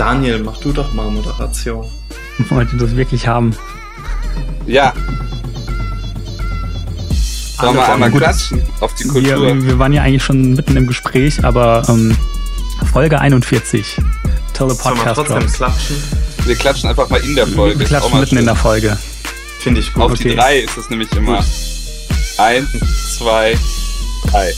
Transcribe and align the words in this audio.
Daniel, 0.00 0.38
mach 0.38 0.56
du 0.56 0.72
doch 0.72 0.94
mal 0.94 1.10
Moderation. 1.10 1.84
Wollt 2.48 2.72
ihr 2.72 2.78
das 2.78 2.96
wirklich 2.96 3.26
haben? 3.26 3.54
Ja. 4.64 4.94
Sollen 7.60 7.74
wir 7.74 7.86
einmal 7.86 8.10
klatschen 8.10 8.62
auf 8.80 8.94
die 8.94 9.04
Kultur? 9.04 9.42
Wir, 9.42 9.62
wir, 9.62 9.78
waren 9.78 9.92
ja 9.92 10.00
eigentlich 10.00 10.22
schon 10.22 10.54
mitten 10.54 10.74
im 10.78 10.86
Gespräch, 10.86 11.44
aber 11.44 11.82
ähm, 11.90 12.16
Folge 12.90 13.20
41. 13.20 13.98
Telepodcast 14.54 14.84
Sollen 14.84 14.96
wir 14.96 15.12
trotzdem 15.12 15.52
klatschen? 15.52 15.96
Wir 16.46 16.56
klatschen 16.56 16.88
einfach 16.88 17.10
mal 17.10 17.20
in 17.20 17.34
der 17.34 17.46
Folge. 17.46 17.78
Wir 17.78 17.86
klatschen 17.86 18.14
mitten 18.14 18.28
schön. 18.28 18.38
in 18.38 18.46
der 18.46 18.56
Folge. 18.56 18.98
Finde 19.58 19.80
ich 19.80 19.92
gut. 19.92 20.02
Auf 20.02 20.12
okay. 20.12 20.30
die 20.30 20.34
drei 20.34 20.60
ist 20.60 20.78
es 20.78 20.88
nämlich 20.88 21.12
immer. 21.12 21.36
Gut. 21.36 21.46
Eins, 22.38 23.18
zwei, 23.18 23.54
drei. 24.30 24.54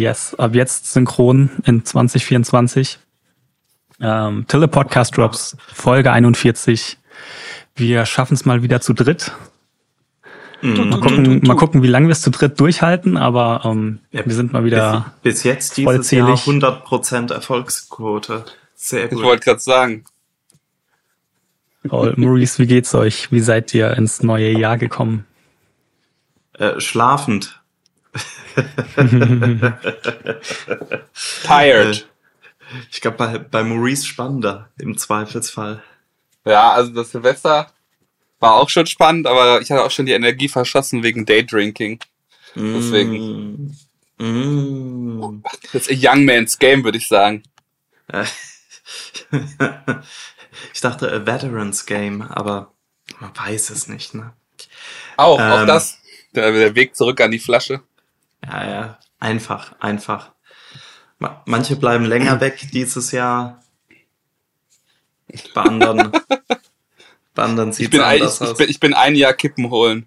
Yes, 0.00 0.34
ab 0.36 0.54
jetzt 0.54 0.90
synchron 0.90 1.50
in 1.66 1.84
2024. 1.84 2.98
Ähm, 4.00 4.46
Tille 4.48 4.66
Podcast 4.66 5.14
Drops, 5.14 5.58
Folge 5.74 6.10
41. 6.10 6.96
Wir 7.76 8.06
schaffen 8.06 8.32
es 8.32 8.46
mal 8.46 8.62
wieder 8.62 8.80
zu 8.80 8.94
dritt. 8.94 9.32
Mhm. 10.62 10.88
Mal, 10.88 11.00
gucken, 11.00 11.40
mal 11.46 11.56
gucken, 11.56 11.82
wie 11.82 11.86
lange 11.86 12.06
wir 12.08 12.12
es 12.12 12.22
zu 12.22 12.30
dritt 12.30 12.58
durchhalten, 12.58 13.18
aber 13.18 13.60
ähm, 13.66 13.98
ja, 14.10 14.24
wir 14.24 14.32
sind 14.32 14.54
mal 14.54 14.64
wieder. 14.64 15.12
Bis, 15.22 15.34
bis 15.34 15.44
jetzt 15.44 15.76
dieses 15.76 15.92
vollzählig. 15.92 16.46
Jahr 16.46 16.82
100% 16.86 17.34
Erfolgsquote. 17.34 18.46
Sehr 18.74 19.08
gut. 19.08 19.18
Ich 19.18 19.24
wollte 19.24 19.44
gerade 19.44 19.60
sagen. 19.60 20.04
Paul, 21.86 22.14
Maurice, 22.16 22.58
wie 22.58 22.66
geht's 22.66 22.94
euch? 22.94 23.30
Wie 23.32 23.40
seid 23.40 23.74
ihr 23.74 23.94
ins 23.98 24.22
neue 24.22 24.50
Jahr 24.50 24.78
gekommen? 24.78 25.26
Äh, 26.54 26.80
schlafend. 26.80 27.59
Tired. 31.44 32.08
Ich 32.90 33.00
glaube, 33.00 33.16
bei, 33.16 33.38
bei 33.38 33.62
Maurice 33.64 34.06
spannender 34.06 34.68
im 34.78 34.96
Zweifelsfall. 34.98 35.82
Ja, 36.44 36.72
also 36.72 36.92
das 36.92 37.10
Silvester 37.10 37.70
war 38.40 38.54
auch 38.54 38.68
schon 38.68 38.86
spannend, 38.86 39.26
aber 39.26 39.60
ich 39.60 39.70
hatte 39.70 39.84
auch 39.84 39.90
schon 39.90 40.06
die 40.06 40.12
Energie 40.12 40.48
verschossen 40.48 41.02
wegen 41.02 41.26
Daydrinking. 41.26 42.00
Deswegen. 42.54 43.76
Mm. 44.18 45.16
Mm. 45.18 45.42
Das 45.72 45.86
ist 45.86 45.90
a 45.90 46.12
young 46.12 46.24
man's 46.24 46.58
game, 46.58 46.82
würde 46.84 46.98
ich 46.98 47.06
sagen. 47.06 47.42
ich 50.72 50.80
dachte 50.80 51.12
a 51.12 51.26
veteran's 51.26 51.86
game, 51.86 52.22
aber 52.22 52.72
man 53.20 53.30
weiß 53.36 53.70
es 53.70 53.86
nicht, 53.86 54.14
ne? 54.14 54.32
Auch, 55.16 55.38
ähm, 55.38 55.52
auch 55.52 55.66
das. 55.66 55.98
Der, 56.34 56.50
der 56.52 56.74
Weg 56.74 56.96
zurück 56.96 57.20
an 57.20 57.30
die 57.32 57.38
Flasche. 57.38 57.82
Ja, 58.44 58.70
ja, 58.70 58.98
einfach, 59.18 59.74
einfach. 59.80 60.32
Manche 61.44 61.76
bleiben 61.76 62.04
länger 62.04 62.40
weg 62.40 62.68
dieses 62.72 63.12
Jahr. 63.12 63.62
Bei 65.54 65.62
anderen, 65.62 66.10
bei 67.34 67.42
anderen 67.42 67.72
sieht 67.72 67.94
es 67.94 68.00
anders 68.00 68.40
ich, 68.40 68.42
aus. 68.42 68.52
Ich 68.52 68.56
bin, 68.56 68.68
ich 68.70 68.80
bin 68.80 68.94
ein 68.94 69.14
Jahr 69.14 69.34
Kippen 69.34 69.70
holen. 69.70 70.06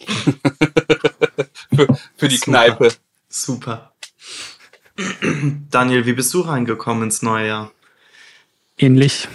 für, 1.74 1.98
für 2.16 2.28
die 2.28 2.36
Super. 2.36 2.50
Kneipe. 2.50 2.92
Super. 3.28 3.92
Daniel, 5.70 6.06
wie 6.06 6.12
bist 6.12 6.32
du 6.34 6.40
reingekommen 6.40 7.04
ins 7.04 7.22
neue 7.22 7.48
Jahr? 7.48 7.72
Ähnlich. 8.78 9.28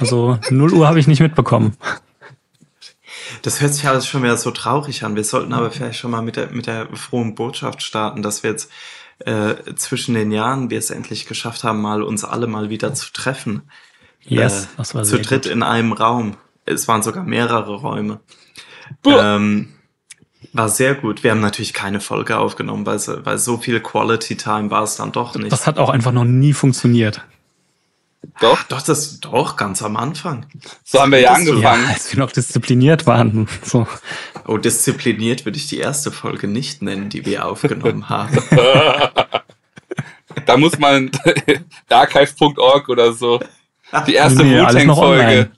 Also 0.00 0.38
0 0.50 0.72
Uhr 0.72 0.88
habe 0.88 0.98
ich 0.98 1.06
nicht 1.06 1.20
mitbekommen. 1.20 1.76
Das 3.40 3.60
hört 3.60 3.74
sich 3.74 3.86
alles 3.86 4.06
schon 4.06 4.22
wieder 4.22 4.36
so 4.36 4.50
traurig 4.50 5.04
an. 5.04 5.16
Wir 5.16 5.24
sollten 5.24 5.52
aber 5.52 5.70
vielleicht 5.70 5.98
schon 5.98 6.10
mal 6.10 6.22
mit 6.22 6.36
der, 6.36 6.50
mit 6.50 6.66
der 6.66 6.94
frohen 6.94 7.34
Botschaft 7.34 7.82
starten, 7.82 8.22
dass 8.22 8.42
wir 8.42 8.50
jetzt 8.50 8.70
äh, 9.20 9.54
zwischen 9.76 10.14
den 10.14 10.30
Jahren 10.30 10.70
wir 10.70 10.78
es 10.78 10.90
endlich 10.90 11.26
geschafft 11.26 11.64
haben, 11.64 11.80
mal 11.80 12.02
uns 12.02 12.24
alle 12.24 12.46
mal 12.46 12.70
wieder 12.70 12.94
zu 12.94 13.12
treffen. 13.12 13.62
Yes, 14.22 14.64
äh, 14.64 14.68
das 14.76 14.94
war 14.94 15.04
Zu 15.04 15.18
dritt 15.20 15.44
gut. 15.44 15.52
in 15.52 15.62
einem 15.62 15.92
Raum. 15.92 16.36
Es 16.64 16.86
waren 16.88 17.02
sogar 17.02 17.24
mehrere 17.24 17.74
Räume. 17.76 18.20
Ähm, 19.04 19.72
war 20.52 20.68
sehr 20.68 20.94
gut. 20.94 21.24
Wir 21.24 21.30
haben 21.30 21.40
natürlich 21.40 21.72
keine 21.72 22.00
Folge 22.00 22.38
aufgenommen, 22.38 22.84
weil, 22.86 23.00
weil 23.24 23.38
so 23.38 23.56
viel 23.58 23.80
Quality 23.80 24.36
Time 24.36 24.70
war 24.70 24.82
es 24.82 24.96
dann 24.96 25.12
doch 25.12 25.34
nicht. 25.34 25.50
Das 25.50 25.66
hat 25.66 25.78
auch 25.78 25.88
einfach 25.88 26.12
noch 26.12 26.24
nie 26.24 26.52
funktioniert. 26.52 27.22
Doch? 28.40 28.58
Ach, 28.60 28.68
doch, 28.68 28.82
das 28.82 29.20
doch 29.20 29.56
ganz 29.56 29.82
am 29.82 29.96
Anfang. 29.96 30.46
So 30.84 31.00
haben 31.00 31.12
wir 31.12 31.20
ja 31.20 31.32
angefangen. 31.32 31.84
Ja, 31.84 31.92
als 31.92 32.12
wir 32.12 32.20
noch 32.20 32.32
diszipliniert 32.32 33.06
waren. 33.06 33.48
So. 33.64 33.86
Oh, 34.46 34.58
diszipliniert 34.58 35.44
würde 35.44 35.56
ich 35.56 35.66
die 35.68 35.78
erste 35.78 36.10
Folge 36.10 36.48
nicht 36.48 36.82
nennen, 36.82 37.08
die 37.08 37.24
wir 37.24 37.46
aufgenommen 37.46 38.08
haben. 38.08 38.36
da 40.46 40.56
muss 40.56 40.78
man 40.78 41.10
archive.org 41.88 42.88
oder 42.88 43.12
so. 43.12 43.40
Die 44.06 44.14
erste 44.14 44.44
nee, 44.44 44.60
Wu-Tang-Folge. 44.60 45.50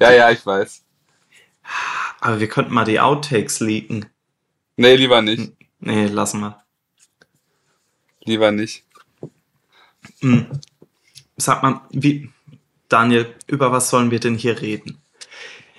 Ja, 0.00 0.12
ja, 0.12 0.30
ich 0.30 0.44
weiß. 0.44 0.82
Aber 2.20 2.40
wir 2.40 2.48
könnten 2.48 2.74
mal 2.74 2.84
die 2.84 3.00
Outtakes 3.00 3.60
leaken. 3.60 4.06
Nee, 4.76 4.96
lieber 4.96 5.22
nicht. 5.22 5.52
Nee, 5.80 6.06
lassen 6.06 6.40
wir. 6.40 6.62
Lieber 8.24 8.50
nicht. 8.50 8.84
Hm. 10.20 10.46
Sag 11.36 11.62
mal, 11.62 11.80
wie, 11.90 12.30
Daniel, 12.88 13.26
über 13.46 13.72
was 13.72 13.90
sollen 13.90 14.10
wir 14.10 14.20
denn 14.20 14.36
hier 14.36 14.60
reden? 14.60 14.98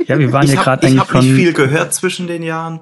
Ja, 0.06 0.19
wir 0.19 0.31
waren 0.31 0.45
ich 0.45 0.53
ja 0.53 0.62
gerade 0.62 0.85
eigentlich 0.85 1.03
Ich 1.03 1.09
habe 1.09 1.19
nicht 1.19 1.35
viel 1.35 1.53
gehört 1.53 1.94
zwischen 1.94 2.28
den 2.28 2.44
Jahren. 2.44 2.81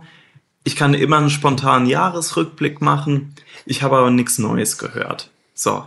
Ich 0.63 0.75
kann 0.75 0.93
immer 0.93 1.17
einen 1.17 1.29
spontanen 1.29 1.87
Jahresrückblick 1.87 2.81
machen. 2.81 3.35
Ich 3.65 3.83
habe 3.83 3.97
aber 3.97 4.11
nichts 4.11 4.39
Neues 4.39 4.77
gehört. 4.77 5.29
So. 5.53 5.85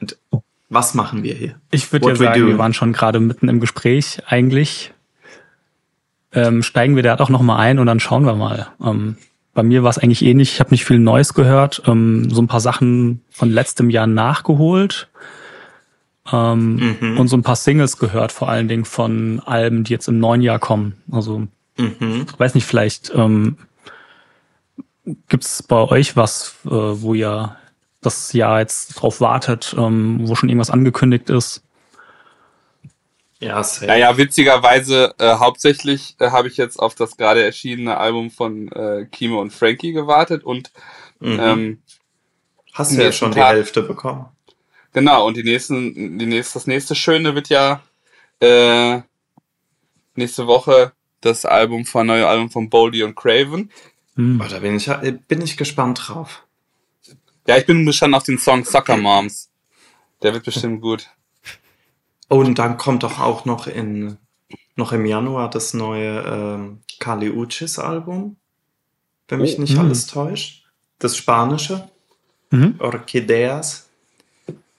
Und 0.00 0.16
was 0.68 0.94
machen 0.94 1.22
wir 1.22 1.34
hier? 1.34 1.56
Ich 1.70 1.92
würde 1.92 2.08
ja 2.08 2.16
sagen, 2.16 2.46
wir 2.46 2.58
waren 2.58 2.74
schon 2.74 2.92
gerade 2.92 3.20
mitten 3.20 3.48
im 3.48 3.60
Gespräch 3.60 4.22
eigentlich. 4.26 4.92
Ähm, 6.32 6.62
steigen 6.62 6.96
wir 6.96 7.02
da 7.02 7.16
doch 7.16 7.30
noch 7.30 7.42
mal 7.42 7.56
ein 7.56 7.78
und 7.78 7.86
dann 7.86 8.00
schauen 8.00 8.26
wir 8.26 8.34
mal. 8.34 8.68
Ähm, 8.84 9.16
bei 9.54 9.62
mir 9.62 9.82
war 9.82 9.90
es 9.90 9.98
eigentlich 9.98 10.22
ähnlich. 10.22 10.52
Ich 10.52 10.60
habe 10.60 10.70
nicht 10.70 10.84
viel 10.84 10.98
Neues 10.98 11.32
gehört. 11.32 11.82
Ähm, 11.86 12.30
so 12.30 12.42
ein 12.42 12.46
paar 12.46 12.60
Sachen 12.60 13.22
von 13.30 13.50
letztem 13.50 13.88
Jahr 13.88 14.06
nachgeholt. 14.06 15.08
Ähm, 16.32 16.96
mhm. 17.00 17.20
Und 17.20 17.28
so 17.28 17.36
ein 17.36 17.42
paar 17.42 17.56
Singles 17.56 17.98
gehört, 17.98 18.32
vor 18.32 18.48
allen 18.48 18.68
Dingen 18.68 18.84
von 18.84 19.40
Alben, 19.44 19.84
die 19.84 19.92
jetzt 19.92 20.08
im 20.08 20.18
neuen 20.18 20.42
Jahr 20.42 20.58
kommen. 20.58 21.02
Also, 21.10 21.46
mhm. 21.76 22.26
ich 22.28 22.38
weiß 22.38 22.54
nicht, 22.54 22.66
vielleicht 22.66 23.12
ähm, 23.14 23.56
gibt 25.28 25.44
es 25.44 25.62
bei 25.62 25.76
euch 25.76 26.16
was, 26.16 26.56
äh, 26.64 26.70
wo 26.70 27.14
ihr 27.14 27.56
das 28.00 28.32
Jahr 28.32 28.60
jetzt 28.60 28.94
drauf 28.94 29.20
wartet, 29.20 29.74
ähm, 29.78 30.20
wo 30.22 30.34
schon 30.34 30.48
irgendwas 30.48 30.70
angekündigt 30.70 31.30
ist? 31.30 31.62
Ja, 33.38 33.62
safe. 33.62 33.86
Naja, 33.86 34.16
witzigerweise 34.16 35.14
äh, 35.18 35.34
hauptsächlich 35.34 36.16
äh, 36.20 36.30
habe 36.30 36.48
ich 36.48 36.56
jetzt 36.56 36.78
auf 36.78 36.94
das 36.94 37.16
gerade 37.16 37.44
erschienene 37.44 37.98
Album 37.98 38.30
von 38.30 38.68
äh, 38.68 39.06
Kimo 39.10 39.40
und 39.40 39.52
Frankie 39.52 39.92
gewartet 39.92 40.42
und 40.42 40.70
mhm. 41.20 41.38
ähm, 41.40 41.82
hast 42.72 42.96
du 42.96 43.02
ja 43.02 43.12
schon 43.12 43.32
die 43.32 43.42
Hälfte 43.42 43.82
bekommen. 43.82 44.26
Genau, 44.96 45.26
und 45.26 45.36
die 45.36 45.42
nächsten, 45.42 46.18
die 46.18 46.24
nächste, 46.24 46.54
das 46.54 46.66
nächste 46.66 46.94
Schöne 46.94 47.34
wird 47.34 47.50
ja 47.50 47.82
äh, 48.40 49.02
nächste 50.14 50.46
Woche 50.46 50.92
das 51.20 51.44
Album 51.44 51.84
von 51.84 52.06
neue 52.06 52.26
Album 52.26 52.48
von 52.48 52.70
Boldy 52.70 53.02
und 53.02 53.14
Craven. 53.14 53.70
Hm. 54.14 54.40
Oh, 54.42 54.48
da 54.48 54.58
bin 54.60 54.74
ich, 54.74 54.90
bin 55.28 55.42
ich 55.42 55.58
gespannt 55.58 56.08
drauf. 56.08 56.46
Ja, 57.46 57.58
ich 57.58 57.66
bin 57.66 57.84
gespannt 57.84 58.14
auf 58.14 58.22
den 58.22 58.38
Song 58.38 58.64
Soccer 58.64 58.96
Moms. 58.96 59.50
Der 60.22 60.32
wird 60.32 60.46
bestimmt 60.46 60.80
gut. 60.80 61.10
Oh, 62.30 62.36
und 62.36 62.58
dann 62.58 62.78
kommt 62.78 63.02
doch 63.02 63.20
auch 63.20 63.44
noch 63.44 63.66
in 63.66 64.16
noch 64.76 64.92
im 64.92 65.04
Januar 65.04 65.50
das 65.50 65.74
neue 65.74 66.22
ähm, 66.22 66.80
Kali 67.00 67.28
Uchis 67.28 67.78
Album, 67.78 68.38
wenn 69.28 69.42
mich 69.42 69.58
oh, 69.58 69.60
nicht 69.60 69.74
mh. 69.74 69.80
alles 69.82 70.06
täuscht. 70.06 70.64
Das 70.98 71.18
Spanische. 71.18 71.86
Mhm. 72.50 72.76
Orchideas. 72.78 73.85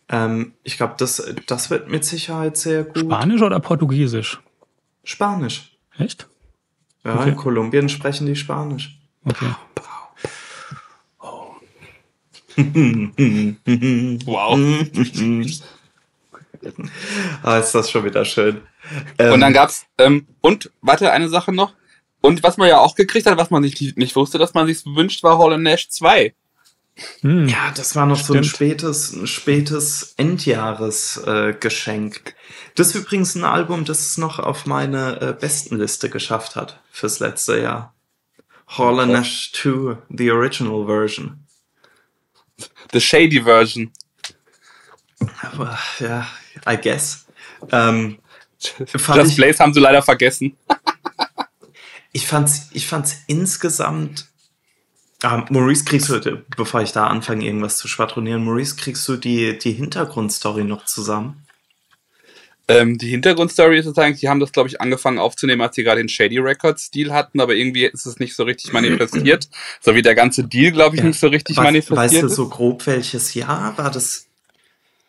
Ähm, 0.09 0.53
ich 0.63 0.77
glaube, 0.77 0.95
das, 0.97 1.21
das 1.47 1.69
wird 1.69 1.89
mit 1.89 2.05
Sicherheit 2.05 2.57
sehr 2.57 2.83
gut. 2.83 2.99
Spanisch 2.99 3.41
oder 3.41 3.59
Portugiesisch? 3.59 4.39
Spanisch. 5.03 5.75
Echt? 5.97 6.27
Ja, 7.03 7.15
okay. 7.15 7.29
in 7.29 7.35
Kolumbien 7.35 7.89
sprechen 7.89 8.27
die 8.27 8.35
Spanisch. 8.35 8.99
Okay. 9.25 9.53
Oh. 11.19 11.55
wow. 14.25 14.57
ah, 17.43 17.57
ist 17.57 17.73
das 17.73 17.91
schon 17.91 18.05
wieder 18.05 18.25
schön. 18.25 18.61
Ähm, 19.17 19.33
und 19.33 19.41
dann 19.41 19.53
gab's, 19.53 19.85
ähm, 19.97 20.27
und, 20.41 20.71
warte, 20.81 21.11
eine 21.11 21.29
Sache 21.29 21.51
noch. 21.51 21.73
Und 22.21 22.43
was 22.43 22.57
man 22.57 22.67
ja 22.67 22.79
auch 22.79 22.95
gekriegt 22.95 23.27
hat, 23.27 23.37
was 23.37 23.51
man 23.51 23.61
nicht, 23.61 23.97
nicht 23.97 24.15
wusste, 24.15 24.37
dass 24.37 24.53
man 24.53 24.67
sich 24.67 24.85
wünscht, 24.85 25.23
war 25.23 25.37
Hollow 25.37 25.57
Nash 25.57 25.89
2. 25.89 26.33
Hm. 27.21 27.47
Ja, 27.47 27.71
das 27.75 27.95
war 27.95 28.05
noch 28.05 28.17
Stimmt. 28.17 28.27
so 28.27 28.33
ein 28.35 28.43
spätes, 28.43 29.13
ein 29.13 29.27
spätes 29.27 30.13
Endjahresgeschenk. 30.17 32.15
Äh, 32.15 32.33
das 32.75 32.87
ist 32.87 32.95
übrigens 32.95 33.35
ein 33.35 33.43
Album, 33.43 33.85
das 33.85 34.01
es 34.01 34.17
noch 34.17 34.39
auf 34.39 34.65
meine 34.65 35.21
äh, 35.21 35.33
Bestenliste 35.33 36.09
geschafft 36.09 36.55
hat 36.55 36.81
fürs 36.91 37.19
letzte 37.19 37.59
Jahr. 37.59 37.93
Hall 38.67 38.99
and 38.99 39.13
Nash 39.13 39.51
2, 39.53 39.97
the 40.09 40.31
original 40.31 40.85
version. 40.85 41.45
The 42.91 42.99
shady 42.99 43.41
version. 43.41 43.91
Aber, 45.41 45.77
ja, 45.99 46.27
I 46.67 46.77
guess. 46.77 47.25
Ähm, 47.71 48.19
das 48.83 49.35
Blaze 49.35 49.59
haben 49.59 49.73
sie 49.73 49.79
leider 49.79 50.01
vergessen. 50.01 50.57
ich 52.11 52.27
fand's, 52.27 52.69
ich 52.73 52.87
fand's 52.87 53.17
insgesamt. 53.27 54.27
Ah, 55.23 55.45
Maurice, 55.49 55.83
kriegst 55.83 56.09
du, 56.09 56.43
bevor 56.55 56.81
ich 56.81 56.91
da 56.91 57.07
anfange, 57.07 57.43
irgendwas 57.43 57.77
zu 57.77 57.87
schwadronieren, 57.87 58.43
Maurice, 58.43 58.75
kriegst 58.75 59.07
du 59.07 59.17
die, 59.17 59.57
die 59.57 59.71
Hintergrundstory 59.71 60.63
noch 60.63 60.85
zusammen? 60.85 61.47
Ähm, 62.69 62.97
die 62.97 63.09
Hintergrundstory 63.09 63.79
ist 63.79 63.85
sozusagen, 63.85 64.15
die 64.15 64.27
haben 64.27 64.41
das, 64.41 64.51
glaube 64.51 64.67
ich, 64.67 64.81
angefangen 64.81 65.19
aufzunehmen, 65.19 65.61
als 65.61 65.75
sie 65.75 65.83
gerade 65.83 66.01
den 66.01 66.09
Shady 66.09 66.37
Records 66.37 66.91
Deal 66.91 67.13
hatten, 67.13 67.39
aber 67.39 67.55
irgendwie 67.55 67.85
ist 67.85 68.05
es 68.05 68.19
nicht 68.19 68.35
so 68.35 68.43
richtig 68.43 68.73
manifestiert. 68.73 69.49
so 69.81 69.95
wie 69.95 70.01
der 70.01 70.15
ganze 70.15 70.43
Deal, 70.43 70.71
glaube 70.71 70.95
ich, 70.95 71.01
ja. 71.01 71.07
nicht 71.07 71.19
so 71.19 71.27
richtig 71.27 71.57
Was, 71.57 71.63
manifestiert. 71.63 72.23
Weißt 72.23 72.23
du 72.23 72.27
so 72.27 72.49
grob 72.49 72.85
welches 72.85 73.33
Jahr? 73.33 73.77
War 73.77 73.89
das 73.89 74.27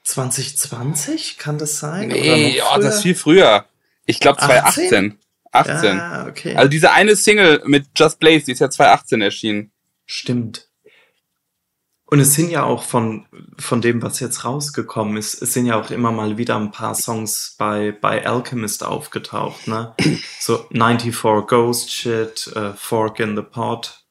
2020? 0.05 1.37
Kann 1.37 1.59
das 1.59 1.79
sein? 1.79 2.09
Nee, 2.09 2.59
ja, 2.59 2.79
das 2.79 2.97
ist 2.97 3.03
viel 3.03 3.17
früher. 3.17 3.67
Ich 4.07 4.21
glaube 4.21 4.39
2018. 4.39 5.19
18. 5.51 5.97
Ja, 5.97 6.27
okay. 6.29 6.55
Also 6.55 6.69
diese 6.69 6.93
eine 6.93 7.17
Single 7.17 7.63
mit 7.65 7.87
Just 7.97 8.21
Blaze, 8.21 8.45
die 8.45 8.53
ist 8.53 8.61
ja 8.61 8.71
2018 8.71 9.21
erschienen. 9.21 9.73
Stimmt. 10.09 10.69
Und 12.07 12.21
es 12.21 12.33
sind 12.33 12.51
ja 12.51 12.65
auch 12.65 12.85
von, 12.85 13.27
von 13.59 13.83
dem, 13.83 14.01
was 14.01 14.19
jetzt 14.21 14.47
rausgekommen 14.47 15.19
ist, 15.19 15.43
es 15.43 15.53
sind 15.53 15.67
ja 15.67 15.79
auch 15.79 15.91
immer 15.91 16.11
mal 16.11 16.39
wieder 16.39 16.57
ein 16.57 16.71
paar 16.71 16.95
Songs 16.95 17.55
bei, 17.59 17.93
bei 17.93 18.27
Alchemist 18.27 18.83
aufgetaucht, 18.83 19.69
ne? 19.69 19.95
So 20.41 20.65
94 20.73 21.47
Ghost 21.47 21.93
Shit, 21.93 22.51
uh, 22.57 22.73
Fork 22.75 23.21
in 23.21 23.37
the 23.37 23.43
Pot. 23.43 24.07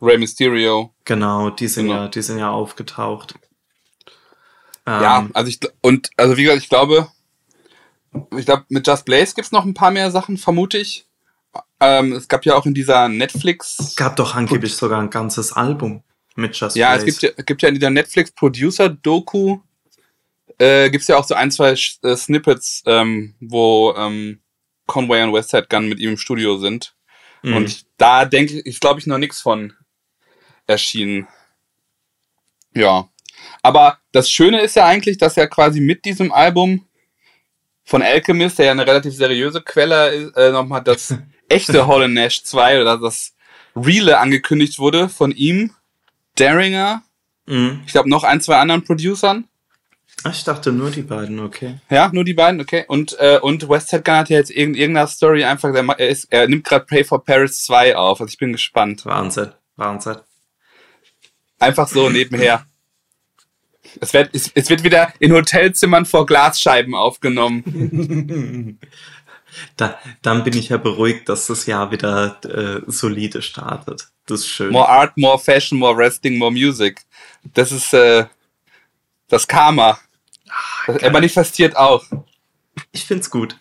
Rey 0.00 0.16
Mysterio. 0.16 0.94
Genau, 1.04 1.50
die 1.50 1.66
sind 1.66 1.86
genau. 1.86 2.02
ja, 2.02 2.08
die 2.08 2.22
sind 2.22 2.38
ja 2.38 2.50
aufgetaucht. 2.50 3.34
Ja, 4.86 5.18
ähm, 5.18 5.30
also 5.34 5.48
ich, 5.48 5.58
und, 5.80 6.10
also 6.16 6.36
wie 6.36 6.44
gesagt, 6.44 6.62
ich 6.62 6.68
glaube, 6.68 7.08
ich 8.36 8.44
glaube, 8.44 8.64
mit 8.68 8.86
Just 8.86 9.06
Blaze 9.06 9.34
gibt's 9.34 9.50
noch 9.50 9.64
ein 9.64 9.74
paar 9.74 9.90
mehr 9.90 10.12
Sachen, 10.12 10.36
vermute 10.36 10.78
ich. 10.78 11.08
Ähm, 11.80 12.12
es 12.12 12.28
gab 12.28 12.44
ja 12.44 12.54
auch 12.54 12.66
in 12.66 12.74
dieser 12.74 13.08
Netflix. 13.08 13.78
Es 13.78 13.96
gab 13.96 14.16
doch 14.16 14.34
angeblich 14.34 14.74
sogar 14.74 15.00
ein 15.00 15.10
ganzes 15.10 15.52
Album 15.52 16.02
mit 16.36 16.56
Just 16.56 16.76
Ja, 16.76 16.92
Blaze. 16.92 17.06
es 17.06 17.18
gibt 17.18 17.38
ja, 17.38 17.44
gibt 17.44 17.62
ja 17.62 17.68
in 17.68 17.74
dieser 17.74 17.90
Netflix-Producer-Doku, 17.90 19.58
äh, 20.58 20.90
gibt's 20.90 21.08
ja 21.08 21.16
auch 21.16 21.24
so 21.24 21.34
ein, 21.34 21.50
zwei 21.50 21.72
äh, 21.72 22.16
Snippets, 22.16 22.82
ähm, 22.86 23.34
wo 23.40 23.94
ähm, 23.96 24.40
Conway 24.86 25.22
und 25.22 25.32
Westside 25.32 25.66
Gun 25.68 25.88
mit 25.88 26.00
ihm 26.00 26.10
im 26.10 26.16
Studio 26.16 26.58
sind. 26.58 26.94
Mhm. 27.42 27.56
Und 27.56 27.86
da 27.98 28.24
denke 28.24 28.60
ich, 28.64 28.80
glaube 28.80 29.00
ich 29.00 29.06
noch 29.06 29.18
nichts 29.18 29.40
von 29.40 29.72
erschienen. 30.66 31.26
Ja. 32.74 33.08
Aber 33.62 33.98
das 34.12 34.30
Schöne 34.30 34.60
ist 34.62 34.76
ja 34.76 34.86
eigentlich, 34.86 35.18
dass 35.18 35.36
er 35.36 35.48
quasi 35.48 35.80
mit 35.80 36.04
diesem 36.04 36.32
Album 36.32 36.86
von 37.84 38.02
Alchemist, 38.02 38.58
der 38.58 38.66
ja 38.66 38.72
eine 38.72 38.86
relativ 38.86 39.14
seriöse 39.14 39.60
Quelle 39.60 40.08
ist, 40.08 40.36
äh, 40.36 40.50
nochmal 40.50 40.82
das 40.82 41.14
echte 41.48 41.86
Hall 41.86 42.08
Nash 42.08 42.42
2 42.42 42.80
oder 42.80 42.98
das 42.98 43.34
Reale 43.76 44.18
angekündigt 44.18 44.78
wurde 44.78 45.08
von 45.08 45.32
ihm, 45.32 45.72
Daringer, 46.36 47.02
mhm. 47.46 47.82
ich 47.86 47.92
glaube 47.92 48.10
noch 48.10 48.24
ein, 48.24 48.40
zwei 48.40 48.56
anderen 48.56 48.84
Producern. 48.84 49.48
Ach, 50.22 50.32
ich 50.32 50.44
dachte 50.44 50.72
nur 50.72 50.90
die 50.90 51.02
beiden, 51.02 51.40
okay. 51.40 51.80
Ja, 51.90 52.10
nur 52.12 52.24
die 52.24 52.34
beiden, 52.34 52.60
okay. 52.60 52.84
Und, 52.88 53.16
äh, 53.18 53.38
und 53.40 53.68
Westside 53.68 54.02
Gun 54.02 54.14
hat 54.14 54.30
ja 54.30 54.38
jetzt 54.38 54.50
in 54.50 54.74
irgendeiner 54.74 55.06
Story 55.06 55.44
einfach, 55.44 55.74
er, 55.74 56.08
ist, 56.08 56.28
er 56.30 56.48
nimmt 56.48 56.64
gerade 56.64 56.86
Pray 56.86 57.04
for 57.04 57.22
Paris 57.22 57.64
2 57.64 57.96
auf, 57.96 58.20
also 58.20 58.30
ich 58.30 58.38
bin 58.38 58.52
gespannt. 58.52 59.04
Wahnsinn, 59.04 59.52
Wahnsinn. 59.76 60.16
Einfach 61.58 61.88
so 61.88 62.08
nebenher. 62.08 62.66
Es 64.00 64.12
wird, 64.12 64.30
es, 64.32 64.50
es 64.54 64.70
wird 64.70 64.82
wieder 64.82 65.12
in 65.18 65.32
Hotelzimmern 65.32 66.06
vor 66.06 66.26
Glasscheiben 66.26 66.94
aufgenommen. 66.94 68.78
da, 69.76 69.98
dann 70.22 70.44
bin 70.44 70.56
ich 70.56 70.68
ja 70.68 70.76
beruhigt, 70.76 71.28
dass 71.28 71.46
das 71.46 71.66
Jahr 71.66 71.90
wieder 71.90 72.38
äh, 72.44 72.82
solide 72.86 73.42
startet. 73.42 74.08
Das 74.26 74.40
ist 74.40 74.48
schön. 74.48 74.72
More 74.72 74.88
Art, 74.88 75.16
more 75.16 75.38
Fashion, 75.38 75.78
more 75.78 75.96
Wrestling, 75.96 76.38
more 76.38 76.52
Music. 76.52 77.02
Das 77.54 77.72
ist 77.72 77.92
äh, 77.92 78.26
das 79.28 79.46
Karma. 79.46 79.98
Ah, 80.48 80.92
er 80.92 81.10
manifestiert 81.10 81.76
auch. 81.76 82.04
Ich 82.92 83.04
find's 83.04 83.30
gut. 83.30 83.58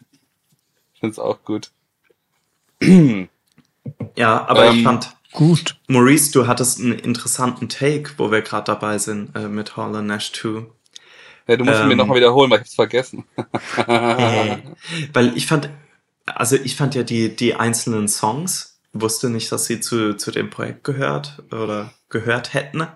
Ich 0.93 0.99
find's 0.99 1.19
auch 1.19 1.43
gut. 1.43 1.71
ja, 4.15 4.47
aber 4.47 4.65
ähm, 4.65 4.77
ich 4.77 4.83
fand 4.83 5.13
Gut. 5.33 5.75
Maurice, 5.87 6.31
du 6.31 6.47
hattest 6.47 6.79
einen 6.79 6.93
interessanten 6.93 7.67
Take, 7.67 8.11
wo 8.17 8.31
wir 8.31 8.43
gerade 8.43 8.65
dabei 8.65 8.99
sind 8.99 9.35
äh, 9.35 9.47
mit 9.47 9.75
Hall 9.75 10.01
Nash 10.03 10.31
2. 10.31 10.65
Ja, 11.47 11.57
du 11.57 11.65
musst 11.65 11.81
ähm, 11.81 11.87
mir 11.87 11.95
nochmal 11.95 12.17
wiederholen, 12.17 12.51
weil 12.51 12.59
ich 12.59 12.65
hab's 12.65 12.75
vergessen. 12.75 13.25
äh, 13.87 14.57
weil 15.11 15.35
ich 15.35 15.47
fand, 15.47 15.69
also 16.25 16.55
ich 16.55 16.75
fand 16.75 16.95
ja 16.95 17.03
die, 17.03 17.35
die 17.35 17.55
einzelnen 17.55 18.07
Songs, 18.07 18.79
wusste 18.93 19.29
nicht, 19.29 19.51
dass 19.51 19.65
sie 19.65 19.79
zu, 19.79 20.15
zu 20.15 20.31
dem 20.31 20.49
Projekt 20.49 20.83
gehört 20.83 21.43
oder 21.51 21.93
gehört 22.09 22.53
hätten. 22.53 22.87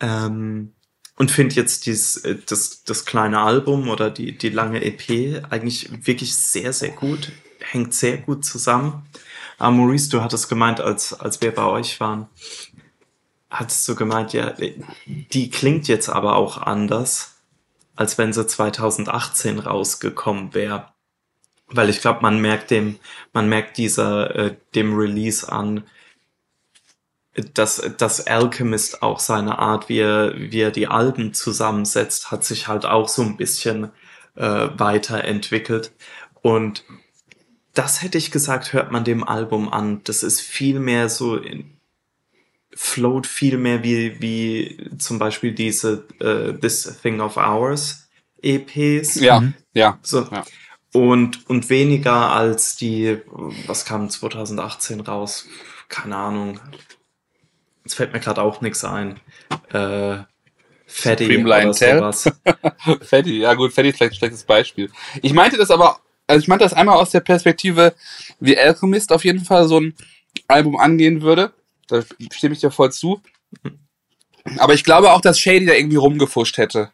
Ähm, 0.00 0.72
und 1.16 1.30
finde 1.30 1.54
jetzt 1.54 1.84
dieses, 1.84 2.16
äh, 2.24 2.36
das, 2.46 2.82
das 2.84 3.04
kleine 3.04 3.40
Album 3.40 3.88
oder 3.88 4.10
die, 4.10 4.36
die 4.36 4.48
lange 4.48 4.82
EP 4.82 5.44
eigentlich 5.50 6.06
wirklich 6.06 6.34
sehr, 6.34 6.72
sehr 6.72 6.90
gut. 6.90 7.30
Hängt 7.60 7.92
sehr 7.92 8.16
gut 8.16 8.44
zusammen. 8.44 9.06
Ah, 9.58 9.70
Maurice, 9.70 10.08
du 10.08 10.22
hattest 10.22 10.48
gemeint, 10.48 10.80
als, 10.80 11.12
als 11.12 11.42
wir 11.42 11.54
bei 11.54 11.64
euch 11.64 12.00
waren, 12.00 12.28
hattest 13.50 13.86
du 13.86 13.94
gemeint, 13.94 14.32
ja, 14.32 14.54
die 15.06 15.50
klingt 15.50 15.86
jetzt 15.88 16.08
aber 16.08 16.36
auch 16.36 16.56
anders, 16.56 17.42
als 17.96 18.16
wenn 18.16 18.32
sie 18.32 18.46
2018 18.46 19.58
rausgekommen 19.58 20.54
wäre. 20.54 20.89
Weil 21.72 21.88
ich 21.88 22.00
glaube, 22.00 22.20
man 22.22 22.40
merkt 22.40 22.70
dem, 22.70 22.98
man 23.32 23.48
merkt 23.48 23.78
dieser, 23.78 24.34
äh, 24.34 24.56
dem 24.74 24.96
Release 24.96 25.50
an, 25.50 25.84
dass, 27.54 27.80
dass 27.96 28.26
Alchemist 28.26 29.02
auch 29.02 29.20
seine 29.20 29.58
Art, 29.58 29.88
wie 29.88 30.00
er, 30.00 30.34
wie 30.36 30.60
er 30.60 30.72
die 30.72 30.88
Alben 30.88 31.32
zusammensetzt, 31.32 32.30
hat 32.30 32.44
sich 32.44 32.66
halt 32.66 32.84
auch 32.84 33.08
so 33.08 33.22
ein 33.22 33.36
bisschen 33.36 33.90
äh, 34.34 34.68
weiterentwickelt. 34.76 35.92
Und 36.42 36.84
das 37.74 38.02
hätte 38.02 38.18
ich 38.18 38.30
gesagt, 38.30 38.72
hört 38.72 38.90
man 38.90 39.04
dem 39.04 39.22
Album 39.22 39.72
an. 39.72 40.00
Das 40.04 40.22
ist 40.22 40.40
viel 40.40 40.80
mehr 40.80 41.08
so, 41.08 41.36
in, 41.36 41.76
float 42.74 43.26
viel 43.26 43.58
mehr 43.58 43.82
wie, 43.82 44.20
wie 44.20 44.90
zum 44.98 45.18
Beispiel 45.18 45.52
diese 45.52 46.04
uh, 46.22 46.52
This 46.52 46.98
Thing 47.02 47.20
of 47.20 47.36
Ours 47.36 48.08
EPs. 48.42 49.16
Ja, 49.16 49.40
mhm. 49.40 49.54
ja. 49.74 49.98
So. 50.02 50.26
Ja. 50.30 50.44
Und, 50.92 51.48
und 51.48 51.70
weniger 51.70 52.32
als 52.32 52.76
die, 52.76 53.18
was 53.66 53.84
kam 53.84 54.10
2018 54.10 55.00
raus? 55.00 55.46
Keine 55.88 56.16
Ahnung. 56.16 56.60
Jetzt 57.84 57.94
fällt 57.94 58.12
mir 58.12 58.20
gerade 58.20 58.42
auch 58.42 58.60
nichts 58.60 58.84
ein. 58.84 59.20
Äh, 59.72 60.18
Fatty 60.86 61.44
oder 61.44 61.72
sowas. 61.72 62.30
Fatty, 63.02 63.38
ja 63.38 63.54
gut, 63.54 63.72
Fatty 63.72 63.90
ist 63.90 63.98
vielleicht 63.98 64.14
ein 64.14 64.18
schlechtes 64.18 64.42
Beispiel. 64.42 64.90
Ich 65.22 65.32
meinte 65.32 65.56
das 65.56 65.70
aber 65.70 66.00
also 66.30 66.42
ich 66.42 66.48
meinte 66.48 66.64
das 66.64 66.74
einmal 66.74 66.96
aus 66.96 67.10
der 67.10 67.20
Perspektive, 67.20 67.94
wie 68.38 68.56
Alchemist 68.56 69.12
auf 69.12 69.24
jeden 69.24 69.44
Fall 69.44 69.66
so 69.66 69.80
ein 69.80 69.94
Album 70.46 70.76
angehen 70.76 71.22
würde. 71.22 71.52
Da 71.88 72.02
stimme 72.32 72.54
ich 72.54 72.60
dir 72.60 72.70
voll 72.70 72.92
zu. 72.92 73.20
Aber 74.58 74.74
ich 74.74 74.84
glaube 74.84 75.12
auch, 75.12 75.20
dass 75.20 75.40
Shady 75.40 75.66
da 75.66 75.74
irgendwie 75.74 75.96
rumgefuscht 75.96 76.56
hätte. 76.56 76.92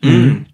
Mhm. 0.00 0.46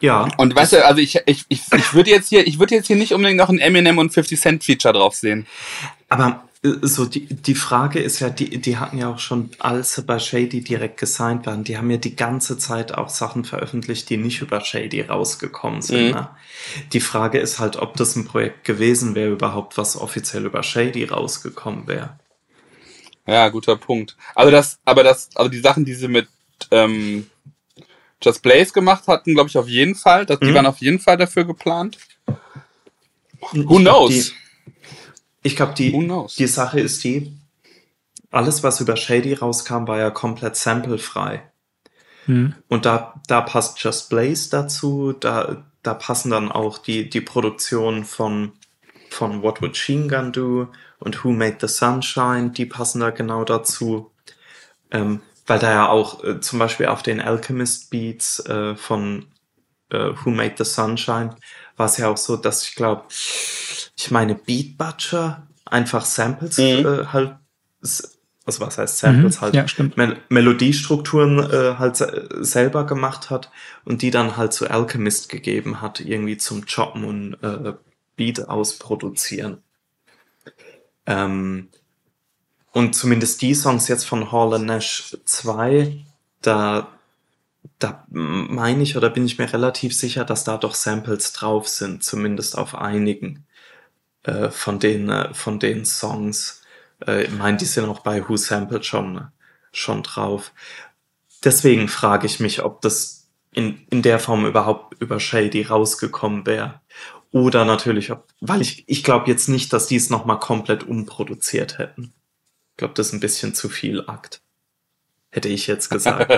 Ja. 0.00 0.28
Und 0.36 0.54
weißt 0.54 0.72
du, 0.72 0.86
also 0.86 1.00
ich, 1.00 1.20
ich, 1.26 1.44
ich, 1.48 1.62
ich 1.76 1.94
würde 1.94 2.10
jetzt 2.10 2.28
hier, 2.28 2.46
ich 2.46 2.58
würde 2.58 2.74
jetzt 2.74 2.86
hier 2.86 2.96
nicht 2.96 3.12
unbedingt 3.12 3.38
noch 3.38 3.48
ein 3.48 3.58
Eminem 3.58 3.98
und 3.98 4.12
50 4.12 4.40
Cent 4.40 4.64
Feature 4.64 4.94
drauf 4.94 5.14
sehen. 5.14 5.46
Aber 6.08 6.42
so 6.62 7.06
die, 7.06 7.24
die 7.26 7.54
Frage 7.54 8.00
ist 8.00 8.20
ja, 8.20 8.28
die, 8.28 8.60
die 8.60 8.76
hatten 8.76 8.98
ja 8.98 9.10
auch 9.10 9.18
schon, 9.18 9.50
als 9.60 9.94
sie 9.94 10.02
bei 10.02 10.18
Shady 10.18 10.62
direkt 10.62 10.98
gesigned 10.98 11.46
waren, 11.46 11.64
die 11.64 11.78
haben 11.78 11.90
ja 11.90 11.96
die 11.96 12.16
ganze 12.16 12.58
Zeit 12.58 12.92
auch 12.92 13.08
Sachen 13.08 13.44
veröffentlicht, 13.44 14.10
die 14.10 14.18
nicht 14.18 14.42
über 14.42 14.60
Shady 14.60 15.00
rausgekommen 15.00 15.80
sind. 15.80 16.08
Mhm. 16.08 16.12
Ne? 16.12 16.28
Die 16.92 17.00
Frage 17.00 17.38
ist 17.38 17.60
halt, 17.60 17.76
ob 17.76 17.96
das 17.96 18.14
ein 18.14 18.26
Projekt 18.26 18.64
gewesen 18.64 19.14
wäre, 19.14 19.30
überhaupt 19.30 19.78
was 19.78 19.96
offiziell 19.96 20.44
über 20.44 20.62
Shady 20.62 21.04
rausgekommen 21.04 21.86
wäre. 21.86 22.18
Ja, 23.26 23.48
guter 23.48 23.76
Punkt. 23.76 24.16
Also 24.34 24.50
das, 24.50 24.78
aber 24.84 25.02
das, 25.02 25.30
also 25.36 25.48
die 25.48 25.60
Sachen, 25.60 25.86
die 25.86 25.94
sie 25.94 26.08
mit 26.08 26.28
ähm, 26.70 27.26
Just 28.22 28.42
Blaze 28.42 28.72
gemacht 28.72 29.06
hatten, 29.06 29.34
glaube 29.34 29.48
ich 29.48 29.56
auf 29.56 29.68
jeden 29.68 29.94
Fall. 29.94 30.26
Das, 30.26 30.40
die 30.40 30.46
mhm. 30.46 30.54
waren 30.54 30.66
auf 30.66 30.78
jeden 30.78 30.98
Fall 30.98 31.16
dafür 31.16 31.44
geplant. 31.44 31.98
Who 33.52 33.78
knows? 33.78 34.32
Ich 35.42 35.56
glaube, 35.56 35.72
die, 35.74 35.90
die 36.36 36.46
Sache 36.46 36.80
ist 36.80 37.02
die, 37.02 37.32
alles, 38.30 38.62
was 38.62 38.80
über 38.80 38.96
Shady 38.96 39.34
rauskam, 39.34 39.86
war 39.86 39.98
ja 39.98 40.10
komplett 40.10 40.56
samplefrei. 40.56 41.42
Mhm. 42.26 42.54
Und 42.68 42.86
da, 42.86 43.20
da 43.26 43.40
passt 43.40 43.82
Just 43.82 44.10
Blaze 44.10 44.50
dazu, 44.50 45.12
da, 45.12 45.64
da 45.82 45.94
passen 45.94 46.30
dann 46.30 46.52
auch 46.52 46.78
die, 46.78 47.08
die 47.08 47.20
Produktionen 47.20 48.04
von, 48.04 48.52
von 49.08 49.42
What 49.42 49.62
Would 49.62 49.76
Sheen 49.76 50.08
Gun 50.08 50.32
Do 50.32 50.68
und 50.98 51.24
Who 51.24 51.32
Made 51.32 51.56
the 51.60 51.68
Sunshine, 51.68 52.50
die 52.50 52.66
passen 52.66 53.00
da 53.00 53.10
genau 53.10 53.44
dazu. 53.44 54.10
Ähm, 54.90 55.22
weil 55.50 55.58
da 55.58 55.72
ja 55.72 55.88
auch 55.88 56.22
äh, 56.22 56.40
zum 56.40 56.60
Beispiel 56.60 56.86
auf 56.86 57.02
den 57.02 57.20
Alchemist 57.20 57.90
Beats 57.90 58.38
äh, 58.46 58.76
von 58.76 59.26
äh, 59.90 60.12
Who 60.22 60.30
Made 60.30 60.54
the 60.56 60.64
Sunshine 60.64 61.34
war 61.76 61.86
es 61.86 61.96
ja 61.96 62.08
auch 62.08 62.16
so, 62.16 62.36
dass 62.36 62.62
ich 62.62 62.76
glaube, 62.76 63.02
ich 63.10 64.10
meine 64.12 64.36
Beat 64.36 64.78
Butcher 64.78 65.48
einfach 65.64 66.04
Samples 66.04 66.56
mhm. 66.56 66.86
äh, 66.86 67.06
halt, 67.06 67.34
also 67.82 68.60
was 68.60 68.78
heißt 68.78 68.98
Samples 68.98 69.38
mhm, 69.38 69.40
halt, 69.40 69.54
ja, 69.56 69.66
Mel 69.96 70.18
Melodiestrukturen 70.28 71.40
äh, 71.40 71.74
halt 71.78 71.96
selber 71.96 72.86
gemacht 72.86 73.30
hat 73.30 73.50
und 73.84 74.02
die 74.02 74.12
dann 74.12 74.36
halt 74.36 74.52
zu 74.52 74.70
Alchemist 74.70 75.30
gegeben 75.30 75.80
hat, 75.80 75.98
irgendwie 75.98 76.36
zum 76.36 76.64
Choppen 76.64 77.04
und 77.04 77.34
äh, 77.42 77.72
Beat 78.14 78.48
ausproduzieren. 78.48 79.64
Ähm, 81.06 81.70
und 82.72 82.94
zumindest 82.94 83.42
die 83.42 83.54
Songs 83.54 83.88
jetzt 83.88 84.04
von 84.06 84.30
Hall 84.30 84.58
Nash 84.60 85.16
2, 85.24 86.04
da, 86.40 86.88
da 87.78 88.06
meine 88.10 88.82
ich 88.82 88.96
oder 88.96 89.10
bin 89.10 89.26
ich 89.26 89.38
mir 89.38 89.52
relativ 89.52 89.94
sicher, 89.94 90.24
dass 90.24 90.44
da 90.44 90.56
doch 90.56 90.74
Samples 90.74 91.32
drauf 91.32 91.66
sind, 91.68 92.04
zumindest 92.04 92.56
auf 92.56 92.74
einigen 92.76 93.44
äh, 94.22 94.50
von, 94.50 94.78
den, 94.78 95.08
äh, 95.08 95.34
von 95.34 95.58
den 95.58 95.84
Songs. 95.84 96.62
Äh, 97.06 97.24
ich 97.24 97.32
meine, 97.32 97.56
die 97.56 97.64
sind 97.64 97.86
auch 97.86 98.00
bei 98.00 98.28
Who 98.28 98.36
Sampled 98.36 98.86
schon, 98.86 99.28
schon 99.72 100.04
drauf. 100.04 100.52
Deswegen 101.42 101.88
frage 101.88 102.26
ich 102.26 102.38
mich, 102.38 102.62
ob 102.62 102.82
das 102.82 103.28
in, 103.52 103.84
in 103.90 104.02
der 104.02 104.20
Form 104.20 104.46
überhaupt 104.46 105.00
über 105.00 105.18
Shady 105.18 105.62
rausgekommen 105.62 106.46
wäre. 106.46 106.80
Oder 107.32 107.64
natürlich, 107.64 108.12
ob, 108.12 108.28
weil 108.40 108.60
ich, 108.60 108.84
ich 108.86 109.02
glaube 109.02 109.28
jetzt 109.28 109.48
nicht, 109.48 109.72
dass 109.72 109.88
die 109.88 109.96
es 109.96 110.10
nochmal 110.10 110.38
komplett 110.38 110.84
umproduziert 110.84 111.78
hätten 111.78 112.12
glaube, 112.80 112.94
das 112.94 113.08
ist 113.08 113.12
ein 113.12 113.20
bisschen 113.20 113.54
zu 113.54 113.68
viel 113.68 114.04
Akt. 114.08 114.42
Hätte 115.30 115.48
ich 115.48 115.68
jetzt 115.68 115.88
gesagt. 115.90 116.30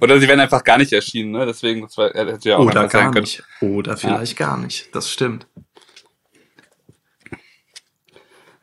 Oder 0.00 0.20
sie 0.20 0.28
wären 0.28 0.40
einfach 0.40 0.64
gar 0.64 0.76
nicht 0.76 0.92
erschienen, 0.92 1.30
ne? 1.30 1.46
Deswegen, 1.46 1.80
das 1.82 1.96
war, 1.96 2.10
hätte 2.10 2.48
ja 2.48 2.56
auch 2.58 2.66
Oder 2.66 2.88
gar 2.88 3.12
nicht. 3.12 3.42
Oder 3.60 3.96
vielleicht 3.96 4.38
ja. 4.38 4.46
gar 4.46 4.58
nicht. 4.58 4.94
Das 4.94 5.10
stimmt. 5.10 5.46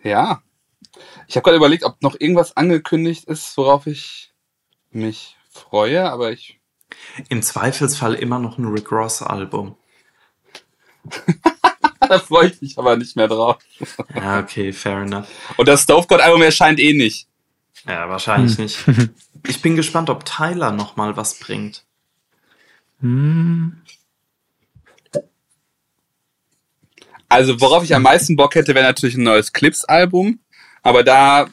Ja. 0.03 0.43
Ich 1.27 1.35
habe 1.35 1.43
gerade 1.43 1.57
überlegt, 1.57 1.85
ob 1.85 2.01
noch 2.01 2.19
irgendwas 2.19 2.55
angekündigt 2.57 3.23
ist, 3.25 3.57
worauf 3.57 3.87
ich 3.87 4.33
mich 4.91 5.37
freue, 5.49 6.11
aber 6.11 6.31
ich. 6.31 6.59
Im 7.29 7.41
Zweifelsfall 7.41 8.13
immer 8.13 8.39
noch 8.39 8.57
ein 8.57 8.65
Rick 8.65 8.91
Ross 8.91 9.21
Album. 9.21 9.77
da 12.13 12.19
freue 12.19 12.49
ich 12.49 12.61
mich 12.61 12.77
aber 12.77 12.95
nicht 12.95 13.15
mehr 13.15 13.27
drauf. 13.27 13.57
Ja, 14.15 14.39
okay, 14.39 14.71
fair 14.71 15.01
enough. 15.01 15.27
Und 15.57 15.67
das 15.67 15.83
Stove 15.83 16.07
God 16.07 16.21
Album 16.21 16.41
erscheint 16.41 16.79
eh 16.79 16.93
nicht. 16.93 17.27
Ja, 17.87 18.07
wahrscheinlich 18.09 18.57
hm. 18.57 18.63
nicht. 18.63 19.09
Ich 19.45 19.61
bin 19.61 19.75
gespannt, 19.75 20.09
ob 20.09 20.23
Tyler 20.23 20.71
noch 20.71 20.95
mal 20.95 21.17
was 21.17 21.37
bringt. 21.37 21.83
Hm. 23.01 23.81
Also, 27.27 27.59
worauf 27.59 27.83
ich 27.83 27.93
am 27.93 28.03
meisten 28.03 28.37
Bock 28.37 28.55
hätte, 28.55 28.73
wäre 28.73 28.85
natürlich 28.85 29.17
ein 29.17 29.23
neues 29.23 29.51
Clips-Album. 29.51 30.39
Aber 30.81 31.03
da, 31.03 31.49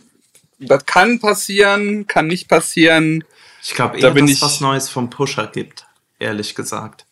das 0.61 0.87
kann 0.87 1.19
passieren, 1.19 2.07
kann 2.07 2.29
nicht 2.29 2.47
passieren. 2.47 3.25
Ich 3.61 3.75
glaube 3.75 3.99
eher, 3.99 4.13
da 4.13 4.21
dass 4.21 4.31
es 4.31 4.43
was 4.43 4.61
Neues 4.61 4.89
vom 4.89 5.11
Pusher 5.11 5.49
gibt, 5.49 5.85
ehrlich 6.21 6.55
gesagt. 6.55 7.07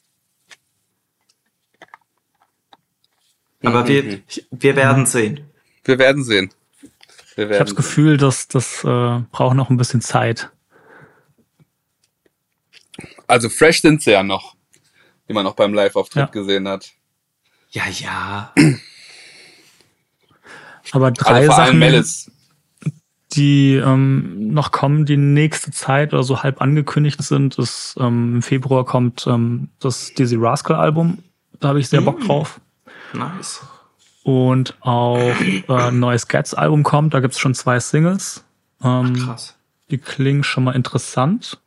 Aber 3.62 3.83
mhm. 3.83 3.88
wir, 3.88 4.03
mhm. 4.03 4.23
wir 4.50 4.77
werden 4.77 5.07
sehen. 5.07 5.41
Wir 5.85 5.99
werden 5.99 6.25
sehen. 6.25 6.50
Wir 7.35 7.49
werden 7.49 7.55
ich 7.55 7.61
habe 7.61 7.71
das 7.71 7.77
Gefühl, 7.77 8.17
dass 8.17 8.49
das 8.49 8.85
äh, 8.85 9.21
braucht 9.31 9.57
noch 9.57 9.71
ein 9.71 9.77
bisschen 9.77 10.00
Zeit. 10.00 10.50
Also 13.27 13.49
fresh 13.49 13.83
sind 13.83 14.03
sie 14.03 14.12
ja 14.12 14.23
noch, 14.23 14.57
wie 15.27 15.35
man 15.35 15.45
noch 15.45 15.55
beim 15.55 15.75
Live-Auftritt 15.75 16.21
ja. 16.21 16.27
gesehen 16.27 16.67
hat. 16.67 16.93
Ja, 17.71 17.85
ja. 17.88 18.53
Aber 20.93 21.11
drei 21.11 21.49
also 21.49 21.53
Sachen, 21.53 22.05
die 23.33 23.75
ähm, 23.75 24.53
noch 24.53 24.73
kommen, 24.73 25.05
die 25.05 25.19
nächste 25.19 25.71
Zeit 25.71 26.15
oder 26.15 26.23
so 26.23 26.43
halb 26.43 26.62
angekündigt 26.62 27.23
sind, 27.23 27.59
ist 27.59 27.97
ähm, 28.00 28.37
im 28.37 28.43
Februar 28.43 28.87
kommt 28.87 29.27
ähm, 29.27 29.69
das 29.81 30.15
Dizzy 30.15 30.37
Rascal 30.37 30.77
Album. 30.77 31.23
Da 31.61 31.69
habe 31.69 31.81
ich 31.81 31.88
sehr 31.88 32.00
Bock 32.00 32.21
mm. 32.21 32.27
drauf. 32.27 32.61
Nice. 33.12 33.62
Und 34.23 34.77
auch 34.81 35.19
äh, 35.19 35.62
ein 35.69 36.00
neues 36.00 36.29
Cats-Album 36.29 36.83
kommt, 36.83 37.15
da 37.15 37.21
gibt's 37.21 37.38
schon 37.38 37.55
zwei 37.55 37.81
Singles. 37.81 38.45
Ähm, 38.83 39.15
Ach, 39.17 39.27
krass. 39.27 39.57
Die 39.91 39.99
klingen 39.99 40.45
schon 40.45 40.65
mal 40.65 40.75
interessant. 40.75 41.59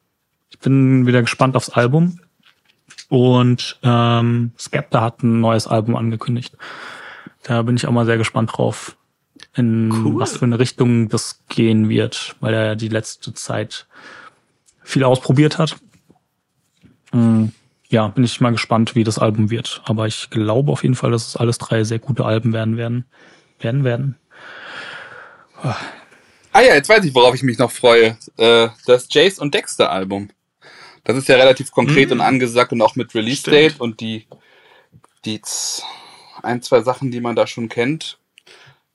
Ich 0.50 0.60
bin 0.60 1.08
wieder 1.08 1.22
gespannt 1.22 1.56
aufs 1.56 1.70
Album. 1.70 2.20
Und 3.10 3.80
ähm, 3.84 4.52
Skepta 4.58 5.02
hat 5.02 5.24
ein 5.24 5.42
neues 5.42 5.68
Album 5.68 5.96
angekündigt. 5.96 6.56
Da 7.44 7.64
bin 7.64 7.76
ich 7.76 7.88
auch 7.88 7.92
mal 7.92 8.06
sehr 8.06 8.18
gespannt 8.18 8.52
drauf, 8.56 8.96
in 9.56 9.92
cool. 9.92 10.20
was 10.20 10.38
für 10.38 10.46
eine 10.46 10.60
Richtung 10.60 11.10
das 11.10 11.42
gehen 11.50 11.90
wird, 11.90 12.36
weil 12.40 12.54
er 12.54 12.76
die 12.76 12.90
letzte 12.90 13.34
Zeit 13.34 13.88
viel 14.84 15.04
ausprobiert 15.04 15.58
hat. 15.58 15.78
Mhm 17.12 17.52
ja, 17.92 18.08
bin 18.08 18.24
ich 18.24 18.40
mal 18.40 18.52
gespannt, 18.52 18.96
wie 18.96 19.04
das 19.04 19.20
Album 19.20 19.52
wird. 19.52 19.82
Aber 19.86 20.08
ich 20.08 20.30
glaube 20.30 20.72
auf 20.72 20.84
jeden 20.84 20.96
Fall, 20.96 21.12
dass 21.12 21.28
es 21.28 21.36
alles 21.36 21.58
drei 21.58 21.84
sehr 21.84 22.00
gute 22.00 22.24
Alben 22.26 22.54
werden 22.54 22.78
werden. 22.78 23.06
Werden 23.60 23.84
werden. 23.84 24.18
Oh. 25.64 25.74
Ah 26.54 26.62
ja, 26.62 26.74
jetzt 26.74 26.90
weiß 26.90 27.04
ich, 27.04 27.14
worauf 27.14 27.36
ich 27.36 27.44
mich 27.44 27.58
noch 27.58 27.72
freue. 27.72 28.18
Äh, 28.38 28.70
das 28.86 29.08
Jace 29.12 29.40
und 29.40 29.54
Dexter 29.54 29.92
Album. 29.92 30.30
Das 31.04 31.18
ist 31.18 31.28
ja 31.28 31.36
relativ 31.36 31.72
konkret 31.72 32.08
mhm. 32.08 32.14
und 32.14 32.22
angesagt 32.22 32.72
und 32.72 32.82
auch 32.82 32.96
mit 32.96 33.14
Release 33.14 33.44
Date 33.50 33.80
und 33.80 34.00
die, 34.00 34.26
die 35.26 35.42
ein, 36.42 36.62
zwei 36.62 36.82
Sachen, 36.82 37.12
die 37.12 37.22
man 37.22 37.36
da 37.36 37.46
schon 37.46 37.70
kennt, 37.70 38.20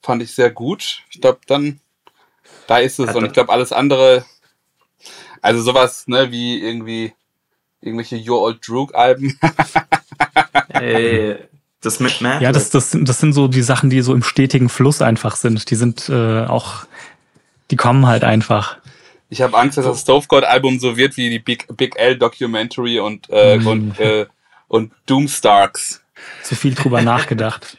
fand 0.02 0.22
ich 0.22 0.34
sehr 0.34 0.50
gut. 0.50 1.02
Ich 1.10 1.20
glaube, 1.20 1.40
dann, 1.46 1.80
da 2.66 2.78
ist 2.78 2.98
es. 2.98 3.14
und 3.14 3.26
ich 3.26 3.32
glaube, 3.32 3.52
alles 3.52 3.72
andere, 3.72 4.24
also 5.42 5.60
sowas, 5.60 6.08
ne, 6.08 6.30
wie 6.30 6.60
irgendwie 6.60 7.12
irgendwelche 7.86 8.16
Your 8.16 8.42
Old 8.42 8.66
Droog 8.66 8.94
Alben. 8.94 9.38
Ey, 10.68 11.36
das 11.80 12.00
mit 12.00 12.20
Matt. 12.20 12.42
Ja, 12.42 12.52
das, 12.52 12.70
das, 12.70 12.96
das 12.98 13.20
sind 13.20 13.32
so 13.32 13.48
die 13.48 13.62
Sachen, 13.62 13.90
die 13.90 14.00
so 14.00 14.12
im 14.12 14.22
stetigen 14.22 14.68
Fluss 14.68 15.02
einfach 15.02 15.36
sind. 15.36 15.70
Die 15.70 15.76
sind 15.76 16.08
äh, 16.08 16.44
auch, 16.44 16.86
die 17.70 17.76
kommen 17.76 18.06
halt 18.06 18.24
einfach. 18.24 18.78
Ich 19.28 19.42
habe 19.42 19.56
Angst, 19.56 19.78
dass 19.78 19.86
das 19.86 20.02
Stove 20.02 20.26
God 20.28 20.44
Album 20.44 20.78
so 20.78 20.96
wird 20.96 21.16
wie 21.16 21.30
die 21.30 21.38
Big, 21.38 21.66
Big 21.76 21.96
L 21.96 22.16
Documentary 22.16 23.00
und, 23.00 23.28
äh, 23.30 23.58
mhm. 23.58 23.66
und, 23.66 24.00
äh, 24.00 24.26
und 24.68 24.92
Doomstarks. 25.06 26.02
Zu 26.42 26.54
viel 26.54 26.74
drüber 26.74 27.02
nachgedacht. 27.02 27.78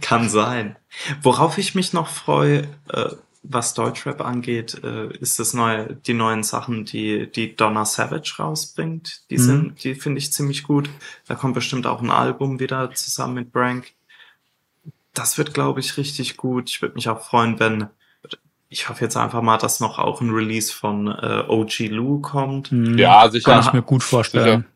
Kann 0.00 0.28
sein. 0.28 0.76
Worauf 1.22 1.58
ich 1.58 1.74
mich 1.74 1.92
noch 1.92 2.08
freue, 2.08 2.68
äh, 2.92 3.10
was 3.48 3.74
Deutschrap 3.74 4.20
angeht, 4.20 4.82
äh, 4.82 5.08
ist 5.18 5.38
das 5.38 5.54
neue, 5.54 5.94
die 5.94 6.14
neuen 6.14 6.42
Sachen, 6.42 6.84
die, 6.84 7.30
die 7.30 7.54
Donna 7.54 7.84
Savage 7.84 8.34
rausbringt. 8.38 9.30
Die 9.30 9.38
mhm. 9.38 9.42
sind, 9.42 9.84
die 9.84 9.94
finde 9.94 10.18
ich 10.18 10.32
ziemlich 10.32 10.62
gut. 10.62 10.90
Da 11.26 11.34
kommt 11.34 11.54
bestimmt 11.54 11.86
auch 11.86 12.02
ein 12.02 12.10
Album 12.10 12.60
wieder 12.60 12.92
zusammen 12.92 13.34
mit 13.34 13.52
Brank. 13.52 13.92
Das 15.14 15.38
wird, 15.38 15.54
glaube 15.54 15.80
ich, 15.80 15.96
richtig 15.96 16.36
gut. 16.36 16.70
Ich 16.70 16.82
würde 16.82 16.94
mich 16.94 17.08
auch 17.08 17.22
freuen, 17.22 17.58
wenn, 17.58 17.88
ich 18.68 18.88
hoffe 18.88 19.04
jetzt 19.04 19.16
einfach 19.16 19.42
mal, 19.42 19.58
dass 19.58 19.80
noch 19.80 19.98
auch 19.98 20.20
ein 20.20 20.30
Release 20.30 20.72
von 20.72 21.08
äh, 21.08 21.44
OG 21.46 21.78
Lou 21.90 22.20
kommt. 22.20 22.72
Mhm. 22.72 22.98
Ja, 22.98 23.30
sicher. 23.30 23.52
Kann 23.52 23.60
ich 23.60 23.72
mir 23.72 23.82
gut 23.82 24.02
vorstellen. 24.02 24.44
Sicher. 24.44 24.72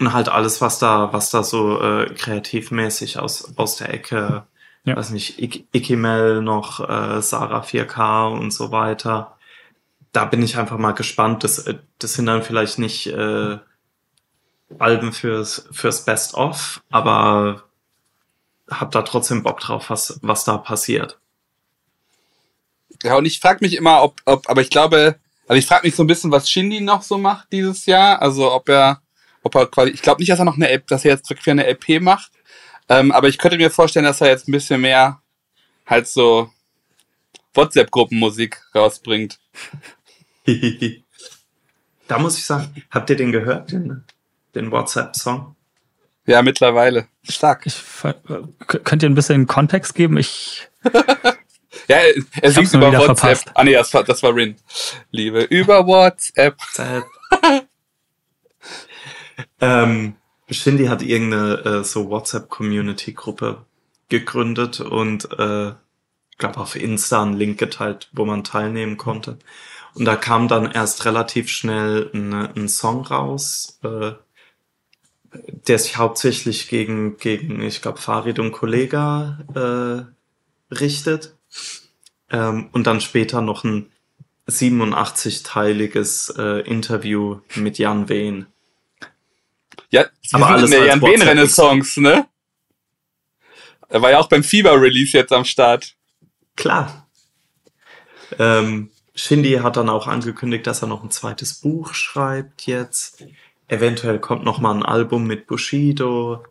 Und 0.00 0.12
halt 0.12 0.28
alles, 0.28 0.60
was 0.60 0.78
da, 0.78 1.12
was 1.12 1.30
da 1.30 1.42
so 1.42 1.80
äh, 1.80 2.12
kreativmäßig 2.14 3.18
aus, 3.18 3.56
aus 3.56 3.76
der 3.76 3.94
Ecke 3.94 4.44
ja. 4.84 4.96
weiß 4.96 5.10
nicht, 5.10 5.40
Ik 5.40 5.66
Ikimel 5.72 6.42
noch, 6.42 6.80
äh, 6.80 7.20
Sarah 7.20 7.62
4K 7.62 8.32
und 8.32 8.52
so 8.52 8.70
weiter. 8.70 9.36
Da 10.12 10.24
bin 10.24 10.42
ich 10.42 10.56
einfach 10.56 10.78
mal 10.78 10.92
gespannt. 10.92 11.44
Das, 11.44 11.58
äh, 11.58 11.78
das 11.98 12.14
sind 12.14 12.26
dann 12.26 12.42
vielleicht 12.42 12.78
nicht 12.78 13.06
äh, 13.08 13.58
Alben 14.78 15.12
fürs, 15.12 15.68
fürs 15.72 16.04
Best-of, 16.04 16.82
aber 16.90 17.64
hab 18.70 18.90
da 18.92 19.02
trotzdem 19.02 19.42
Bock 19.42 19.60
drauf, 19.60 19.90
was, 19.90 20.18
was 20.22 20.44
da 20.44 20.56
passiert. 20.56 21.18
Ja, 23.02 23.16
und 23.16 23.26
ich 23.26 23.40
frage 23.40 23.58
mich 23.60 23.76
immer, 23.76 24.02
ob, 24.02 24.20
ob, 24.24 24.48
aber 24.48 24.62
ich 24.62 24.70
glaube, 24.70 25.16
also 25.46 25.58
ich 25.58 25.66
frage 25.66 25.86
mich 25.86 25.94
so 25.94 26.02
ein 26.02 26.06
bisschen, 26.06 26.30
was 26.30 26.48
Shindy 26.50 26.80
noch 26.80 27.02
so 27.02 27.18
macht 27.18 27.52
dieses 27.52 27.86
Jahr. 27.86 28.22
Also 28.22 28.50
ob 28.52 28.68
er, 28.68 29.02
ob 29.42 29.54
er 29.54 29.66
quasi, 29.66 29.90
ich 29.90 30.02
glaube 30.02 30.20
nicht, 30.20 30.30
dass 30.30 30.38
er 30.38 30.46
noch 30.46 30.56
eine, 30.56 30.78
dass 30.80 31.04
er 31.04 31.12
jetzt 31.12 31.28
wirklich 31.28 31.48
eine 31.50 31.66
LP 31.66 32.00
macht. 32.00 32.32
Ähm, 32.88 33.12
aber 33.12 33.28
ich 33.28 33.38
könnte 33.38 33.56
mir 33.56 33.70
vorstellen, 33.70 34.04
dass 34.04 34.20
er 34.20 34.28
jetzt 34.28 34.48
ein 34.48 34.52
bisschen 34.52 34.80
mehr 34.80 35.20
halt 35.86 36.06
so 36.06 36.50
WhatsApp-Gruppenmusik 37.54 38.60
rausbringt. 38.74 39.38
da 42.06 42.18
muss 42.18 42.38
ich 42.38 42.44
sagen, 42.44 42.84
habt 42.90 43.10
ihr 43.10 43.16
den 43.16 43.32
gehört, 43.32 43.72
den, 43.72 44.04
den 44.54 44.70
WhatsApp-Song? 44.70 45.56
Ja, 46.26 46.42
mittlerweile. 46.42 47.08
Stark. 47.28 47.66
Ich, 47.66 47.82
könnt 48.66 49.02
ihr 49.02 49.10
ein 49.10 49.14
bisschen 49.14 49.46
Kontext 49.46 49.94
geben? 49.94 50.16
Ich. 50.16 50.68
ja, 51.88 51.98
er 52.40 52.50
singt 52.50 52.72
über 52.72 52.92
WhatsApp. 52.92 53.18
Verpasst. 53.18 53.50
Ah, 53.54 53.64
nee, 53.64 53.74
das 53.74 53.92
war, 53.92 54.04
das 54.04 54.22
war 54.22 54.34
Rin. 54.34 54.56
Liebe 55.10 55.42
über 55.42 55.86
WhatsApp. 55.86 56.56
ähm, 59.60 60.16
Shindy 60.54 60.86
hat 60.86 61.02
irgendeine 61.02 61.64
äh, 61.64 61.84
so 61.84 62.10
WhatsApp-Community-Gruppe 62.10 63.64
gegründet 64.08 64.80
und 64.80 65.30
äh, 65.38 65.72
glaube 66.38 66.58
auf 66.58 66.76
Insta 66.76 67.22
einen 67.22 67.34
Link 67.34 67.58
geteilt, 67.58 68.08
wo 68.12 68.24
man 68.24 68.44
teilnehmen 68.44 68.96
konnte. 68.96 69.38
Und 69.94 70.04
da 70.06 70.16
kam 70.16 70.48
dann 70.48 70.70
erst 70.70 71.04
relativ 71.04 71.48
schnell 71.48 72.10
ein, 72.12 72.32
ein 72.34 72.68
Song 72.68 73.02
raus, 73.06 73.78
äh, 73.82 74.12
der 75.66 75.78
sich 75.78 75.96
hauptsächlich 75.96 76.68
gegen, 76.68 77.16
gegen 77.16 77.60
ich 77.62 77.82
glaube, 77.82 77.98
Farid 77.98 78.38
und 78.38 78.52
Kollega 78.52 79.38
äh, 79.54 80.74
richtet. 80.74 81.36
Ähm, 82.30 82.68
und 82.72 82.86
dann 82.86 83.00
später 83.00 83.40
noch 83.40 83.64
ein 83.64 83.90
87-teiliges 84.48 86.38
äh, 86.38 86.60
Interview 86.68 87.40
mit 87.54 87.78
Jan 87.78 88.08
Wehn. 88.08 88.46
Ja, 89.94 90.06
aber 90.32 90.48
alles 90.48 90.72
in 90.72 90.76
der 90.76 90.86
Jan 90.86 91.00
Wehn 91.02 91.22
Renaissance, 91.22 92.02
ne? 92.02 92.26
Er 93.88 94.02
war 94.02 94.10
ja 94.10 94.18
auch 94.18 94.28
beim 94.28 94.42
Fieber-Release 94.42 95.16
jetzt 95.16 95.32
am 95.32 95.44
Start. 95.44 95.94
Klar. 96.56 97.06
Ähm, 98.40 98.90
Shindy 99.14 99.52
hat 99.62 99.76
dann 99.76 99.88
auch 99.88 100.08
angekündigt, 100.08 100.66
dass 100.66 100.82
er 100.82 100.88
noch 100.88 101.04
ein 101.04 101.12
zweites 101.12 101.60
Buch 101.60 101.94
schreibt 101.94 102.66
jetzt. 102.66 103.24
Eventuell 103.68 104.18
kommt 104.18 104.44
noch 104.44 104.58
mal 104.58 104.74
ein 104.74 104.82
Album 104.82 105.28
mit 105.28 105.46
Bushido. 105.46 106.44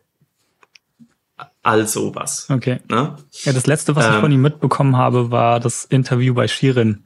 All 1.63 1.85
sowas. 1.85 2.47
Okay. 2.49 2.79
Ne? 2.87 3.17
Ja, 3.43 3.51
das 3.51 3.67
letzte, 3.67 3.97
was 3.97 4.05
ähm, 4.05 4.13
ich 4.13 4.19
von 4.21 4.31
ihm 4.31 4.41
mitbekommen 4.41 4.95
habe, 4.95 5.31
war 5.31 5.59
das 5.59 5.83
Interview 5.83 6.33
bei 6.33 6.47
Shirin. 6.47 7.03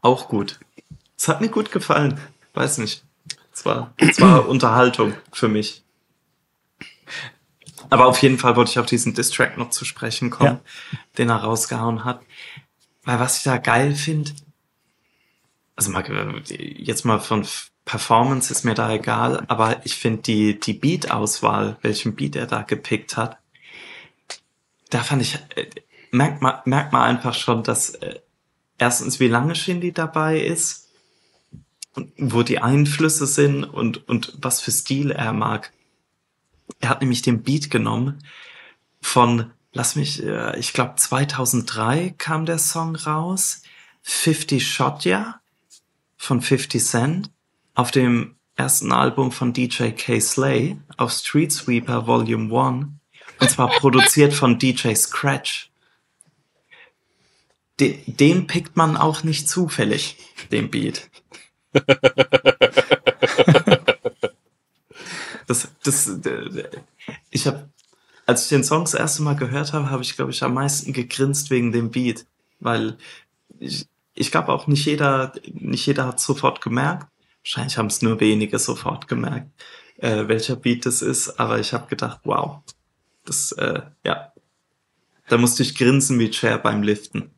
Auch 0.00 0.28
gut. 0.28 0.60
Es 1.18 1.26
hat 1.26 1.40
mir 1.40 1.48
gut 1.48 1.72
gefallen. 1.72 2.20
Weiß 2.54 2.78
nicht. 2.78 3.04
Es 3.52 3.64
war, 3.64 3.94
es 3.96 4.20
war 4.20 4.48
Unterhaltung 4.48 5.14
für 5.32 5.48
mich. 5.48 5.82
Aber 7.90 8.06
auf 8.06 8.22
jeden 8.22 8.38
Fall 8.38 8.56
wollte 8.56 8.70
ich 8.70 8.78
auf 8.78 8.86
diesen 8.86 9.14
Distrack 9.14 9.58
noch 9.58 9.70
zu 9.70 9.84
sprechen 9.84 10.30
kommen, 10.30 10.60
ja. 10.92 10.98
den 11.18 11.28
er 11.28 11.36
rausgehauen 11.36 12.04
hat. 12.04 12.22
Weil 13.04 13.20
was 13.20 13.38
ich 13.38 13.42
da 13.42 13.58
geil 13.58 13.94
finde, 13.94 14.32
also 15.76 15.90
mal, 15.90 16.04
jetzt 16.48 17.04
mal 17.04 17.18
von 17.18 17.46
Performance 17.84 18.52
ist 18.52 18.64
mir 18.64 18.74
da 18.74 18.92
egal, 18.92 19.44
aber 19.48 19.84
ich 19.84 19.96
finde 19.96 20.22
die, 20.22 20.60
die 20.60 20.74
Beat-Auswahl, 20.74 21.76
welchen 21.82 22.14
Beat 22.14 22.36
er 22.36 22.46
da 22.46 22.62
gepickt 22.62 23.16
hat, 23.16 23.38
da 24.90 25.02
fand 25.02 25.22
ich, 25.22 25.38
äh, 25.56 25.66
merkt 26.12 26.42
man, 26.42 26.60
merkt 26.64 26.92
man 26.92 27.02
einfach 27.02 27.34
schon, 27.34 27.62
dass 27.62 27.90
äh, 27.96 28.20
erstens, 28.78 29.18
wie 29.20 29.28
lange 29.28 29.54
Shindy 29.54 29.92
dabei 29.92 30.40
ist, 30.40 30.81
wo 32.16 32.42
die 32.42 32.58
Einflüsse 32.58 33.26
sind 33.26 33.64
und, 33.64 34.08
und 34.08 34.38
was 34.40 34.60
für 34.60 34.70
Stil 34.70 35.10
er 35.10 35.32
mag. 35.32 35.72
Er 36.80 36.88
hat 36.88 37.00
nämlich 37.00 37.22
den 37.22 37.42
Beat 37.42 37.70
genommen 37.70 38.22
von, 39.00 39.50
lass 39.72 39.96
mich, 39.96 40.22
äh, 40.22 40.58
ich 40.58 40.72
glaube 40.72 40.94
2003 40.96 42.14
kam 42.16 42.46
der 42.46 42.58
Song 42.58 42.96
raus, 42.96 43.62
50 44.02 44.66
Shot 44.66 45.04
Ya 45.04 45.40
von 46.16 46.40
50 46.40 46.82
Cent 46.82 47.30
auf 47.74 47.90
dem 47.90 48.36
ersten 48.56 48.92
Album 48.92 49.32
von 49.32 49.52
DJ 49.52 49.90
K. 49.90 50.20
Slay 50.20 50.78
auf 50.96 51.12
Street 51.12 51.52
Sweeper 51.52 52.06
Volume 52.06 52.54
1 52.54 52.86
und 53.40 53.50
zwar 53.50 53.68
produziert 53.78 54.32
von 54.32 54.58
DJ 54.58 54.94
Scratch. 54.94 55.70
Den, 57.80 58.00
den 58.06 58.46
pickt 58.46 58.76
man 58.76 58.96
auch 58.96 59.24
nicht 59.24 59.48
zufällig, 59.48 60.16
den 60.50 60.70
Beat. 60.70 61.10
das, 65.46 65.68
das, 65.82 66.18
ich 67.30 67.46
habe, 67.46 67.70
als 68.26 68.42
ich 68.44 68.50
den 68.50 68.64
Song 68.64 68.84
das 68.84 68.94
erste 68.94 69.22
Mal 69.22 69.36
gehört 69.36 69.72
habe, 69.72 69.90
habe 69.90 70.02
ich, 70.02 70.16
glaube 70.16 70.32
ich, 70.32 70.42
am 70.42 70.54
meisten 70.54 70.92
gegrinst 70.92 71.50
wegen 71.50 71.72
dem 71.72 71.90
Beat, 71.90 72.26
weil 72.60 72.98
ich, 73.58 73.86
ich 74.14 74.30
glaube 74.30 74.52
auch 74.52 74.66
nicht 74.66 74.84
jeder, 74.84 75.32
nicht 75.52 75.86
jeder 75.86 76.06
hat 76.06 76.20
sofort 76.20 76.60
gemerkt. 76.60 77.06
Wahrscheinlich 77.42 77.78
haben 77.78 77.86
es 77.86 78.02
nur 78.02 78.20
wenige 78.20 78.58
sofort 78.58 79.08
gemerkt, 79.08 79.50
äh, 79.96 80.28
welcher 80.28 80.56
Beat 80.56 80.84
das 80.86 81.02
ist, 81.02 81.40
aber 81.40 81.58
ich 81.58 81.72
habe 81.72 81.88
gedacht, 81.88 82.20
wow, 82.24 82.60
das, 83.24 83.52
äh, 83.52 83.80
ja, 84.04 84.32
da 85.28 85.38
musste 85.38 85.62
ich 85.62 85.74
grinsen 85.74 86.18
wie 86.18 86.30
Chair 86.30 86.58
beim 86.58 86.82
Liften. 86.82 87.30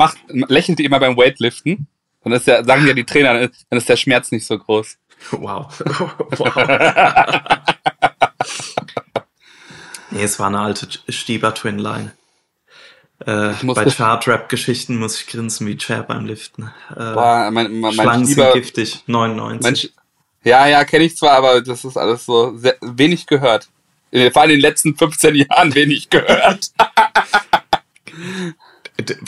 Macht, 0.00 0.16
lächelt 0.28 0.80
ihr 0.80 0.86
immer 0.86 0.98
beim 0.98 1.14
Weightliften? 1.14 1.86
Dann 2.24 2.32
ist 2.32 2.46
ja, 2.46 2.64
sagen 2.64 2.86
ja 2.86 2.94
die 2.94 3.04
Trainer, 3.04 3.34
dann 3.34 3.78
ist 3.78 3.86
der 3.86 3.96
Schmerz 3.96 4.32
nicht 4.32 4.46
so 4.46 4.58
groß. 4.58 4.96
Wow. 5.32 5.78
wow. 6.38 6.56
nee, 10.10 10.22
es 10.22 10.38
war 10.38 10.46
eine 10.46 10.60
alte 10.60 10.88
Stieber 11.10 11.54
Twinline. 11.54 12.12
Äh, 13.26 13.52
bei 13.62 13.90
Chartrap-Geschichten 13.90 14.96
muss 14.96 15.20
ich 15.20 15.26
grinsen 15.26 15.66
wie 15.66 15.76
Chair 15.76 16.02
beim 16.02 16.24
Liften. 16.24 16.70
Äh, 16.92 17.12
Boah, 17.12 17.50
mein, 17.52 17.78
mein, 17.80 17.92
Schlangen 17.92 18.24
Stieber, 18.24 18.52
sind 18.52 18.62
giftig, 18.62 19.02
99. 19.06 19.92
Mein, 19.94 20.50
ja, 20.50 20.66
ja, 20.66 20.82
kenne 20.84 21.04
ich 21.04 21.18
zwar, 21.18 21.32
aber 21.32 21.60
das 21.60 21.84
ist 21.84 21.98
alles 21.98 22.24
so 22.24 22.56
sehr, 22.56 22.78
wenig 22.80 23.26
gehört. 23.26 23.68
Vor 24.32 24.40
allem 24.40 24.52
in 24.52 24.56
den 24.56 24.62
letzten 24.62 24.96
15 24.96 25.34
Jahren 25.34 25.74
wenig 25.74 26.08
gehört. 26.08 26.70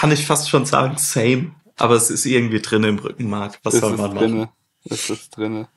Kann 0.00 0.12
ich 0.12 0.24
fast 0.24 0.48
schon 0.48 0.64
sagen, 0.64 0.96
same. 0.96 1.50
Aber 1.76 1.94
es 1.94 2.08
ist 2.08 2.24
irgendwie 2.24 2.60
drin 2.62 2.84
im 2.84 2.98
Rückenmark. 2.98 3.58
Was 3.64 3.74
es 3.74 3.80
soll 3.80 3.98
man 3.98 4.14
machen? 4.14 4.48
Es 4.88 5.10
ist 5.10 5.36
drinne. 5.36 5.68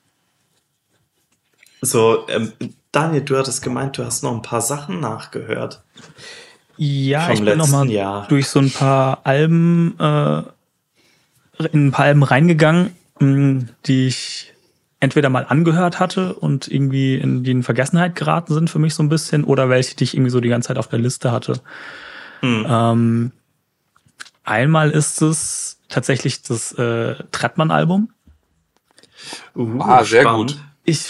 So, 1.82 2.26
ähm, 2.28 2.54
Daniel, 2.90 3.20
du 3.20 3.36
hattest 3.36 3.60
gemeint, 3.60 3.98
du 3.98 4.04
hast 4.06 4.22
noch 4.22 4.32
ein 4.32 4.40
paar 4.40 4.62
Sachen 4.62 4.98
nachgehört. 5.00 5.82
Ja, 6.78 7.30
ich 7.32 7.44
bin 7.44 7.58
nochmal 7.58 8.26
durch 8.30 8.48
so 8.48 8.60
ein 8.60 8.70
paar 8.70 9.20
Alben, 9.24 9.94
äh, 10.00 10.42
in 11.72 11.88
ein 11.88 11.90
paar 11.92 12.06
Alben 12.06 12.22
reingegangen, 12.22 12.96
mh, 13.20 13.26
mm, 13.26 13.68
die 13.84 14.06
ich 14.06 14.54
entweder 15.00 15.28
mal 15.28 15.44
angehört 15.46 16.00
hatte 16.00 16.32
und 16.32 16.66
irgendwie 16.66 17.16
in 17.16 17.44
die 17.44 17.50
in 17.50 17.62
Vergessenheit 17.62 18.14
geraten 18.14 18.54
sind 18.54 18.70
für 18.70 18.78
mich 18.78 18.94
so 18.94 19.02
ein 19.02 19.10
bisschen 19.10 19.44
oder 19.44 19.68
welche, 19.68 19.96
die 19.96 20.04
ich 20.04 20.14
irgendwie 20.14 20.30
so 20.30 20.40
die 20.40 20.48
ganze 20.48 20.68
Zeit 20.68 20.78
auf 20.78 20.88
der 20.88 20.98
Liste 20.98 21.30
hatte. 21.30 21.60
Mhm. 22.40 22.66
Ähm, 22.66 23.32
einmal 24.44 24.90
ist 24.90 25.22
es 25.22 25.78
tatsächlich 25.88 26.42
das 26.42 26.72
äh, 26.72 27.16
Trettmann-Album. 27.32 28.10
Uh, 29.56 29.80
ah, 29.80 30.04
sehr 30.04 30.22
spannend. 30.22 30.52
gut. 30.52 30.60
Ich 30.84 31.00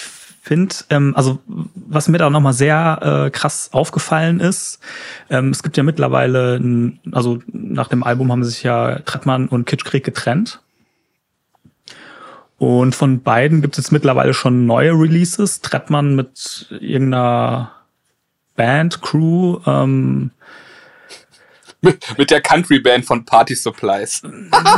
finde, 0.45 0.75
ähm, 0.91 1.15
also 1.17 1.39
was 1.47 2.09
mir 2.09 2.19
da 2.19 2.29
nochmal 2.29 2.53
sehr 2.53 3.27
äh, 3.27 3.31
krass 3.31 3.71
aufgefallen 3.73 4.41
ist, 4.41 4.79
ähm, 5.31 5.51
es 5.51 5.63
gibt 5.63 5.77
ja 5.77 5.83
mittlerweile, 5.83 6.57
ein, 6.57 7.01
also 7.13 7.39
nach 7.47 7.89
dem 7.89 8.03
Album 8.03 8.31
haben 8.31 8.45
sich 8.45 8.63
ja 8.63 8.99
Trettmann 9.01 9.49
und 9.49 9.65
Kitschkrieg 9.65 10.05
getrennt. 10.05 10.61
Und 12.59 12.95
von 12.95 13.23
beiden 13.23 13.63
gibt 13.63 13.75
es 13.75 13.85
jetzt 13.85 13.93
mittlerweile 13.93 14.33
schon 14.33 14.67
neue 14.67 14.93
Releases. 14.93 15.61
Trettmann 15.61 16.15
mit 16.15 16.69
irgendeiner 16.71 17.73
Band, 18.55 19.03
Crew, 19.03 19.59
ähm, 19.67 20.31
mit 22.19 22.31
der 22.31 22.41
Country 22.41 22.81
Band 22.81 23.05
von 23.05 23.25
Party 23.25 23.55
Supplies. 23.55 24.23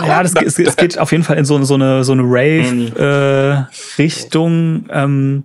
ja, 0.06 0.22
das, 0.22 0.34
es, 0.44 0.58
es 0.58 0.76
geht 0.76 0.98
auf 0.98 1.12
jeden 1.12 1.24
Fall 1.24 1.38
in 1.38 1.44
so, 1.44 1.62
so 1.64 1.74
eine 1.74 2.04
so 2.04 2.12
eine 2.12 2.22
Rave 2.22 3.68
äh, 3.68 4.00
Richtung 4.00 4.86
ähm, 4.90 5.44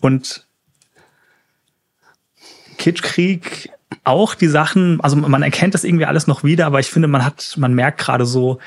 und 0.00 0.46
Kitschkrieg 2.78 3.70
auch 4.04 4.34
die 4.34 4.46
Sachen, 4.46 5.00
also 5.00 5.16
man 5.16 5.42
erkennt 5.42 5.74
das 5.74 5.84
irgendwie 5.84 6.06
alles 6.06 6.26
noch 6.26 6.44
wieder, 6.44 6.66
aber 6.66 6.80
ich 6.80 6.86
finde, 6.86 7.08
man 7.08 7.24
hat, 7.24 7.54
man 7.56 7.74
merkt 7.74 7.98
gerade 7.98 8.24
so, 8.24 8.58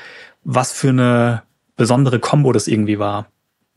was 0.44 0.72
für 0.72 0.90
eine 0.90 1.42
besondere 1.76 2.18
Combo 2.18 2.52
das 2.52 2.68
irgendwie 2.68 2.98
war. 2.98 3.26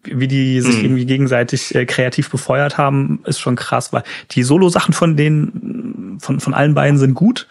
Wie 0.03 0.27
die 0.27 0.59
sich 0.59 0.79
mhm. 0.79 0.83
irgendwie 0.83 1.05
gegenseitig 1.05 1.73
äh, 1.73 1.85
kreativ 1.85 2.29
befeuert 2.29 2.77
haben, 2.77 3.21
ist 3.25 3.39
schon 3.39 3.55
krass, 3.55 3.93
weil 3.93 4.03
die 4.31 4.43
Solo-Sachen 4.43 4.93
von 4.93 5.15
denen, 5.15 6.17
von, 6.19 6.41
von 6.41 6.53
allen 6.53 6.73
beiden 6.73 6.97
sind 6.97 7.13
gut, 7.13 7.47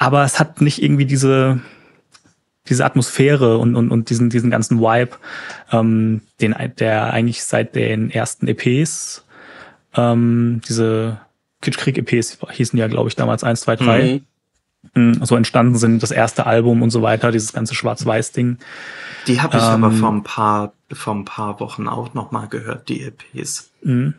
aber 0.00 0.24
es 0.24 0.40
hat 0.40 0.60
nicht 0.62 0.82
irgendwie 0.82 1.04
diese 1.04 1.60
diese 2.68 2.84
Atmosphäre 2.84 3.58
und, 3.58 3.74
und, 3.74 3.90
und 3.90 4.10
diesen, 4.10 4.30
diesen 4.30 4.50
ganzen 4.50 4.80
Vibe, 4.80 5.16
ähm, 5.72 6.20
den, 6.40 6.54
der 6.78 7.12
eigentlich 7.12 7.42
seit 7.42 7.74
den 7.74 8.10
ersten 8.10 8.46
EPs, 8.46 9.24
ähm, 9.94 10.60
diese 10.68 11.20
Kitschkrieg-EPs 11.62 12.38
hießen 12.50 12.78
ja, 12.78 12.86
glaube 12.86 13.08
ich, 13.08 13.16
damals 13.16 13.44
1, 13.44 13.62
2, 13.62 13.76
3. 13.76 14.22
Mhm. 14.94 15.24
So 15.24 15.36
entstanden 15.36 15.76
sind 15.76 16.02
das 16.02 16.10
erste 16.10 16.46
Album 16.46 16.82
und 16.82 16.90
so 16.90 17.02
weiter, 17.02 17.32
dieses 17.32 17.52
ganze 17.52 17.74
Schwarz-Weiß-Ding. 17.74 18.58
Die 19.26 19.40
habe 19.40 19.56
ich 19.56 19.62
ähm, 19.62 19.84
aber 19.84 19.90
vor 19.90 20.12
ein 20.12 20.22
paar, 20.22 20.72
vor 20.92 21.14
ein 21.14 21.24
paar 21.24 21.60
Wochen 21.60 21.88
auch 21.88 22.14
nochmal 22.14 22.48
gehört, 22.48 22.88
die 22.88 23.02
EPs. 23.02 23.70
Mhm. 23.82 24.14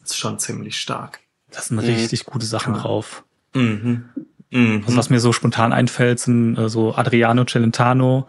Das 0.00 0.10
ist 0.10 0.18
schon 0.18 0.38
ziemlich 0.38 0.78
stark. 0.78 1.20
Das 1.50 1.68
sind 1.68 1.78
richtig 1.78 2.24
gute 2.24 2.46
Sachen 2.46 2.74
ja. 2.74 2.80
drauf. 2.80 3.22
Mhm. 3.54 4.04
Mhm. 4.52 4.82
Also 4.86 4.98
was 4.98 5.10
mir 5.10 5.18
so 5.18 5.32
spontan 5.32 5.72
einfällt, 5.72 6.20
sind 6.20 6.56
äh, 6.56 6.68
so 6.68 6.94
Adriano 6.94 7.44
Celentano, 7.44 8.26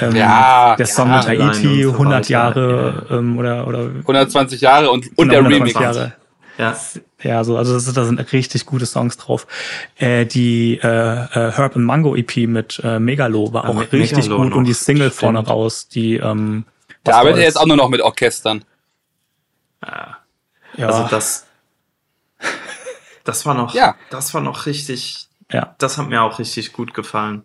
ähm, 0.00 0.16
ja, 0.16 0.76
der 0.76 0.86
Song 0.86 1.08
ja, 1.08 1.18
mit 1.18 1.28
Haiti, 1.28 1.84
so 1.84 1.92
100 1.92 2.28
Jahre 2.28 3.06
ja. 3.08 3.16
ähm, 3.16 3.38
oder, 3.38 3.66
oder 3.66 3.90
120 4.00 4.60
Jahre 4.60 4.90
und, 4.90 5.06
und 5.16 5.30
der 5.30 5.44
Remix. 5.44 5.74
Jahre. 5.74 6.12
Ja. 6.58 6.76
Ja, 7.22 7.44
so, 7.44 7.56
also 7.56 7.74
das, 7.74 7.92
da 7.92 8.04
sind 8.04 8.32
richtig 8.32 8.66
gute 8.66 8.86
Songs 8.86 9.16
drauf. 9.16 9.46
Äh, 9.98 10.26
die 10.26 10.78
äh, 10.82 10.86
äh, 10.86 11.52
Herb 11.52 11.76
and 11.76 11.84
Mango 11.84 12.16
EP 12.16 12.48
mit 12.48 12.80
äh, 12.82 12.98
Megalo 12.98 13.52
war 13.52 13.68
auch 13.68 13.74
ja, 13.76 13.80
richtig 13.92 14.24
Megalo 14.24 14.36
gut 14.38 14.50
noch. 14.50 14.56
und 14.56 14.64
die 14.64 14.72
Single 14.72 15.08
Stimmt. 15.08 15.20
vorne 15.20 15.38
raus, 15.40 15.88
die 15.88 16.16
ähm, 16.16 16.64
Da 17.04 17.18
arbeitet 17.18 17.38
er 17.38 17.44
jetzt 17.44 17.60
auch 17.60 17.66
nur 17.66 17.76
noch 17.76 17.88
mit 17.88 18.00
Orchestern. 18.00 18.64
Ja. 19.86 20.18
ja. 20.76 20.86
Also 20.86 21.08
das 21.10 21.46
das 23.24 23.44
war 23.44 23.54
noch 23.54 23.74
ja. 23.74 23.96
das 24.10 24.32
war 24.32 24.40
noch 24.40 24.66
richtig 24.66 25.29
ja. 25.50 25.74
Das 25.78 25.98
hat 25.98 26.08
mir 26.08 26.22
auch 26.22 26.38
richtig 26.38 26.72
gut 26.72 26.94
gefallen. 26.94 27.44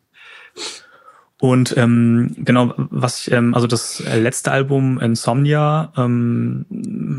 Und 1.39 1.75
ähm, 1.77 2.33
genau, 2.37 2.73
was 2.77 3.21
ich, 3.21 3.33
ähm, 3.33 3.53
also 3.53 3.67
das 3.67 3.99
letzte 3.99 4.51
Album 4.51 4.99
Insomnia 4.99 5.91
ähm, 5.97 6.65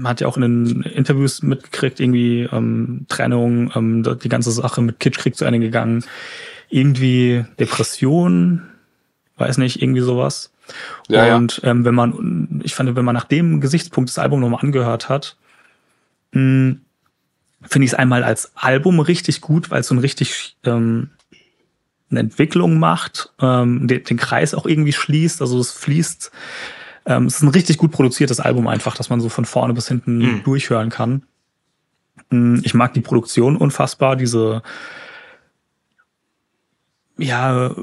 hat 0.04 0.20
ja 0.20 0.26
auch 0.26 0.38
in 0.38 0.42
den 0.42 0.82
Interviews 0.82 1.42
mitgekriegt, 1.42 2.00
irgendwie 2.00 2.48
ähm, 2.50 3.04
Trennung, 3.08 3.70
ähm, 3.74 4.18
die 4.22 4.28
ganze 4.28 4.50
Sache 4.52 4.80
mit 4.80 5.00
Kitschkrieg 5.00 5.36
zu 5.36 5.44
Ende 5.44 5.60
gegangen, 5.60 6.02
irgendwie 6.70 7.44
Depression, 7.60 8.62
weiß 9.36 9.58
nicht, 9.58 9.82
irgendwie 9.82 10.00
sowas. 10.00 10.50
Ja, 11.08 11.36
und 11.36 11.60
ähm, 11.62 11.84
wenn 11.84 11.94
man, 11.94 12.62
ich 12.64 12.74
fand, 12.74 12.96
wenn 12.96 13.04
man 13.04 13.14
nach 13.14 13.24
dem 13.24 13.60
Gesichtspunkt 13.60 14.10
das 14.10 14.18
Album 14.18 14.40
nochmal 14.40 14.64
angehört 14.64 15.08
hat, 15.08 15.36
mh, 16.32 16.76
finde 17.68 17.84
ich 17.86 17.92
es 17.92 17.98
einmal 17.98 18.24
als 18.24 18.52
Album 18.56 19.00
richtig 19.00 19.40
gut, 19.40 19.70
weil 19.70 19.80
es 19.80 19.88
so 19.88 19.94
ein 19.94 19.98
richtig 20.00 20.56
ähm, 20.64 21.10
eine 22.10 22.20
Entwicklung 22.20 22.78
macht, 22.78 23.32
ähm, 23.40 23.88
den, 23.88 24.04
den 24.04 24.16
Kreis 24.16 24.54
auch 24.54 24.66
irgendwie 24.66 24.92
schließt, 24.92 25.40
also 25.40 25.58
es 25.58 25.72
fließt. 25.72 26.30
Ähm, 27.06 27.26
es 27.26 27.36
ist 27.36 27.42
ein 27.42 27.48
richtig 27.48 27.78
gut 27.78 27.92
produziertes 27.92 28.40
Album 28.40 28.66
einfach, 28.66 28.96
dass 28.96 29.10
man 29.10 29.20
so 29.20 29.28
von 29.28 29.44
vorne 29.44 29.74
bis 29.74 29.88
hinten 29.88 30.18
mhm. 30.18 30.42
durchhören 30.44 30.90
kann. 30.90 31.22
Mm, 32.30 32.60
ich 32.62 32.74
mag 32.74 32.94
die 32.94 33.00
Produktion 33.00 33.56
unfassbar, 33.56 34.16
diese 34.16 34.62
ja 37.18 37.74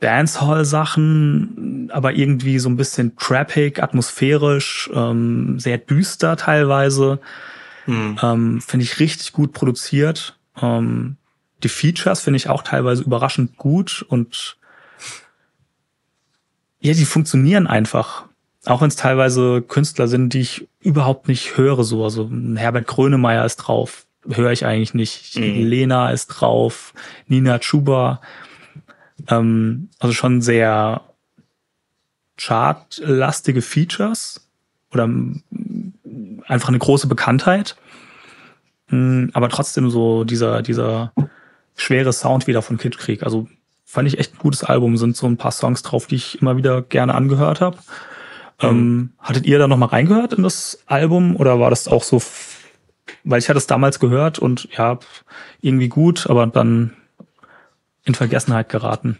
Dancehall-Sachen, 0.00 1.90
aber 1.92 2.12
irgendwie 2.14 2.58
so 2.58 2.68
ein 2.68 2.76
bisschen 2.76 3.16
trappig, 3.16 3.82
atmosphärisch, 3.82 4.90
ähm, 4.92 5.58
sehr 5.58 5.78
düster 5.78 6.36
teilweise. 6.36 7.20
Mhm. 7.86 8.18
Ähm, 8.22 8.60
finde 8.60 8.84
ich 8.84 9.00
richtig 9.00 9.32
gut 9.32 9.52
produziert. 9.52 10.38
Ähm, 10.60 11.16
die 11.62 11.68
Features 11.68 12.20
finde 12.20 12.36
ich 12.36 12.48
auch 12.48 12.62
teilweise 12.62 13.02
überraschend 13.02 13.56
gut 13.56 14.04
und 14.08 14.56
ja, 16.80 16.92
die 16.92 17.06
funktionieren 17.06 17.66
einfach. 17.66 18.26
Auch 18.66 18.80
wenn 18.80 18.88
es 18.88 18.96
teilweise 18.96 19.62
Künstler 19.62 20.06
sind, 20.06 20.34
die 20.34 20.40
ich 20.40 20.68
überhaupt 20.80 21.28
nicht 21.28 21.56
höre, 21.56 21.82
so. 21.84 22.04
Also 22.04 22.30
Herbert 22.56 22.86
Grönemeyer 22.86 23.44
ist 23.44 23.56
drauf, 23.56 24.06
höre 24.28 24.52
ich 24.52 24.66
eigentlich 24.66 24.94
nicht. 24.94 25.36
Mhm. 25.36 25.66
Lena 25.66 26.10
ist 26.10 26.26
drauf, 26.26 26.92
Nina 27.26 27.58
Chuba. 27.58 28.20
Ähm, 29.28 29.88
also 29.98 30.14
schon 30.14 30.42
sehr 30.42 31.02
chartlastige 32.36 33.62
Features 33.62 34.48
oder 34.92 35.08
einfach 36.46 36.68
eine 36.68 36.78
große 36.78 37.06
Bekanntheit. 37.06 37.76
Mm, 38.88 39.26
aber 39.32 39.48
trotzdem 39.48 39.90
so 39.90 40.24
dieser, 40.24 40.62
dieser 40.62 41.12
schwere 41.76 42.12
Sound 42.12 42.46
wieder 42.46 42.62
von 42.62 42.78
Kid 42.78 42.98
Krieg. 42.98 43.22
Also 43.22 43.48
fand 43.84 44.08
ich 44.08 44.18
echt 44.18 44.34
ein 44.34 44.38
gutes 44.38 44.64
Album. 44.64 44.96
Sind 44.96 45.16
so 45.16 45.26
ein 45.26 45.36
paar 45.36 45.52
Songs 45.52 45.82
drauf, 45.82 46.06
die 46.06 46.16
ich 46.16 46.40
immer 46.40 46.56
wieder 46.56 46.82
gerne 46.82 47.14
angehört 47.14 47.60
habe. 47.60 47.78
Mhm. 48.62 48.68
Ähm, 48.68 49.12
hattet 49.18 49.46
ihr 49.46 49.58
da 49.58 49.68
noch 49.68 49.76
mal 49.76 49.86
reingehört 49.86 50.32
in 50.32 50.42
das 50.42 50.82
Album 50.86 51.36
oder 51.36 51.60
war 51.60 51.70
das 51.70 51.88
auch 51.88 52.02
so? 52.02 52.22
Weil 53.24 53.38
ich 53.38 53.48
hatte 53.48 53.58
es 53.58 53.66
damals 53.66 54.00
gehört 54.00 54.38
und 54.38 54.68
ja, 54.76 54.98
irgendwie 55.60 55.88
gut, 55.88 56.28
aber 56.28 56.46
dann 56.46 56.92
in 58.04 58.14
Vergessenheit 58.14 58.68
geraten. 58.68 59.18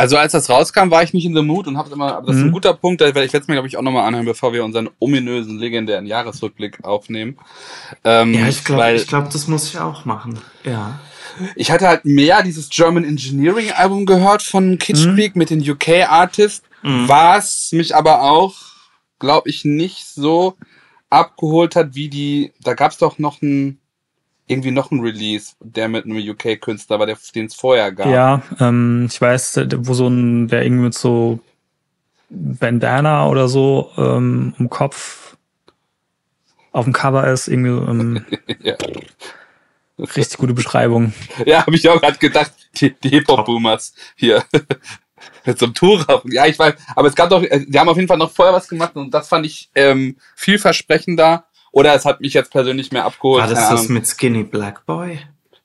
Also 0.00 0.16
als 0.16 0.32
das 0.32 0.48
rauskam, 0.48 0.90
war 0.90 1.02
ich 1.02 1.12
nicht 1.12 1.26
in 1.26 1.34
the 1.34 1.42
mood 1.42 1.66
und 1.66 1.76
habe 1.76 1.92
immer, 1.92 2.16
aber 2.16 2.28
das 2.28 2.36
ist 2.36 2.42
ein 2.42 2.48
mhm. 2.48 2.52
guter 2.52 2.72
Punkt, 2.72 3.02
ich 3.02 3.14
werde 3.14 3.26
es 3.26 3.48
mir 3.48 3.54
glaube 3.54 3.68
ich 3.68 3.76
auch 3.76 3.82
nochmal 3.82 4.06
anhören, 4.06 4.24
bevor 4.24 4.54
wir 4.54 4.64
unseren 4.64 4.88
ominösen, 4.98 5.58
legendären 5.58 6.06
Jahresrückblick 6.06 6.82
aufnehmen. 6.82 7.36
Ähm, 8.02 8.32
ja, 8.32 8.48
ich 8.48 8.64
glaube, 8.64 8.92
ich 8.92 9.06
glaube, 9.06 9.28
das 9.30 9.46
muss 9.46 9.68
ich 9.68 9.78
auch 9.78 10.06
machen. 10.06 10.38
Ja. 10.64 10.98
Ich 11.54 11.70
hatte 11.70 11.86
halt 11.86 12.06
mehr 12.06 12.42
dieses 12.42 12.70
German 12.70 13.04
Engineering 13.04 13.72
Album 13.72 14.06
gehört 14.06 14.42
von 14.42 14.78
Kitsch 14.78 15.04
mhm. 15.04 15.16
Creek 15.16 15.36
mit 15.36 15.50
den 15.50 15.60
UK 15.60 16.08
Artists, 16.08 16.66
mhm. 16.82 17.06
was 17.06 17.68
mich 17.72 17.94
aber 17.94 18.22
auch, 18.22 18.54
glaube 19.18 19.50
ich, 19.50 19.66
nicht 19.66 20.06
so 20.06 20.56
abgeholt 21.10 21.76
hat, 21.76 21.94
wie 21.94 22.08
die, 22.08 22.54
da 22.62 22.72
gab 22.72 22.92
es 22.92 22.96
doch 22.96 23.18
noch 23.18 23.42
ein 23.42 23.79
irgendwie 24.50 24.72
noch 24.72 24.90
ein 24.90 25.00
Release, 25.00 25.52
der 25.60 25.88
mit 25.88 26.04
einem 26.04 26.18
UK-Künstler 26.18 26.98
war, 26.98 27.06
den 27.06 27.46
es 27.46 27.54
vorher 27.54 27.92
gab. 27.92 28.08
Ja, 28.08 28.42
ähm, 28.58 29.06
ich 29.08 29.20
weiß, 29.20 29.60
wo 29.76 29.94
so 29.94 30.08
ein, 30.08 30.48
der 30.48 30.64
irgendwie 30.64 30.84
mit 30.84 30.94
so 30.94 31.38
Bandana 32.28 33.28
oder 33.28 33.48
so 33.48 33.92
ähm, 33.96 34.54
im 34.58 34.68
Kopf 34.68 35.36
auf 36.72 36.84
dem 36.84 36.92
Cover 36.92 37.28
ist, 37.28 37.46
irgendwie 37.46 37.70
ähm, 37.70 38.24
ja. 38.62 38.76
richtig 39.98 40.38
gute 40.38 40.54
Beschreibung. 40.54 41.12
Ja, 41.46 41.64
habe 41.66 41.76
ich 41.76 41.88
auch 41.88 42.00
gerade 42.00 42.18
gedacht, 42.18 42.52
die, 42.74 42.92
die 42.92 43.08
Hip-Hop-Boomers 43.08 43.94
hier. 44.16 44.44
mit 45.44 45.58
so 45.58 45.66
einem 45.66 45.74
Tour. 45.74 46.22
Ja, 46.24 46.46
ich 46.46 46.58
weiß, 46.58 46.74
aber 46.96 47.08
es 47.08 47.14
gab 47.14 47.30
doch, 47.30 47.42
äh, 47.42 47.64
die 47.66 47.78
haben 47.78 47.88
auf 47.88 47.96
jeden 47.96 48.08
Fall 48.08 48.18
noch 48.18 48.30
vorher 48.32 48.54
was 48.54 48.68
gemacht 48.68 48.96
und 48.96 49.12
das 49.12 49.28
fand 49.28 49.46
ich 49.46 49.70
ähm, 49.74 50.16
vielversprechender 50.34 51.44
oder 51.72 51.94
es 51.94 52.04
hat 52.04 52.20
mich 52.20 52.34
jetzt 52.34 52.50
persönlich 52.50 52.92
mehr 52.92 53.04
abgeholt. 53.04 53.42
War 53.42 53.48
das 53.48 53.68
das 53.68 53.88
mit 53.88 54.06
Skinny 54.06 54.44
Black 54.44 54.84
Boy? 54.86 55.20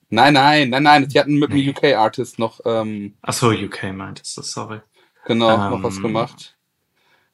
Nein, 0.10 0.34
nein, 0.34 0.70
nein, 0.70 0.84
nein. 0.84 1.08
Die 1.08 1.20
hatten 1.20 1.40
mit 1.40 1.52
einem 1.52 1.70
UK-Artist 1.70 2.40
noch. 2.40 2.60
Ähm, 2.66 3.16
Ach 3.22 3.34
so, 3.34 3.50
UK 3.50 3.92
meintest 3.94 4.38
du, 4.38 4.42
sorry. 4.44 4.82
Genau, 5.26 5.54
ähm, 5.54 5.72
noch 5.72 5.84
was 5.84 6.02
gemacht. 6.02 6.56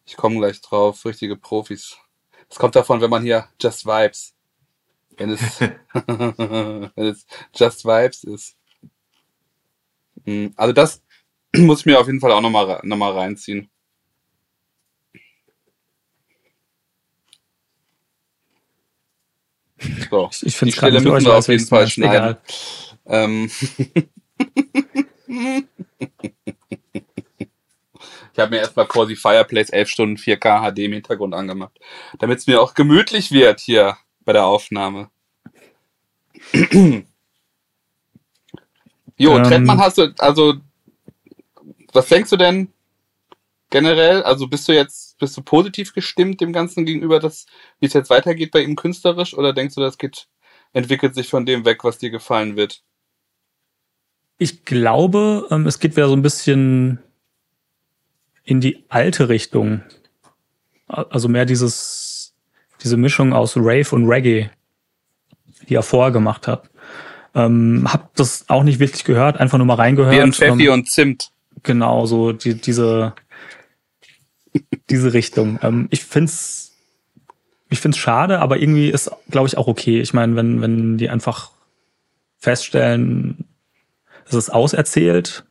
Ich 0.05 0.15
komme 0.15 0.37
gleich 0.37 0.61
drauf. 0.61 1.05
Richtige 1.05 1.35
Profis. 1.35 1.97
Es 2.49 2.57
kommt 2.57 2.75
davon, 2.75 3.01
wenn 3.01 3.09
man 3.09 3.23
hier 3.23 3.47
Just 3.61 3.85
Vibes. 3.85 4.33
Wenn 5.17 5.31
es, 5.31 5.61
wenn 5.61 6.91
es 6.95 7.25
Just 7.53 7.85
Vibes 7.85 8.23
ist. 8.23 8.57
Hm, 10.25 10.53
also 10.55 10.73
das 10.73 11.03
muss 11.55 11.81
ich 11.81 11.85
mir 11.85 11.99
auf 11.99 12.07
jeden 12.07 12.19
Fall 12.19 12.31
auch 12.31 12.41
nochmal 12.41 12.79
noch 12.83 12.97
mal 12.97 13.11
reinziehen. 13.11 13.69
So, 20.09 20.29
ich, 20.31 20.43
ich 20.43 20.59
die 20.59 20.71
Stelle 20.71 21.01
müssen 21.01 21.25
wir 21.25 21.35
auf 21.35 21.47
jeden 21.47 21.65
Fall 21.65 21.87
schneiden. 21.87 22.37
Ähm. 23.05 23.49
ich 28.33 28.39
habe 28.39 28.51
mir 28.51 28.57
erstmal 28.57 28.87
Corsi 28.87 29.15
Fireplace 29.15 29.69
11 29.69 29.89
Stunden 29.89 30.17
4K 30.17 30.71
HD 30.71 30.79
im 30.79 30.93
Hintergrund 30.93 31.33
angemacht, 31.33 31.79
damit 32.19 32.39
es 32.39 32.47
mir 32.47 32.61
auch 32.61 32.73
gemütlich 32.73 33.31
wird 33.31 33.59
hier 33.59 33.97
bei 34.23 34.33
der 34.33 34.45
Aufnahme. 34.45 35.09
jo, 36.53 37.03
ähm, 39.37 39.43
Trettmann 39.43 39.79
hast 39.79 39.97
du, 39.97 40.13
also, 40.19 40.55
was 41.93 42.07
denkst 42.07 42.29
du 42.29 42.37
denn 42.37 42.71
generell? 43.71 44.21
Also 44.21 44.47
bist 44.47 44.67
du 44.67 44.73
jetzt 44.73 45.11
bist 45.17 45.37
du 45.37 45.41
positiv 45.41 45.93
gestimmt 45.93 46.41
dem 46.41 46.51
Ganzen 46.51 46.85
gegenüber, 46.85 47.19
dass, 47.19 47.45
wie 47.79 47.85
es 47.85 47.93
jetzt 47.93 48.09
weitergeht 48.09 48.51
bei 48.51 48.61
ihm 48.61 48.75
künstlerisch, 48.75 49.33
oder 49.33 49.53
denkst 49.53 49.75
du, 49.75 49.81
das 49.81 49.97
geht, 49.97 50.27
entwickelt 50.73 51.15
sich 51.15 51.29
von 51.29 51.45
dem 51.45 51.63
weg, 51.63 51.83
was 51.83 51.97
dir 51.97 52.09
gefallen 52.09 52.57
wird? 52.57 52.83
Ich 54.37 54.65
glaube, 54.65 55.47
ähm, 55.51 55.67
es 55.67 55.79
geht 55.79 55.95
wieder 55.95 56.07
so 56.07 56.15
ein 56.15 56.23
bisschen 56.23 56.99
in 58.43 58.59
die 58.59 58.83
alte 58.89 59.29
Richtung. 59.29 59.83
Also 60.87 61.29
mehr 61.29 61.45
dieses, 61.45 62.33
diese 62.83 62.97
Mischung 62.97 63.33
aus 63.33 63.55
Rave 63.55 63.95
und 63.95 64.07
Reggae, 64.07 64.49
die 65.69 65.75
er 65.75 65.83
vorher 65.83 66.11
gemacht 66.11 66.47
hat. 66.47 66.69
Ähm, 67.33 67.87
hab 67.87 68.13
das 68.15 68.49
auch 68.49 68.63
nicht 68.63 68.79
wirklich 68.79 69.05
gehört, 69.05 69.39
einfach 69.39 69.57
nur 69.59 69.67
mal 69.67 69.75
reingehört. 69.75 70.13
Wie 70.13 70.19
ein 70.19 70.33
Pfeffi 70.33 70.65
ähm, 70.65 70.73
und 70.73 70.89
Zimt. 70.89 71.31
Genau, 71.63 72.07
so 72.07 72.31
die, 72.31 72.55
diese, 72.55 73.13
diese 74.89 75.13
Richtung. 75.13 75.59
Ähm, 75.61 75.87
ich 75.91 76.03
find's 76.03 76.71
ich 77.71 77.79
finde 77.79 77.95
es 77.95 78.01
schade, 78.01 78.39
aber 78.39 78.59
irgendwie 78.59 78.89
ist, 78.89 79.09
glaube 79.29 79.47
ich, 79.47 79.57
auch 79.57 79.67
okay. 79.67 80.01
Ich 80.01 80.13
meine, 80.13 80.35
wenn, 80.35 80.61
wenn 80.61 80.97
die 80.97 81.09
einfach 81.09 81.51
feststellen, 82.37 83.45
es 84.27 84.33
ist 84.33 84.49
auserzählt, 84.49 85.45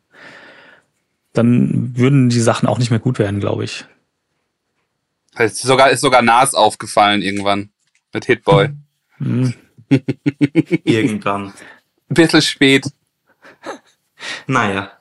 dann 1.33 1.97
würden 1.97 2.29
die 2.29 2.41
Sachen 2.41 2.69
auch 2.69 2.79
nicht 2.79 2.91
mehr 2.91 3.01
gut 3.01 3.19
werden, 3.19 3.41
glaube 3.41 3.65
ich. 3.65 3.87
Ist 5.39 5.63
sogar, 5.63 5.91
ist 5.91 6.03
sogar 6.03 6.21
Nas 6.21 6.55
aufgefallen 6.55 7.23
irgendwann 7.23 7.71
mit 8.13 8.27
Hitboy. 8.27 8.69
Mhm. 9.19 9.55
irgendwann. 10.85 11.55
Ein 12.11 12.15
bisschen 12.15 12.43
spät. 12.43 12.93
Naja. 14.47 14.93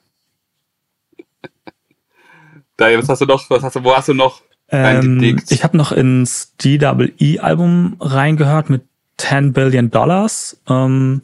Da, 2.79 2.97
was 2.97 3.09
hast 3.09 3.21
du 3.21 3.25
noch? 3.25 3.49
Was 3.49 3.63
hast 3.63 3.75
du, 3.75 3.83
wo 3.83 3.95
hast 3.95 4.07
du 4.07 4.13
noch 4.13 4.41
ähm, 4.71 5.41
ich 5.49 5.63
habe 5.63 5.77
noch 5.77 5.91
ins 5.91 6.55
DWE-Album 6.57 7.97
reingehört 7.99 8.69
mit 8.69 8.83
10 9.17 9.53
Billion 9.53 9.89
Dollars. 9.89 10.61
Ähm, 10.67 11.21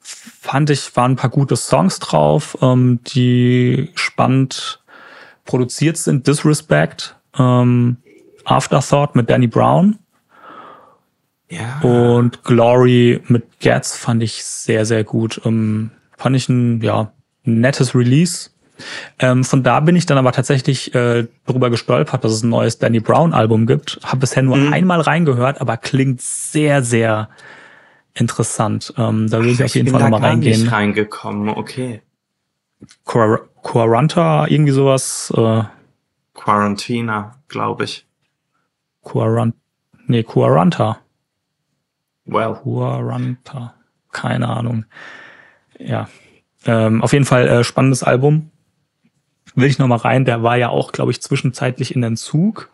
fand 0.00 0.70
ich, 0.70 0.94
waren 0.96 1.12
ein 1.12 1.16
paar 1.16 1.30
gute 1.30 1.56
Songs 1.56 1.98
drauf, 1.98 2.58
ähm, 2.60 3.00
die 3.04 3.90
spannend 3.94 4.80
produziert 5.44 5.96
sind. 5.96 6.26
Disrespect, 6.26 7.16
ähm, 7.38 7.98
Afterthought 8.44 9.14
mit 9.14 9.30
Danny 9.30 9.46
Brown. 9.46 9.98
Ja. 11.50 11.80
Und 11.80 12.44
Glory 12.44 13.22
mit 13.28 13.60
Gats 13.60 13.96
fand 13.96 14.22
ich 14.22 14.44
sehr, 14.44 14.84
sehr 14.84 15.04
gut. 15.04 15.40
Ähm, 15.44 15.90
fand 16.16 16.36
ich 16.36 16.48
ein, 16.48 16.82
ja, 16.82 17.12
nettes 17.44 17.94
Release. 17.94 18.50
Ähm, 19.18 19.44
von 19.44 19.62
da 19.62 19.80
bin 19.80 19.96
ich 19.96 20.06
dann 20.06 20.18
aber 20.18 20.32
tatsächlich 20.32 20.94
äh, 20.94 21.26
darüber 21.46 21.70
gestolpert, 21.70 22.24
dass 22.24 22.32
es 22.32 22.42
ein 22.42 22.50
neues 22.50 22.78
Danny 22.78 23.00
Brown 23.00 23.34
Album 23.34 23.66
gibt. 23.66 23.98
Habe 24.04 24.18
bisher 24.18 24.42
nur 24.42 24.56
mhm. 24.56 24.72
einmal 24.72 25.00
reingehört, 25.00 25.60
aber 25.60 25.76
klingt 25.76 26.20
sehr, 26.20 26.82
sehr 26.82 27.28
interessant. 28.14 28.92
Ähm, 28.96 29.28
da 29.28 29.40
will 29.40 29.48
ich 29.48 29.62
auf 29.62 29.74
jeden 29.74 29.90
Fall 29.90 30.02
nochmal 30.02 30.30
reingehen. 30.30 30.62
Nicht 30.62 30.72
reingekommen, 30.72 31.48
okay. 31.48 32.02
Quaranta, 33.04 34.46
irgendwie 34.46 34.72
sowas. 34.72 35.32
Äh, 35.36 35.62
Quarantina, 36.34 37.36
glaube 37.48 37.84
ich. 37.84 38.06
Quarant, 39.04 39.54
nee, 40.06 40.22
Quaranta. 40.22 40.98
Well. 42.24 42.54
Quaranta. 42.62 43.74
Keine 44.12 44.48
Ahnung. 44.48 44.84
Ja. 45.78 46.08
Ähm, 46.66 47.02
auf 47.02 47.12
jeden 47.12 47.24
Fall 47.24 47.48
äh, 47.48 47.64
spannendes 47.64 48.02
Album 48.02 48.50
will 49.60 49.68
ich 49.68 49.78
noch 49.78 49.86
mal 49.86 49.96
rein. 49.96 50.24
Der 50.24 50.42
war 50.42 50.56
ja 50.56 50.68
auch, 50.68 50.92
glaube 50.92 51.10
ich, 51.10 51.20
zwischenzeitlich 51.20 51.94
in 51.94 52.02
Entzug. 52.02 52.70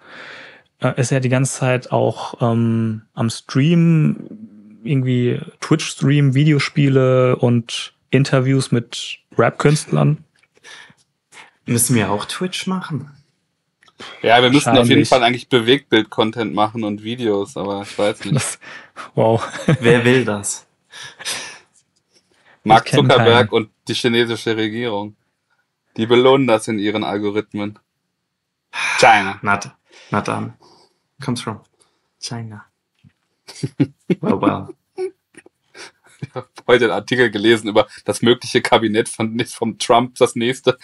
Äh, 0.81 1.01
ist 1.01 1.11
ja 1.11 1.21
die 1.21 1.29
ganze 1.29 1.59
Zeit 1.59 1.93
auch 1.93 2.41
ähm, 2.41 3.03
am 3.15 3.31
Stream, 3.31 4.29
irgendwie 4.85 5.41
Twitch-Stream, 5.61 6.35
Videospiele 6.35 7.37
und 7.37 7.95
Interviews 8.11 8.71
mit 8.71 9.19
Rap-Künstlern. 9.37 10.19
Müssen 11.67 11.97
wir 11.97 12.11
auch 12.11 12.27
Twitch 12.27 12.67
machen? 12.67 13.11
Ja, 14.23 14.43
wir 14.43 14.51
müssen 14.51 14.77
auf 14.77 14.89
jeden 14.89 15.07
Fall 15.07 15.23
eigentlich 15.23 15.49
Bewegtbild-Content 15.49 16.53
machen 16.55 16.85
und 16.85 17.03
Videos, 17.03 17.57
aber 17.57 17.83
ich 17.83 17.97
weiß 17.97 18.25
nicht. 18.25 18.37
Das, 18.37 18.59
wow. 19.15 19.43
Wer 19.81 20.05
will 20.05 20.25
das? 20.25 20.67
Mark 22.65 22.89
Zuckerberg 22.89 23.49
keinen. 23.49 23.49
und 23.51 23.71
die 23.89 23.95
chinesische 23.95 24.57
Regierung. 24.57 25.15
Die 25.97 26.07
belohnen 26.07 26.47
das 26.47 26.69
in 26.69 26.79
ihren 26.79 27.05
Algorithmen. 27.05 27.79
China. 28.99 29.39
Not, 29.43 29.71
not 30.11 30.27
done. 30.27 30.55
Comes 31.21 31.41
from 31.41 31.61
China. 32.21 32.67
well, 34.21 34.41
well. 34.41 34.69
Ich 36.21 36.35
habe 36.35 36.49
heute 36.67 36.85
einen 36.87 36.95
Artikel 36.95 37.31
gelesen 37.31 37.69
über 37.69 37.87
das 38.05 38.23
mögliche 38.23 38.63
Kabinett 38.63 39.09
von, 39.09 39.39
von 39.47 39.79
Trump, 39.79 40.17
das 40.17 40.35
nächste. 40.35 40.79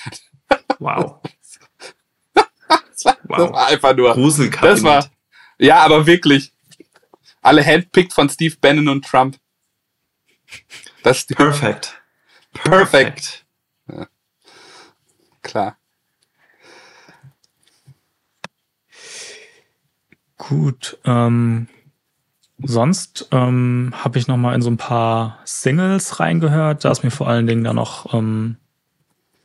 Wow. 0.79 1.21
das, 2.35 3.05
war, 3.05 3.17
wow. 3.25 3.37
das 3.39 3.53
war 3.53 3.67
einfach 3.67 3.97
nur. 3.97 4.13
Gruselkabinett. 4.15 4.77
Das 4.77 4.85
war, 4.85 5.11
ja, 5.59 5.79
aber 5.79 6.07
wirklich. 6.07 6.53
Alle 7.43 7.65
handpicked 7.65 8.13
von 8.13 8.29
Steve 8.29 8.57
Bannon 8.61 8.89
und 8.89 9.05
Trump. 9.05 9.39
Das 11.03 11.27
Perfect. 11.27 12.01
Perfect. 12.53 13.47
Ja 13.89 14.07
klar. 15.43 15.77
Gut, 20.37 20.99
ähm, 21.05 21.69
sonst 22.59 23.29
ähm, 23.31 23.93
habe 23.93 24.19
ich 24.19 24.27
noch 24.27 24.37
mal 24.37 24.55
in 24.55 24.63
so 24.63 24.71
ein 24.71 24.79
paar 24.79 25.39
Singles 25.45 26.19
reingehört. 26.19 26.85
Da 26.85 26.91
ist 26.91 27.05
mir 27.05 27.11
vor 27.11 27.29
allen 27.29 27.47
Dingen 27.47 27.63
dann 27.63 27.77
noch 27.77 28.15
ähm, 28.15 28.57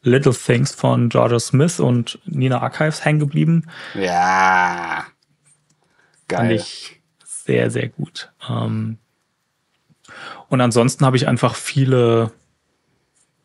Little 0.04 0.34
Things 0.34 0.74
von 0.74 1.10
Georgia 1.10 1.40
Smith 1.40 1.80
und 1.80 2.20
Nina 2.26 2.62
Archives 2.62 3.04
hängen 3.04 3.20
geblieben. 3.20 3.68
Ja, 3.94 5.06
geil. 6.28 6.40
Fand 6.40 6.52
ich 6.52 7.02
sehr, 7.26 7.70
sehr 7.72 7.90
gut. 7.90 8.32
Ähm, 8.50 8.98
und 10.48 10.62
ansonsten 10.62 11.06
habe 11.06 11.18
ich 11.18 11.28
einfach 11.28 11.56
viele 11.56 12.32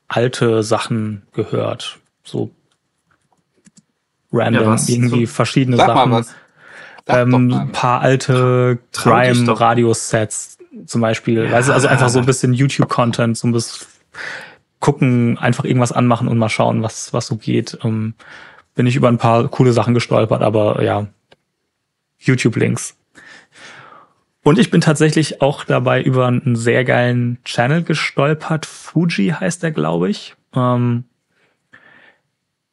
alte 0.07 0.63
Sachen 0.63 1.27
gehört 1.33 1.99
so 2.31 2.51
random 4.33 4.77
ja, 4.77 4.79
irgendwie 4.89 5.27
verschiedene 5.27 5.77
Sachen. 5.77 6.25
Ähm, 7.07 7.53
ein 7.53 7.73
paar 7.73 8.01
alte 8.01 8.79
Crime-Radio-Sets 8.93 10.59
zum 10.87 11.01
Beispiel. 11.01 11.47
Ja. 11.47 11.57
Also 11.57 11.73
einfach 11.73 12.09
so 12.09 12.21
ein 12.21 12.27
bisschen 12.27 12.55
YouTube-Content, 12.55 13.37
so 13.37 13.49
ein 13.49 13.53
bisschen 13.53 13.87
gucken, 14.79 15.39
einfach 15.39 15.65
irgendwas 15.65 15.93
anmachen 15.93 16.29
und 16.29 16.39
mal 16.39 16.49
schauen, 16.49 16.83
was, 16.83 17.13
was 17.13 17.27
so 17.27 17.37
geht. 17.37 17.79
Ähm, 17.83 18.15
bin 18.75 18.87
ich 18.87 18.97
über 18.97 19.09
ein 19.09 19.19
paar 19.19 19.49
coole 19.49 19.73
Sachen 19.73 19.95
gestolpert, 19.95 20.43
aber 20.43 20.83
ja, 20.83 21.07
YouTube-Links. 22.19 22.97
Und 24.43 24.59
ich 24.59 24.71
bin 24.71 24.81
tatsächlich 24.81 25.43
auch 25.43 25.65
dabei 25.65 26.03
über 26.03 26.27
einen 26.27 26.57
sehr 26.57 26.85
geilen 26.85 27.39
Channel 27.45 27.83
gestolpert. 27.83 28.65
Fuji 28.65 29.35
heißt 29.39 29.63
der, 29.63 29.71
glaube 29.71 30.09
ich. 30.09 30.35
Ähm, 30.55 31.05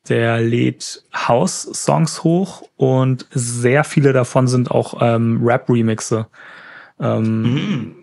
der 0.09 0.41
lädt 0.41 1.03
House-Songs 1.13 2.23
hoch 2.23 2.63
und 2.77 3.25
sehr 3.31 3.83
viele 3.83 4.13
davon 4.13 4.47
sind 4.47 4.71
auch 4.71 5.01
ähm, 5.01 5.39
Rap-Remixe. 5.43 6.27
Ähm, 6.99 7.41
mhm. 7.41 7.95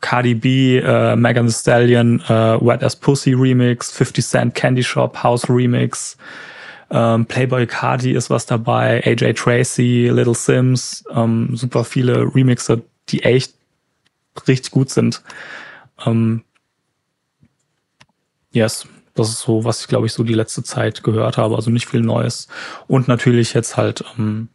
Cardi 0.00 0.34
B, 0.34 0.78
äh, 0.78 1.16
Megan 1.16 1.46
Thee 1.46 1.52
Stallion, 1.52 2.20
äh, 2.28 2.60
Wet 2.60 2.82
as 2.82 2.96
Pussy 2.96 3.32
Remix, 3.32 3.92
50 3.92 4.26
Cent 4.26 4.54
Candy 4.54 4.82
Shop 4.82 5.22
House 5.22 5.48
Remix, 5.48 6.16
ähm, 6.90 7.24
Playboy 7.24 7.66
Cardi 7.66 8.12
ist 8.12 8.28
was 8.28 8.44
dabei, 8.44 9.02
AJ 9.06 9.34
Tracy, 9.34 10.10
Little 10.12 10.34
Sims, 10.34 11.04
ähm, 11.14 11.56
super 11.56 11.84
viele 11.84 12.34
Remixe, 12.34 12.82
die 13.08 13.22
echt 13.22 13.54
richtig 14.46 14.72
gut 14.72 14.90
sind. 14.90 15.22
Ähm, 16.04 16.42
yes, 18.52 18.86
das 19.14 19.28
ist 19.28 19.40
so, 19.40 19.64
was 19.64 19.82
ich 19.82 19.88
glaube 19.88 20.06
ich 20.06 20.12
so 20.12 20.22
die 20.22 20.34
letzte 20.34 20.62
Zeit 20.62 21.02
gehört 21.02 21.36
habe. 21.36 21.56
Also 21.56 21.70
nicht 21.70 21.88
viel 21.88 22.00
Neues. 22.00 22.48
Und 22.86 23.08
natürlich 23.08 23.54
jetzt 23.54 23.76
halt 23.76 24.04
ähm, 24.18 24.48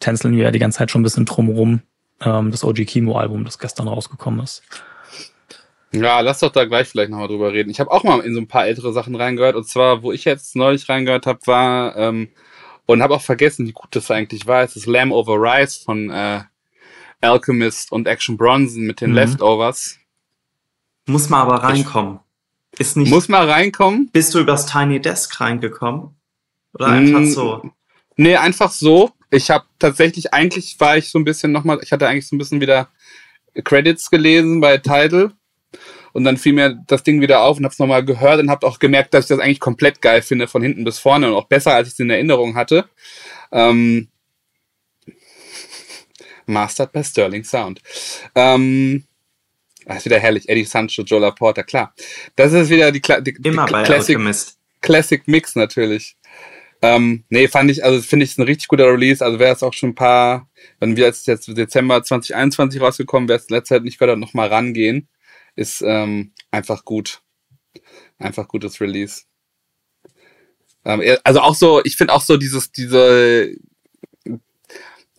tänzeln 0.00 0.36
wir 0.36 0.44
ja 0.44 0.50
die 0.50 0.58
ganze 0.58 0.78
Zeit 0.78 0.90
schon 0.90 1.00
ein 1.00 1.04
bisschen 1.04 1.26
drumrum. 1.26 1.82
Ähm, 2.20 2.50
das 2.50 2.64
OG 2.64 2.86
Kimo 2.86 3.16
Album, 3.18 3.44
das 3.44 3.58
gestern 3.58 3.88
rausgekommen 3.88 4.40
ist. 4.40 4.62
Ja, 5.92 6.20
lass 6.20 6.40
doch 6.40 6.50
da 6.50 6.64
gleich 6.64 6.88
vielleicht 6.88 7.10
nochmal 7.10 7.28
drüber 7.28 7.52
reden. 7.52 7.70
Ich 7.70 7.78
habe 7.78 7.90
auch 7.90 8.02
mal 8.02 8.20
in 8.20 8.34
so 8.34 8.40
ein 8.40 8.48
paar 8.48 8.66
ältere 8.66 8.92
Sachen 8.92 9.14
reingehört. 9.14 9.54
Und 9.54 9.68
zwar, 9.68 10.02
wo 10.02 10.12
ich 10.12 10.24
jetzt 10.24 10.56
neulich 10.56 10.88
reingehört 10.88 11.26
habe, 11.26 11.40
war 11.46 11.96
ähm, 11.96 12.28
und 12.86 13.02
habe 13.02 13.14
auch 13.14 13.22
vergessen, 13.22 13.66
wie 13.66 13.72
gut 13.72 13.88
das 13.92 14.10
eigentlich 14.10 14.46
war. 14.46 14.62
Es 14.62 14.76
ist 14.76 14.86
Lamb 14.86 15.12
Over 15.12 15.36
Rice 15.36 15.76
von 15.76 16.10
äh, 16.10 16.42
Alchemist 17.20 17.92
und 17.92 18.08
Action 18.08 18.36
Bronson 18.36 18.82
mit 18.82 19.00
den 19.00 19.10
mhm. 19.10 19.16
Leftovers. 19.16 19.98
Muss 21.06 21.28
man 21.28 21.42
aber 21.42 21.62
reinkommen. 21.62 22.20
Ist 22.78 22.96
nicht. 22.96 23.10
Muss 23.10 23.28
mal 23.28 23.48
reinkommen. 23.48 24.10
Bist 24.12 24.34
du 24.34 24.40
übers 24.40 24.66
Tiny 24.66 25.00
Desk 25.00 25.40
reingekommen? 25.40 26.10
Oder 26.72 26.86
einfach 26.88 27.20
mm, 27.20 27.26
so? 27.26 27.70
Nee, 28.16 28.36
einfach 28.36 28.70
so. 28.70 29.12
Ich 29.30 29.50
habe 29.50 29.64
tatsächlich, 29.78 30.32
eigentlich 30.32 30.78
war 30.78 30.96
ich 30.96 31.10
so 31.10 31.18
ein 31.18 31.24
bisschen 31.24 31.52
nochmal, 31.52 31.80
ich 31.82 31.92
hatte 31.92 32.08
eigentlich 32.08 32.26
so 32.26 32.34
ein 32.34 32.38
bisschen 32.38 32.60
wieder 32.60 32.88
Credits 33.62 34.10
gelesen 34.10 34.60
bei 34.60 34.78
Tidal. 34.78 35.32
Und 36.12 36.22
dann 36.22 36.36
fiel 36.36 36.52
mir 36.52 36.78
das 36.86 37.02
Ding 37.02 37.20
wieder 37.20 37.40
auf 37.40 37.58
und 37.58 37.64
hab's 37.64 37.80
nochmal 37.80 38.04
gehört 38.04 38.38
und 38.38 38.48
hab 38.48 38.62
auch 38.62 38.78
gemerkt, 38.78 39.14
dass 39.14 39.24
ich 39.24 39.28
das 39.28 39.40
eigentlich 39.40 39.58
komplett 39.58 40.00
geil 40.00 40.22
finde, 40.22 40.46
von 40.46 40.62
hinten 40.62 40.84
bis 40.84 41.00
vorne 41.00 41.26
und 41.28 41.34
auch 41.34 41.48
besser, 41.48 41.74
als 41.74 41.88
ich 41.88 41.94
es 41.94 42.00
in 42.00 42.10
Erinnerung 42.10 42.54
hatte. 42.54 42.88
Ähm, 43.50 44.08
Mastered 46.46 46.92
by 46.92 47.02
Sterling 47.02 47.42
Sound. 47.42 47.80
Ähm, 48.36 49.04
das 49.86 49.98
ist 49.98 50.04
wieder 50.06 50.18
herrlich. 50.18 50.48
Eddie 50.48 50.64
Sancho, 50.64 51.02
Joe 51.02 51.20
Laporta, 51.20 51.62
klar. 51.62 51.94
Das 52.36 52.52
ist 52.52 52.70
wieder 52.70 52.92
die, 52.92 53.00
Kla 53.00 53.20
die, 53.20 53.36
Immer 53.42 53.66
die 53.66 53.72
bei 53.72 53.82
Classic, 53.82 54.18
Classic 54.80 55.26
Mix 55.28 55.56
natürlich. 55.56 56.16
Ähm, 56.82 57.24
nee, 57.30 57.48
fand 57.48 57.70
ich, 57.70 57.82
also 57.82 58.02
finde 58.02 58.24
ich 58.24 58.36
ein 58.36 58.42
richtig 58.42 58.68
guter 58.68 58.86
Release. 58.86 59.24
Also 59.24 59.38
wäre 59.38 59.54
es 59.54 59.62
auch 59.62 59.72
schon 59.72 59.90
ein 59.90 59.94
paar, 59.94 60.48
wenn 60.80 60.96
wir 60.96 61.04
jetzt, 61.04 61.26
jetzt 61.26 61.48
Dezember 61.48 62.02
2021 62.02 62.80
rausgekommen, 62.80 63.28
wäre 63.28 63.38
es 63.38 63.48
letzte 63.48 63.76
Zeit 63.76 63.84
nicht 63.84 63.98
gehört, 63.98 64.18
noch 64.18 64.34
mal 64.34 64.48
rangehen. 64.48 65.08
Ist 65.56 65.82
ähm, 65.82 66.32
einfach 66.50 66.84
gut. 66.84 67.22
Einfach 68.18 68.48
gutes 68.48 68.80
Release. 68.80 69.22
Ähm, 70.84 71.02
also 71.24 71.40
auch 71.40 71.54
so, 71.54 71.82
ich 71.84 71.96
finde 71.96 72.12
auch 72.12 72.22
so 72.22 72.36
dieses, 72.36 72.70
diese, 72.70 73.54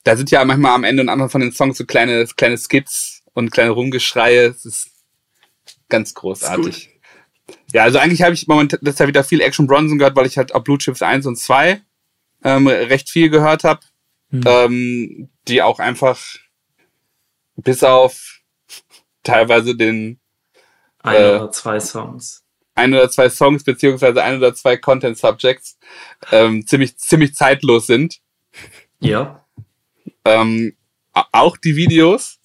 da 0.04 0.15
sind 0.15 0.32
ja 0.32 0.45
manchmal 0.45 0.73
am 0.73 0.84
Ende 0.84 1.01
und 1.01 1.10
Anfang 1.10 1.30
von 1.30 1.41
den 1.41 1.51
Songs 1.51 1.78
so 1.78 1.86
kleine, 1.86 2.25
kleine 2.36 2.58
Skits 2.58 3.14
und 3.36 3.52
kleine 3.52 3.71
Rumgeschreie. 3.71 4.48
Es 4.48 4.65
ist 4.65 4.89
ganz 5.88 6.15
großartig. 6.15 6.89
Ja, 7.71 7.84
also 7.84 8.00
eigentlich 8.00 8.24
habe 8.24 8.34
ich 8.34 8.48
momentan 8.48 8.80
das 8.82 8.98
ja 8.98 9.08
wieder 9.08 9.24
viel 9.24 9.41
Action 9.41 9.67
Bronson 9.67 10.00
gehört, 10.00 10.15
weil 10.15 10.26
ich 10.26 10.38
halt 10.38 10.56
auch 10.56 10.63
Blue 10.63 10.80
Chips 10.80 11.04
1 11.04 11.28
und 11.28 11.36
2 11.36 11.82
ähm, 12.43 12.67
recht 12.67 13.10
viel 13.10 13.30
gehört 13.30 13.63
habe. 13.63 13.82
Mhm. 14.32 14.43
Ähm, 14.45 15.30
die 15.48 15.62
auch 15.62 15.80
einfach 15.80 16.19
bis 17.56 17.84
auf 17.84 18.41
teilweise 19.24 19.76
den 19.76 20.19
ein 21.04 21.15
äh, 21.15 21.36
oder 21.36 21.52
zwei 21.52 21.80
Songs. 21.80 22.43
Ein 22.74 22.93
oder 22.93 23.10
zwei 23.10 23.30
Songs, 23.30 23.63
beziehungsweise 23.63 24.24
ein 24.24 24.38
oder 24.38 24.54
zwei 24.56 24.76
Content 24.78 25.17
Subjects 25.17 25.78
ähm, 26.32 26.65
ziemlich, 26.65 26.98
ziemlich 26.98 27.36
zeitlos 27.36 27.88
sind. 27.88 28.19
Ja. 29.00 29.45
Ähm, 30.26 30.76
auch 31.13 31.58
die 31.58 31.76
Videos 31.76 32.39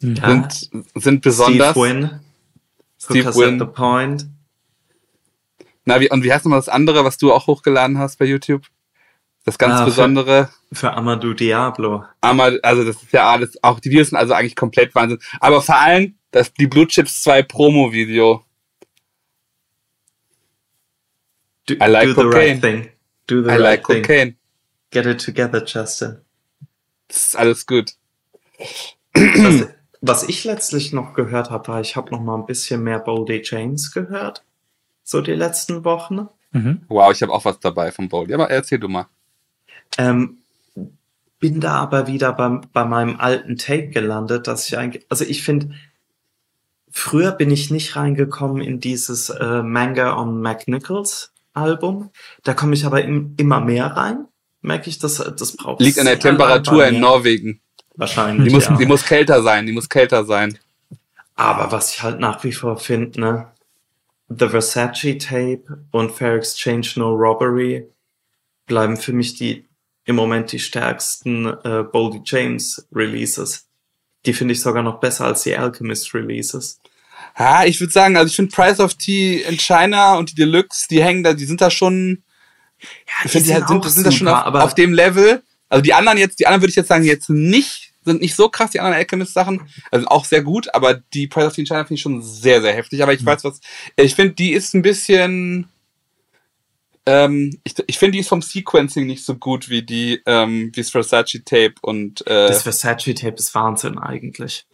ja. 0.00 0.28
sind, 0.28 0.70
sind 0.94 1.22
besonders. 1.22 1.72
Steve 1.72 1.86
Wynn. 1.86 2.20
Steve 2.98 3.34
Wynn. 3.34 3.58
the 3.58 3.66
point. 3.66 4.26
Na, 5.84 6.00
wie, 6.00 6.10
und 6.10 6.22
wie 6.22 6.32
heißt 6.32 6.44
nochmal 6.44 6.58
das 6.58 6.68
andere, 6.68 7.04
was 7.04 7.16
du 7.16 7.32
auch 7.32 7.46
hochgeladen 7.46 7.98
hast 7.98 8.18
bei 8.18 8.24
YouTube? 8.24 8.66
Das 9.44 9.56
ganz 9.56 9.80
ah, 9.80 9.84
Besondere. 9.84 10.50
Für, 10.68 10.76
für 10.76 10.92
Amadou 10.92 11.32
Diablo. 11.32 12.04
Amadou, 12.20 12.58
also 12.62 12.84
das 12.84 13.02
ist 13.02 13.12
ja 13.12 13.30
alles, 13.30 13.62
auch 13.62 13.80
die 13.80 13.90
Videos 13.90 14.10
sind 14.10 14.18
also 14.18 14.34
eigentlich 14.34 14.56
komplett 14.56 14.94
Wahnsinn. 14.94 15.18
Aber 15.40 15.62
vor 15.62 15.76
allem 15.76 16.14
das, 16.30 16.52
die 16.52 16.66
Blue 16.66 16.86
Chips 16.86 17.22
2 17.22 17.42
Promo-Video. 17.44 18.44
I 21.70 21.74
like 21.86 22.08
do 22.08 22.14
cocaine. 22.14 22.30
The 22.30 22.36
right 22.36 22.60
thing. 22.60 22.90
Do 23.26 23.42
the 23.42 23.48
I 23.48 23.52
right 23.52 23.60
like 23.60 23.86
thing. 23.86 24.02
cocaine. 24.02 24.36
Get 24.90 25.06
it 25.06 25.24
together, 25.24 25.64
Justin. 25.64 26.18
Das 27.08 27.18
ist 27.18 27.36
alles 27.36 27.66
gut. 27.66 27.94
Was, 30.00 30.28
ich 30.28 30.44
letztlich 30.44 30.92
noch 30.92 31.12
gehört 31.14 31.50
habe, 31.50 31.68
war, 31.68 31.80
ich 31.80 31.96
habe 31.96 32.10
noch 32.10 32.20
mal 32.20 32.36
ein 32.36 32.46
bisschen 32.46 32.82
mehr 32.82 32.98
Boldy 32.98 33.42
James 33.44 33.92
gehört. 33.92 34.44
So 35.04 35.20
die 35.20 35.32
letzten 35.32 35.84
Wochen. 35.84 36.28
Mhm. 36.52 36.82
Wow, 36.88 37.12
ich 37.12 37.22
habe 37.22 37.32
auch 37.32 37.44
was 37.44 37.60
dabei 37.60 37.92
von 37.92 38.08
Boldy. 38.08 38.32
Aber 38.34 38.50
erzähl 38.50 38.78
du 38.78 38.88
mal. 38.88 39.06
Ähm, 39.98 40.38
bin 41.38 41.60
da 41.60 41.74
aber 41.74 42.06
wieder 42.06 42.32
bei, 42.32 42.60
bei 42.72 42.84
meinem 42.84 43.18
alten 43.18 43.56
Tape 43.56 43.88
gelandet, 43.88 44.46
dass 44.46 44.68
ich 44.68 44.78
eigentlich, 44.78 45.04
also 45.08 45.24
ich 45.24 45.42
finde, 45.42 45.74
früher 46.90 47.32
bin 47.32 47.50
ich 47.50 47.70
nicht 47.70 47.96
reingekommen 47.96 48.62
in 48.62 48.80
dieses 48.80 49.30
äh, 49.30 49.62
Manga 49.62 50.16
on 50.16 50.40
McNichols 50.40 51.32
Album. 51.52 52.10
Da 52.44 52.54
komme 52.54 52.74
ich 52.74 52.84
aber 52.84 53.02
im, 53.02 53.34
immer 53.36 53.60
mehr 53.60 53.86
rein. 53.86 54.26
Merke 54.62 54.90
ich, 54.90 54.98
dass 54.98 55.16
das 55.16 55.56
braucht. 55.56 55.80
Liegt 55.80 55.98
an 55.98 56.06
der 56.06 56.18
Temperatur 56.18 56.86
in 56.86 57.00
Norwegen. 57.00 57.60
Wahrscheinlich. 58.00 58.48
Die 58.48 58.54
muss, 58.54 58.64
ja. 58.64 58.76
die 58.76 58.86
muss 58.86 59.04
kälter 59.04 59.42
sein, 59.42 59.66
die 59.66 59.72
muss 59.72 59.86
kälter 59.86 60.24
sein. 60.24 60.58
Aber 61.36 61.70
was 61.70 61.92
ich 61.94 62.02
halt 62.02 62.18
nach 62.18 62.42
wie 62.44 62.52
vor 62.52 62.78
finde, 62.78 63.20
ne? 63.20 63.46
The 64.28 64.48
Versace 64.48 65.18
Tape 65.18 65.84
und 65.90 66.12
Fair 66.12 66.34
Exchange 66.34 66.88
No 66.96 67.10
Robbery 67.10 67.86
bleiben 68.64 68.96
für 68.96 69.12
mich 69.12 69.34
die 69.34 69.68
im 70.06 70.16
Moment 70.16 70.50
die 70.50 70.58
stärksten 70.58 71.46
äh, 71.46 71.82
Boldy 71.82 72.22
James 72.24 72.88
Releases. 72.90 73.66
Die 74.24 74.32
finde 74.32 74.52
ich 74.52 74.62
sogar 74.62 74.82
noch 74.82 74.98
besser 74.98 75.26
als 75.26 75.42
die 75.42 75.54
Alchemist 75.54 76.14
Releases. 76.14 76.80
Ja, 77.38 77.64
ich 77.64 77.80
würde 77.80 77.92
sagen, 77.92 78.16
also 78.16 78.30
ich 78.30 78.36
finde 78.36 78.54
Price 78.54 78.80
of 78.80 78.94
Tea 78.94 79.42
in 79.42 79.58
China 79.58 80.16
und 80.16 80.30
die 80.30 80.34
Deluxe, 80.36 80.86
die 80.88 81.02
hängen 81.02 81.22
da, 81.22 81.34
die 81.34 81.44
sind 81.44 81.60
da 81.60 81.70
schon, 81.70 82.22
ja, 82.80 82.88
die 83.22 83.26
ich 83.26 83.32
finde, 83.32 83.46
die 83.46 83.52
sind, 83.52 83.68
sind, 83.68 83.92
sind 83.92 84.06
da 84.06 84.10
schon 84.10 84.28
auf, 84.28 84.54
auf, 84.54 84.74
dem 84.74 84.94
Level. 84.94 85.42
Also 85.68 85.82
die 85.82 85.92
anderen 85.92 86.16
jetzt, 86.16 86.40
die 86.40 86.46
anderen 86.46 86.62
würde 86.62 86.70
ich 86.70 86.76
jetzt 86.76 86.88
sagen, 86.88 87.04
jetzt 87.04 87.28
nicht, 87.28 87.89
sind 88.04 88.20
nicht 88.20 88.34
so 88.34 88.48
krass, 88.48 88.70
die 88.70 88.80
anderen 88.80 88.98
Alchemist-Sachen. 88.98 89.68
Also 89.90 90.06
auch 90.06 90.24
sehr 90.24 90.42
gut, 90.42 90.72
aber 90.74 90.94
die 90.94 91.26
Price 91.26 91.46
of 91.46 91.58
in 91.58 91.66
China 91.66 91.84
finde 91.84 91.94
ich 91.94 92.00
schon 92.00 92.22
sehr, 92.22 92.62
sehr 92.62 92.72
heftig. 92.72 93.02
Aber 93.02 93.12
ich 93.12 93.22
mhm. 93.22 93.26
weiß 93.26 93.44
was, 93.44 93.60
ich 93.96 94.14
finde, 94.14 94.34
die 94.34 94.52
ist 94.52 94.74
ein 94.74 94.82
bisschen, 94.82 95.68
ähm, 97.06 97.58
ich, 97.64 97.74
ich 97.86 97.98
finde, 97.98 98.12
die 98.12 98.20
ist 98.20 98.28
vom 98.28 98.42
Sequencing 98.42 99.06
nicht 99.06 99.24
so 99.24 99.34
gut 99.34 99.68
wie 99.68 99.82
die, 99.82 100.22
ähm, 100.26 100.70
wie 100.74 100.80
das 100.80 100.90
Versace 100.90 101.42
Tape 101.44 101.74
und, 101.82 102.26
äh, 102.26 102.48
Das 102.48 102.62
Versace 102.62 103.14
Tape 103.14 103.36
ist 103.36 103.54
Wahnsinn 103.54 103.98
eigentlich. 103.98 104.66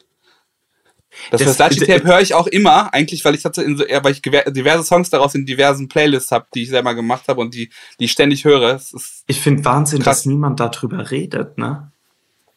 Das, 1.30 1.40
das 1.40 1.56
Versace 1.56 1.86
Tape 1.86 2.04
höre 2.04 2.20
ich 2.20 2.34
auch 2.34 2.46
immer, 2.46 2.92
eigentlich, 2.92 3.24
weil 3.24 3.34
ich 3.34 3.44
hatte 3.44 3.62
in 3.62 3.76
so, 3.76 3.84
weil 3.84 4.12
ich 4.12 4.22
diverse 4.22 4.84
Songs 4.84 5.08
daraus 5.10 5.34
in 5.34 5.46
diversen 5.46 5.88
Playlists 5.88 6.30
habe, 6.30 6.46
die 6.54 6.64
ich 6.64 6.68
selber 6.68 6.94
gemacht 6.94 7.28
habe 7.28 7.40
und 7.40 7.54
die, 7.54 7.70
die 7.98 8.04
ich 8.04 8.12
ständig 8.12 8.44
höre. 8.44 8.80
ich 9.26 9.40
finde 9.40 9.64
Wahnsinn, 9.64 10.02
krass. 10.02 10.18
dass 10.18 10.26
niemand 10.26 10.60
darüber 10.60 11.10
redet, 11.10 11.58
ne? 11.58 11.90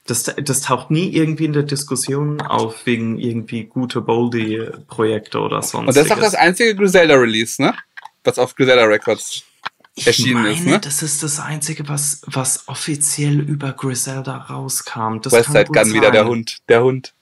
Das, 0.09 0.23
das 0.23 0.61
taucht 0.61 0.89
nie 0.89 1.09
irgendwie 1.09 1.45
in 1.45 1.53
der 1.53 1.63
Diskussion 1.63 2.41
auf 2.41 2.85
wegen 2.85 3.19
irgendwie 3.19 3.65
gute 3.65 4.01
Boldy-Projekte 4.01 5.39
oder 5.39 5.61
sonst. 5.61 5.89
Und 5.89 5.97
das 5.97 6.05
ist 6.07 6.11
auch 6.11 6.19
das 6.19 6.35
einzige 6.35 6.75
Griselda-Release, 6.75 7.61
ne? 7.61 7.75
Was 8.23 8.39
auf 8.39 8.55
Griselda 8.55 8.85
Records 8.85 9.43
erschienen 10.05 10.43
meine, 10.43 10.53
ist, 10.53 10.65
ne? 10.65 10.79
Das 10.79 11.03
ist 11.03 11.21
das 11.21 11.39
einzige, 11.39 11.87
was, 11.87 12.21
was 12.25 12.67
offiziell 12.67 13.39
über 13.39 13.73
Griselda 13.73 14.37
rauskam. 14.37 15.19
Das 15.21 15.33
Westside 15.33 15.65
Gun 15.65 15.93
wieder 15.93 16.11
der 16.11 16.25
Hund, 16.25 16.57
der 16.69 16.83
Hund. 16.83 17.13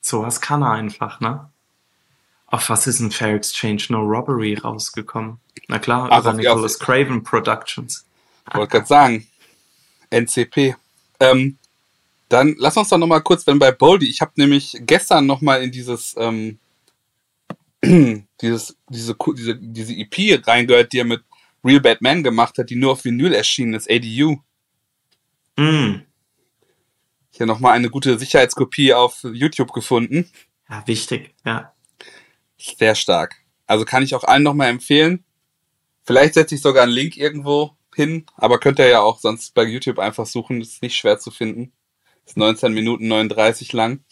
Sowas 0.00 0.40
kann 0.40 0.62
er 0.62 0.72
einfach, 0.72 1.20
ne? 1.20 1.48
Auf 2.48 2.68
was 2.68 2.86
ist 2.86 3.00
ein 3.00 3.10
Fair 3.10 3.34
Exchange 3.34 3.84
No 3.88 4.00
Robbery 4.00 4.54
rausgekommen? 4.54 5.38
Na 5.68 5.78
klar, 5.78 6.08
Ach, 6.10 6.20
über 6.20 6.34
Nicholas 6.34 6.78
Craven 6.78 7.22
Productions. 7.22 8.04
Wollte 8.52 8.72
gerade 8.72 8.86
sagen. 8.86 9.26
NCP. 10.10 10.76
Ähm, 11.20 11.58
dann 12.28 12.54
lass 12.58 12.76
uns 12.76 12.88
doch 12.88 12.98
noch 12.98 13.06
mal 13.06 13.20
kurz, 13.20 13.46
wenn 13.46 13.58
bei 13.58 13.70
Boldy, 13.70 14.08
ich 14.08 14.20
habe 14.20 14.32
nämlich 14.36 14.76
gestern 14.80 15.26
noch 15.26 15.40
mal 15.40 15.62
in 15.62 15.70
dieses 15.70 16.14
ähm, 16.18 16.58
dieses 18.40 18.76
diese 18.88 19.16
diese 19.36 19.56
diese 19.56 19.94
EP 19.94 20.46
reingehört, 20.46 20.92
die 20.92 20.98
er 20.98 21.04
mit 21.04 21.22
Real 21.64 21.80
Batman 21.80 22.22
gemacht 22.22 22.58
hat, 22.58 22.70
die 22.70 22.76
nur 22.76 22.92
auf 22.92 23.04
Vinyl 23.04 23.32
erschienen 23.32 23.74
ist, 23.74 23.90
ADU. 23.90 24.38
Mm. 25.56 26.02
Hier 27.30 27.46
nochmal 27.46 27.72
eine 27.72 27.90
gute 27.90 28.18
Sicherheitskopie 28.18 28.94
auf 28.94 29.24
YouTube 29.24 29.72
gefunden. 29.72 30.30
Ja, 30.68 30.86
wichtig, 30.86 31.34
ja. 31.44 31.72
Sehr 32.58 32.94
stark. 32.94 33.36
Also 33.66 33.84
kann 33.84 34.02
ich 34.02 34.14
auch 34.14 34.24
allen 34.24 34.42
nochmal 34.42 34.68
empfehlen. 34.68 35.24
Vielleicht 36.04 36.34
setze 36.34 36.54
ich 36.54 36.60
sogar 36.60 36.84
einen 36.84 36.92
Link 36.92 37.16
irgendwo 37.16 37.76
hin, 37.94 38.26
aber 38.36 38.58
könnt 38.58 38.78
ihr 38.78 38.88
ja 38.88 39.00
auch 39.00 39.18
sonst 39.18 39.54
bei 39.54 39.64
YouTube 39.64 39.98
einfach 39.98 40.26
suchen. 40.26 40.60
Das 40.60 40.70
ist 40.70 40.82
nicht 40.82 40.96
schwer 40.96 41.18
zu 41.18 41.30
finden. 41.30 41.72
Ist 42.26 42.36
19 42.36 42.72
Minuten 42.72 43.08
39 43.08 43.72
lang. 43.72 44.04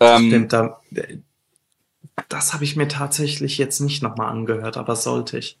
Ähm, 0.00 0.28
Stimmt, 0.28 0.52
da, 0.52 0.80
das 2.28 2.54
habe 2.54 2.64
ich 2.64 2.76
mir 2.76 2.88
tatsächlich 2.88 3.58
jetzt 3.58 3.80
nicht 3.80 4.02
nochmal 4.02 4.30
angehört, 4.30 4.76
aber 4.76 4.96
sollte 4.96 5.38
ich. 5.38 5.58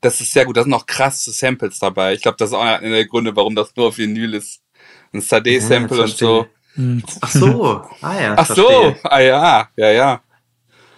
Das 0.00 0.20
ist 0.20 0.32
sehr 0.32 0.46
gut. 0.46 0.56
Da 0.56 0.62
sind 0.62 0.70
noch 0.70 0.86
krasse 0.86 1.30
Samples 1.30 1.78
dabei. 1.78 2.14
Ich 2.14 2.22
glaube, 2.22 2.38
das 2.38 2.50
ist 2.50 2.54
auch 2.54 2.62
einer 2.62 2.88
der 2.88 3.06
Gründe, 3.06 3.36
warum 3.36 3.54
das 3.54 3.76
nur 3.76 3.88
auf 3.88 3.98
Vinyl 3.98 4.34
ist 4.34 4.62
ein 5.12 5.20
Sade-Sample 5.20 5.96
ja, 5.96 6.04
und 6.04 6.16
so. 6.16 6.46
Hm. 6.74 7.02
Ach 7.20 7.30
so, 7.30 7.84
ah 8.00 8.20
ja. 8.20 8.34
Ach 8.36 8.46
verstehe. 8.46 8.96
so, 9.02 9.08
ah 9.08 9.20
ja, 9.20 9.68
ja, 9.76 9.90
ja. 9.90 10.22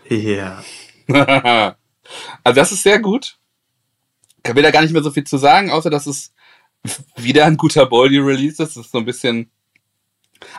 Ja. 0.09 0.63
also 2.45 2.61
das 2.61 2.73
ist 2.73 2.83
sehr 2.83 3.01
gut. 3.01 3.39
Ich 4.45 4.55
will 4.55 4.63
da 4.63 4.71
gar 4.71 4.83
nicht 4.83 4.93
mehr 4.93 5.03
so 5.03 5.11
viel 5.11 5.25
zu 5.25 5.37
sagen, 5.39 5.71
außer 5.71 5.91
dass 5.91 6.07
es 6.07 6.33
wieder 7.17 7.47
ein 7.47 7.57
guter 7.57 7.87
Boldy-Release 7.87 8.63
ist. 8.63 8.77
Das 8.77 8.77
ist 8.77 8.93
so 8.93 8.99
ein 8.99 9.05
bisschen. 9.05 9.51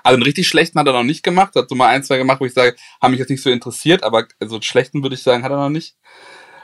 Also 0.02 0.14
einen 0.14 0.24
richtig 0.24 0.48
schlechten 0.48 0.80
hat 0.80 0.88
er 0.88 0.94
noch 0.94 1.04
nicht 1.04 1.24
gemacht. 1.24 1.56
Hat 1.56 1.68
so 1.68 1.76
mal 1.76 1.90
ein, 1.90 2.04
zwei 2.04 2.18
gemacht, 2.18 2.40
wo 2.40 2.46
ich 2.46 2.54
sage, 2.54 2.78
haben 3.02 3.12
mich 3.12 3.20
jetzt 3.20 3.30
nicht 3.30 3.44
so 3.44 3.50
interessiert, 3.50 4.04
aber 4.04 4.26
so 4.40 4.56
einen 4.56 4.62
schlechten 4.62 5.04
würde 5.04 5.16
ich 5.16 5.24
sagen, 5.24 5.44
hat 5.44 5.52
er 5.52 5.58
noch 5.58 5.70
nicht. 5.70 5.98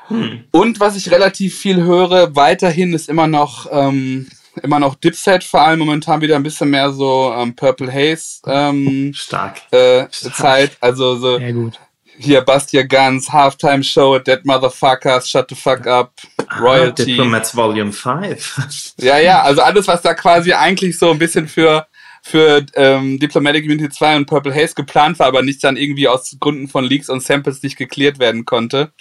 Hm. 0.07 0.45
Und 0.51 0.79
was 0.79 0.95
ich 0.95 1.11
relativ 1.11 1.57
viel 1.57 1.83
höre, 1.83 2.35
weiterhin 2.35 2.93
ist 2.93 3.09
immer 3.09 3.27
noch 3.27 3.67
ähm, 3.71 4.27
immer 4.63 4.79
noch 4.79 4.95
Dipset, 4.95 5.43
vor 5.43 5.61
allem 5.61 5.79
momentan 5.79 6.21
wieder 6.21 6.35
ein 6.35 6.43
bisschen 6.43 6.69
mehr 6.69 6.91
so 6.91 7.33
ähm, 7.35 7.55
Purple 7.55 7.91
Haze 7.91 8.41
ähm, 8.45 9.11
Stark. 9.13 9.61
Äh, 9.71 10.07
Stark. 10.11 10.35
Zeit. 10.35 10.77
Also 10.81 11.15
so 11.15 11.37
Sehr 11.37 11.53
gut. 11.53 11.79
Hier 12.19 12.41
Bust 12.41 12.73
Your 12.73 12.83
Guns, 12.83 13.31
Halftime 13.31 13.83
Show, 13.83 14.19
Dead 14.19 14.45
Motherfuckers, 14.45 15.29
Shut 15.29 15.49
the 15.49 15.55
Fuck 15.55 15.87
Up, 15.87 16.13
ah, 16.47 16.59
Royalty. 16.59 17.05
Diplomats 17.05 17.55
Volume 17.55 17.93
5. 17.93 18.93
ja, 18.97 19.17
ja, 19.17 19.41
also 19.41 19.61
alles, 19.61 19.87
was 19.87 20.01
da 20.01 20.13
quasi 20.13 20.53
eigentlich 20.53 20.97
so 20.97 21.11
ein 21.11 21.19
bisschen 21.19 21.47
für 21.47 21.87
für 22.21 22.65
ähm, 22.75 23.17
Diplomatic 23.17 23.63
Immunity 23.63 23.89
2 23.89 24.17
und 24.17 24.25
Purple 24.25 24.53
Haze 24.53 24.75
geplant 24.75 25.17
war, 25.19 25.27
aber 25.27 25.41
nicht 25.41 25.63
dann 25.63 25.77
irgendwie 25.77 26.07
aus 26.09 26.35
Gründen 26.39 26.67
von 26.67 26.83
Leaks 26.83 27.09
und 27.09 27.23
Samples 27.23 27.63
nicht 27.63 27.77
geklärt 27.77 28.19
werden 28.19 28.43
konnte. 28.43 28.91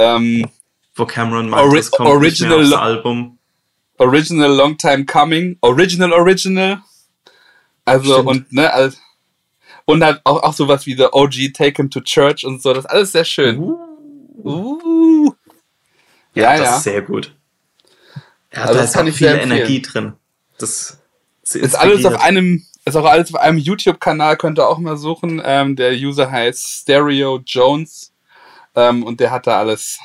Ähm, 0.00 0.48
wo 0.96 1.06
Cameron 1.06 1.48
meint, 1.48 1.62
Ori 1.62 1.80
kommt 1.92 2.08
original 2.08 2.60
nicht 2.60 2.70
mehr 2.70 2.80
Album. 2.80 3.38
Original 3.98 4.52
Long 4.52 4.76
Time 4.76 5.04
Coming, 5.04 5.56
Original 5.60 6.12
Original. 6.12 6.82
Also 7.84 8.14
Stimmt. 8.14 8.28
und 8.28 8.52
ne, 8.52 8.72
also, 8.72 8.98
und 9.88 10.04
halt 10.04 10.20
auch, 10.24 10.42
auch 10.42 10.52
sowas 10.52 10.84
wie 10.84 10.94
The 10.94 11.06
OG 11.12 11.54
Take 11.54 11.76
Him 11.76 11.90
to 11.90 12.00
Church 12.02 12.44
und 12.44 12.60
so, 12.60 12.74
das 12.74 12.84
ist 12.84 12.90
alles 12.90 13.12
sehr 13.12 13.24
schön. 13.24 13.58
Uh. 13.58 13.78
Uh. 14.44 15.32
Ja, 16.34 16.52
ja, 16.52 16.58
das 16.58 16.68
ja. 16.68 16.76
ist 16.76 16.82
sehr 16.82 17.02
gut. 17.02 17.34
Hat 18.52 18.68
also 18.68 18.74
da 18.74 18.84
ist 18.84 18.96
auch 18.98 19.08
viel 19.08 19.28
Energie 19.28 19.80
drin. 19.80 20.12
Das 20.58 20.98
ist 21.42 21.74
alles 21.74 22.04
auf 22.04 22.20
einem, 22.20 22.66
ist 22.84 22.96
auch 22.96 23.06
alles 23.06 23.34
auf 23.34 23.40
einem 23.40 23.56
YouTube-Kanal, 23.56 24.36
könnt 24.36 24.58
ihr 24.58 24.68
auch 24.68 24.76
mal 24.76 24.98
suchen. 24.98 25.40
Ähm, 25.42 25.74
der 25.74 25.92
User 25.92 26.30
heißt 26.30 26.82
Stereo 26.82 27.40
Jones 27.46 28.12
ähm, 28.74 29.02
und 29.02 29.20
der 29.20 29.30
hat 29.30 29.46
da 29.46 29.58
alles. 29.58 29.98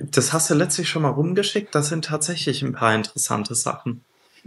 Das 0.00 0.32
hast 0.32 0.48
du 0.48 0.54
letztlich 0.54 0.88
schon 0.88 1.02
mal 1.02 1.10
rumgeschickt. 1.10 1.74
Das 1.74 1.90
sind 1.90 2.06
tatsächlich 2.06 2.62
ein 2.62 2.72
paar 2.72 2.94
interessante 2.94 3.54
Sachen. 3.54 4.02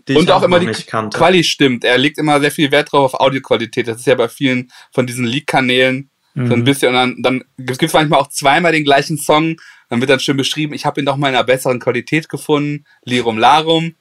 Die 0.07 0.15
und 0.15 0.29
auch, 0.31 0.41
auch 0.41 0.45
immer 0.45 0.59
die 0.59 0.67
Quali 0.67 1.43
stimmt. 1.43 1.83
Er 1.83 1.97
legt 1.97 2.17
immer 2.17 2.39
sehr 2.39 2.51
viel 2.51 2.71
Wert 2.71 2.91
drauf 2.91 3.13
auf 3.13 3.19
Audioqualität. 3.19 3.87
Das 3.87 3.99
ist 3.99 4.07
ja 4.07 4.15
bei 4.15 4.27
vielen 4.27 4.71
von 4.91 5.05
diesen 5.05 5.25
Leak-Kanälen 5.25 6.09
mhm. 6.33 6.47
so 6.47 6.53
ein 6.53 6.59
mhm. 6.59 6.63
bisschen. 6.63 6.89
Und 6.89 6.95
dann, 6.95 7.15
dann 7.21 7.43
gibt 7.57 7.83
es 7.83 7.93
manchmal 7.93 8.19
auch 8.19 8.29
zweimal 8.29 8.71
den 8.71 8.83
gleichen 8.83 9.17
Song. 9.17 9.57
Dann 9.89 9.99
wird 9.99 10.09
dann 10.09 10.19
schön 10.19 10.37
beschrieben, 10.37 10.73
ich 10.73 10.85
habe 10.85 11.01
ihn 11.01 11.05
doch 11.05 11.17
mal 11.17 11.29
in 11.29 11.35
einer 11.35 11.43
besseren 11.43 11.79
Qualität 11.79 12.29
gefunden. 12.29 12.85
Lirum 13.03 13.37
Larum. 13.37 13.95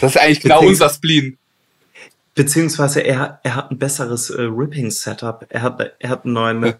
Das 0.00 0.14
ist 0.14 0.20
eigentlich 0.20 0.40
genau 0.40 0.60
unser 0.60 0.88
Spleen. 0.88 1.38
Beziehungsweise 2.34 3.00
er, 3.00 3.40
er 3.44 3.54
hat 3.54 3.70
ein 3.70 3.78
besseres 3.78 4.30
äh, 4.30 4.42
Ripping-Setup. 4.42 5.46
Er 5.48 5.62
hat, 5.62 5.94
er 5.98 6.10
hat 6.10 6.24
einen 6.24 6.34
neuen 6.34 6.74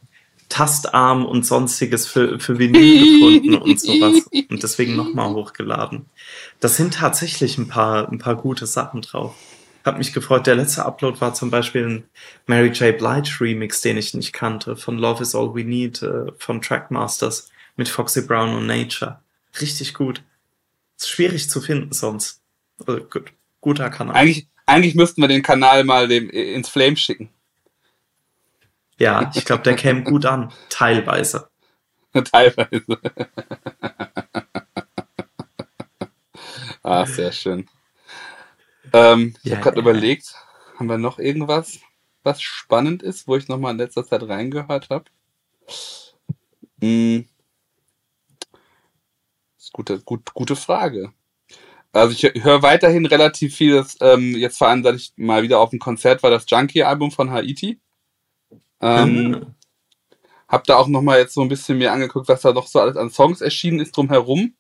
Tastarm 0.48 1.26
und 1.26 1.44
sonstiges 1.44 2.06
für, 2.06 2.38
für 2.38 2.58
Vinyl 2.58 3.20
gefunden 3.20 3.54
und 3.54 3.80
sowas. 3.80 4.26
Und 4.48 4.62
deswegen 4.62 4.96
nochmal 4.96 5.32
hochgeladen. 5.34 6.06
Das 6.60 6.76
sind 6.76 6.94
tatsächlich 6.94 7.58
ein 7.58 7.68
paar, 7.68 8.08
ein 8.10 8.18
paar 8.18 8.36
gute 8.36 8.66
Sachen 8.66 9.02
drauf. 9.02 9.34
Hab 9.84 9.98
mich 9.98 10.12
gefreut. 10.12 10.46
Der 10.46 10.56
letzte 10.56 10.84
Upload 10.84 11.20
war 11.20 11.34
zum 11.34 11.50
Beispiel 11.50 11.86
ein 11.86 12.04
Mary 12.46 12.68
J. 12.68 12.96
Blige 12.98 13.40
Remix, 13.40 13.80
den 13.80 13.96
ich 13.96 14.14
nicht 14.14 14.32
kannte, 14.32 14.76
von 14.76 14.98
Love 14.98 15.22
is 15.22 15.34
All 15.34 15.54
We 15.54 15.64
Need, 15.64 16.02
äh, 16.02 16.32
von 16.38 16.60
Trackmasters 16.60 17.50
mit 17.76 17.88
Foxy 17.88 18.22
Brown 18.22 18.56
und 18.56 18.66
Nature. 18.66 19.20
Richtig 19.60 19.94
gut. 19.94 20.22
Ist 20.98 21.10
schwierig 21.10 21.48
zu 21.48 21.60
finden 21.60 21.92
sonst. 21.92 22.40
Also, 22.84 23.00
gut. 23.04 23.32
Guter 23.60 23.90
Kanal. 23.90 24.16
Eigentlich, 24.16 24.48
eigentlich 24.66 24.94
müssten 24.94 25.20
wir 25.20 25.28
den 25.28 25.42
Kanal 25.42 25.84
mal 25.84 26.08
dem, 26.08 26.30
ins 26.30 26.68
Flame 26.68 26.96
schicken. 26.96 27.28
Ja, 28.98 29.30
ich 29.34 29.44
glaube, 29.44 29.62
der 29.62 29.76
käme 29.76 30.02
gut 30.02 30.24
an. 30.24 30.52
Teilweise. 30.68 31.50
Teilweise. 32.12 32.98
ah, 36.82 37.04
sehr 37.04 37.32
schön. 37.32 37.68
Ähm, 38.92 39.34
ich 39.42 39.50
ja, 39.50 39.56
habe 39.56 39.64
gerade 39.64 39.76
ja. 39.76 39.82
überlegt, 39.82 40.34
haben 40.78 40.88
wir 40.88 40.98
noch 40.98 41.18
irgendwas, 41.18 41.80
was 42.22 42.40
spannend 42.40 43.02
ist, 43.02 43.28
wo 43.28 43.36
ich 43.36 43.48
nochmal 43.48 43.72
in 43.72 43.78
letzter 43.78 44.06
Zeit 44.06 44.22
reingehört 44.22 44.88
habe? 44.88 45.04
Hm. 46.80 47.26
Das 49.56 49.64
ist 49.66 49.72
gute, 49.72 50.00
gut, 50.00 50.32
gute 50.32 50.56
Frage. 50.56 51.12
Also 51.92 52.12
ich 52.12 52.44
höre 52.44 52.62
weiterhin 52.62 53.06
relativ 53.06 53.56
viel, 53.56 53.74
das, 53.74 53.96
ähm, 54.00 54.34
jetzt 54.36 54.58
vor 54.58 54.68
allem, 54.68 54.82
seit 54.82 54.96
ich 54.96 55.12
mal 55.16 55.42
wieder 55.42 55.60
auf 55.60 55.70
dem 55.70 55.78
Konzert 55.78 56.22
war, 56.22 56.30
das 56.30 56.44
Junkie-Album 56.48 57.10
von 57.10 57.30
Haiti. 57.30 57.80
Ähm, 58.80 59.30
mhm. 59.30 59.46
Hab 60.48 60.64
da 60.64 60.76
auch 60.76 60.86
nochmal 60.86 61.18
jetzt 61.18 61.34
so 61.34 61.42
ein 61.42 61.48
bisschen 61.48 61.78
mir 61.78 61.92
angeguckt, 61.92 62.28
was 62.28 62.42
da 62.42 62.52
noch 62.52 62.66
so 62.66 62.78
alles 62.78 62.96
an 62.96 63.10
Songs 63.10 63.40
erschienen 63.40 63.80
ist 63.80 63.96
drumherum. 63.96 64.54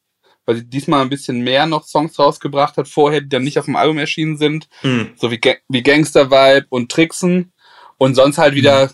Weil 0.44 0.56
sie 0.56 0.68
diesmal 0.68 1.02
ein 1.02 1.10
bisschen 1.10 1.40
mehr 1.40 1.66
noch 1.66 1.84
Songs 1.84 2.18
rausgebracht 2.18 2.76
hat, 2.76 2.86
vorher, 2.86 3.20
die 3.20 3.28
dann 3.28 3.42
nicht 3.42 3.58
auf 3.58 3.64
dem 3.64 3.76
Album 3.76 3.98
erschienen 3.98 4.36
sind. 4.36 4.68
Mhm. 4.82 5.10
So 5.16 5.30
wie, 5.30 5.40
wie 5.68 5.82
Gangster 5.82 6.30
Vibe 6.30 6.66
und 6.70 6.90
Tricksen. 6.90 7.52
Und 7.98 8.14
sonst 8.14 8.38
halt 8.38 8.54
wieder, 8.54 8.92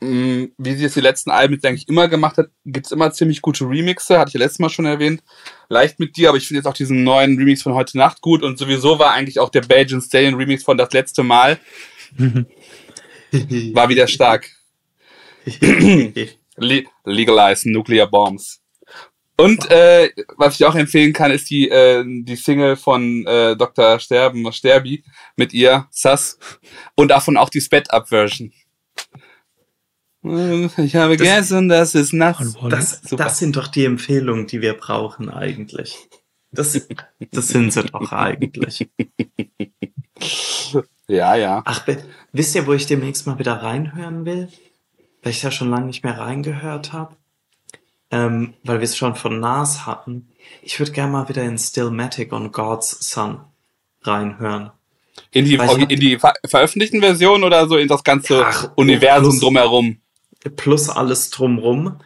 mhm. 0.00 0.42
mh, 0.42 0.48
wie 0.58 0.74
sie 0.74 0.84
es 0.84 0.94
die 0.94 1.00
letzten 1.00 1.30
Alben 1.30 1.54
jetzt 1.54 1.64
eigentlich 1.64 1.88
immer 1.88 2.08
gemacht 2.08 2.36
hat, 2.36 2.50
gibt's 2.66 2.92
immer 2.92 3.10
ziemlich 3.12 3.40
gute 3.40 3.64
Remixe, 3.64 4.18
hatte 4.18 4.28
ich 4.28 4.34
ja 4.34 4.40
letztes 4.40 4.58
Mal 4.58 4.68
schon 4.68 4.84
erwähnt. 4.84 5.22
Leicht 5.68 5.98
mit 5.98 6.16
dir, 6.16 6.28
aber 6.28 6.38
ich 6.38 6.46
finde 6.46 6.58
jetzt 6.58 6.66
auch 6.66 6.74
diesen 6.74 7.04
neuen 7.04 7.38
Remix 7.38 7.62
von 7.62 7.74
heute 7.74 7.96
Nacht 7.96 8.20
gut. 8.20 8.42
Und 8.42 8.58
sowieso 8.58 8.98
war 8.98 9.12
eigentlich 9.12 9.38
auch 9.38 9.50
der 9.50 9.62
Belgian 9.62 10.02
Stallion 10.02 10.34
Remix 10.34 10.62
von 10.62 10.76
das 10.76 10.92
letzte 10.92 11.22
Mal. 11.22 11.58
War 13.74 13.88
wieder 13.88 14.06
stark. 14.06 14.50
Le 16.56 16.84
legalize 17.04 17.70
Nuclear 17.70 18.06
Bombs. 18.06 18.60
Und 19.36 19.70
äh, 19.70 20.10
was 20.36 20.60
ich 20.60 20.66
auch 20.66 20.74
empfehlen 20.74 21.12
kann, 21.12 21.30
ist 21.32 21.48
die, 21.50 21.68
äh, 21.68 22.04
die 22.06 22.36
Single 22.36 22.76
von 22.76 23.26
äh, 23.26 23.56
Dr. 23.56 23.98
Sterben, 23.98 24.52
Sterbi 24.52 25.02
mit 25.36 25.52
ihr, 25.54 25.88
Sass. 25.90 26.38
Und 26.94 27.08
davon 27.08 27.36
auch 27.36 27.48
die 27.48 27.60
Sped-Up-Version. 27.60 28.52
Ich 30.22 30.94
habe 30.94 31.16
das, 31.16 31.26
gegessen, 31.26 31.68
das 31.68 31.96
ist 31.96 32.12
nachts. 32.12 32.54
Das, 32.68 33.00
das 33.00 33.38
sind 33.38 33.56
doch 33.56 33.66
die 33.66 33.86
Empfehlungen, 33.86 34.46
die 34.46 34.60
wir 34.60 34.74
brauchen 34.74 35.28
eigentlich. 35.28 35.96
Das, 36.52 36.80
das 37.32 37.48
sind 37.48 37.72
sie 37.72 37.82
doch 37.82 38.12
eigentlich. 38.12 38.88
Ja, 41.12 41.34
ja. 41.34 41.62
Ach, 41.66 41.86
wisst 42.32 42.54
ihr, 42.54 42.66
wo 42.66 42.72
ich 42.72 42.86
demnächst 42.86 43.26
mal 43.26 43.38
wieder 43.38 43.62
reinhören 43.62 44.24
will? 44.24 44.48
Weil 45.22 45.32
ich 45.32 45.42
ja 45.42 45.50
schon 45.50 45.68
lange 45.68 45.86
nicht 45.86 46.02
mehr 46.04 46.18
reingehört 46.18 46.94
habe. 46.94 47.16
Ähm, 48.10 48.54
weil 48.64 48.78
wir 48.78 48.84
es 48.84 48.96
schon 48.96 49.14
von 49.14 49.38
Nas 49.38 49.84
hatten. 49.84 50.28
Ich 50.62 50.78
würde 50.78 50.92
gerne 50.92 51.12
mal 51.12 51.28
wieder 51.28 51.42
in 51.42 51.58
Stillmatic 51.58 52.32
und 52.32 52.52
God's 52.52 52.96
Son 53.00 53.40
reinhören. 54.00 54.70
In 55.30 55.44
die, 55.44 55.56
in 55.56 56.00
die 56.00 56.18
ver 56.18 56.32
veröffentlichten 56.46 57.00
Version 57.00 57.44
oder 57.44 57.68
so 57.68 57.76
in 57.76 57.88
das 57.88 58.04
ganze 58.04 58.46
Ach, 58.46 58.70
Universum 58.76 59.32
plus, 59.32 59.40
drumherum? 59.40 59.98
Plus 60.56 60.88
alles 60.88 61.30
drumherum. 61.30 61.98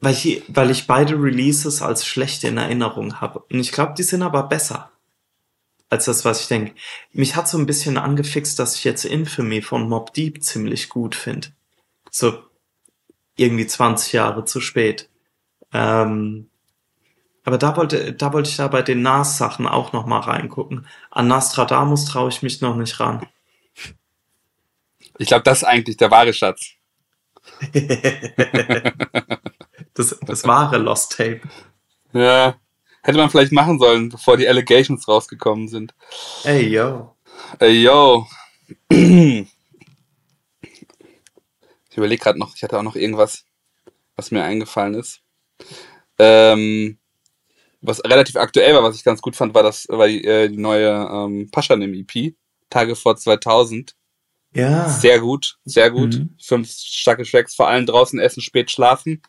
Weil 0.00 0.14
ich, 0.14 0.42
weil 0.48 0.70
ich 0.70 0.88
beide 0.88 1.14
Releases 1.14 1.80
als 1.80 2.04
schlechte 2.04 2.48
in 2.48 2.58
Erinnerung 2.58 3.20
habe. 3.20 3.38
Und 3.38 3.60
ich 3.60 3.70
glaube, 3.70 3.94
die 3.96 4.02
sind 4.02 4.22
aber 4.22 4.42
besser 4.44 4.91
als 5.92 6.06
das, 6.06 6.24
was 6.24 6.40
ich 6.40 6.48
denke. 6.48 6.72
Mich 7.12 7.36
hat 7.36 7.46
so 7.46 7.58
ein 7.58 7.66
bisschen 7.66 7.98
angefixt, 7.98 8.58
dass 8.58 8.76
ich 8.76 8.84
jetzt 8.84 9.04
Infamy 9.04 9.60
von 9.60 9.86
Mob 9.90 10.14
Deep 10.14 10.42
ziemlich 10.42 10.88
gut 10.88 11.14
finde. 11.14 11.48
So 12.10 12.42
irgendwie 13.36 13.66
20 13.66 14.14
Jahre 14.14 14.46
zu 14.46 14.62
spät. 14.62 15.10
Ähm, 15.70 16.48
aber 17.44 17.58
da 17.58 17.76
wollte, 17.76 18.14
da 18.14 18.32
wollte 18.32 18.48
ich 18.48 18.56
da 18.56 18.68
bei 18.68 18.80
den 18.80 19.02
Nas-Sachen 19.02 19.66
auch 19.66 19.92
noch 19.92 20.06
mal 20.06 20.20
reingucken. 20.20 20.86
An 21.10 21.28
Nostradamus 21.28 22.06
traue 22.06 22.30
ich 22.30 22.40
mich 22.42 22.62
noch 22.62 22.76
nicht 22.76 22.98
ran. 22.98 23.26
Ich 25.18 25.28
glaube, 25.28 25.42
das 25.42 25.58
ist 25.58 25.64
eigentlich 25.64 25.98
der 25.98 26.10
wahre 26.10 26.32
Schatz. 26.32 26.70
das, 29.94 30.18
das 30.22 30.44
wahre 30.46 30.78
Lost 30.78 31.18
Tape. 31.18 31.42
Ja, 32.14 32.56
Hätte 33.02 33.18
man 33.18 33.30
vielleicht 33.30 33.52
machen 33.52 33.78
sollen, 33.78 34.08
bevor 34.08 34.36
die 34.36 34.46
Allegations 34.46 35.08
rausgekommen 35.08 35.68
sind. 35.68 35.94
Ey, 36.44 36.68
yo. 36.68 37.16
Ey, 37.58 37.82
yo. 37.82 38.26
Ich 41.90 41.98
überlege 41.98 42.22
gerade 42.22 42.38
noch, 42.38 42.56
ich 42.56 42.62
hatte 42.62 42.78
auch 42.78 42.82
noch 42.82 42.96
irgendwas, 42.96 43.44
was 44.16 44.30
mir 44.30 44.42
eingefallen 44.42 44.94
ist. 44.94 45.20
Ähm, 46.18 46.96
was 47.82 48.02
relativ 48.02 48.36
aktuell 48.36 48.72
war, 48.74 48.82
was 48.82 48.96
ich 48.96 49.04
ganz 49.04 49.20
gut 49.20 49.36
fand, 49.36 49.52
war 49.54 49.62
das, 49.62 49.86
war 49.90 50.08
die, 50.08 50.24
äh, 50.24 50.48
die 50.48 50.56
neue 50.56 50.88
ähm, 50.88 51.50
Paschanim 51.50 51.92
EP, 51.92 52.34
Tage 52.70 52.96
vor 52.96 53.16
2000. 53.16 53.94
Ja. 54.54 54.88
Sehr 54.88 55.20
gut, 55.20 55.58
sehr 55.66 55.90
gut. 55.90 56.14
Mhm. 56.14 56.36
Fünf 56.40 56.70
starke 56.70 57.24
Tracks, 57.24 57.54
vor 57.54 57.68
allem 57.68 57.84
draußen 57.84 58.18
essen, 58.18 58.40
spät 58.40 58.70
schlafen. 58.70 59.20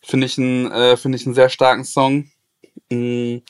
Finde 0.00 0.26
ich, 0.26 0.38
ein, 0.38 0.70
äh, 0.70 0.96
finde 0.96 1.18
ich 1.18 1.26
einen 1.26 1.34
sehr 1.34 1.48
starken 1.48 1.84
Song. 1.84 2.30
Mhm. 2.90 3.42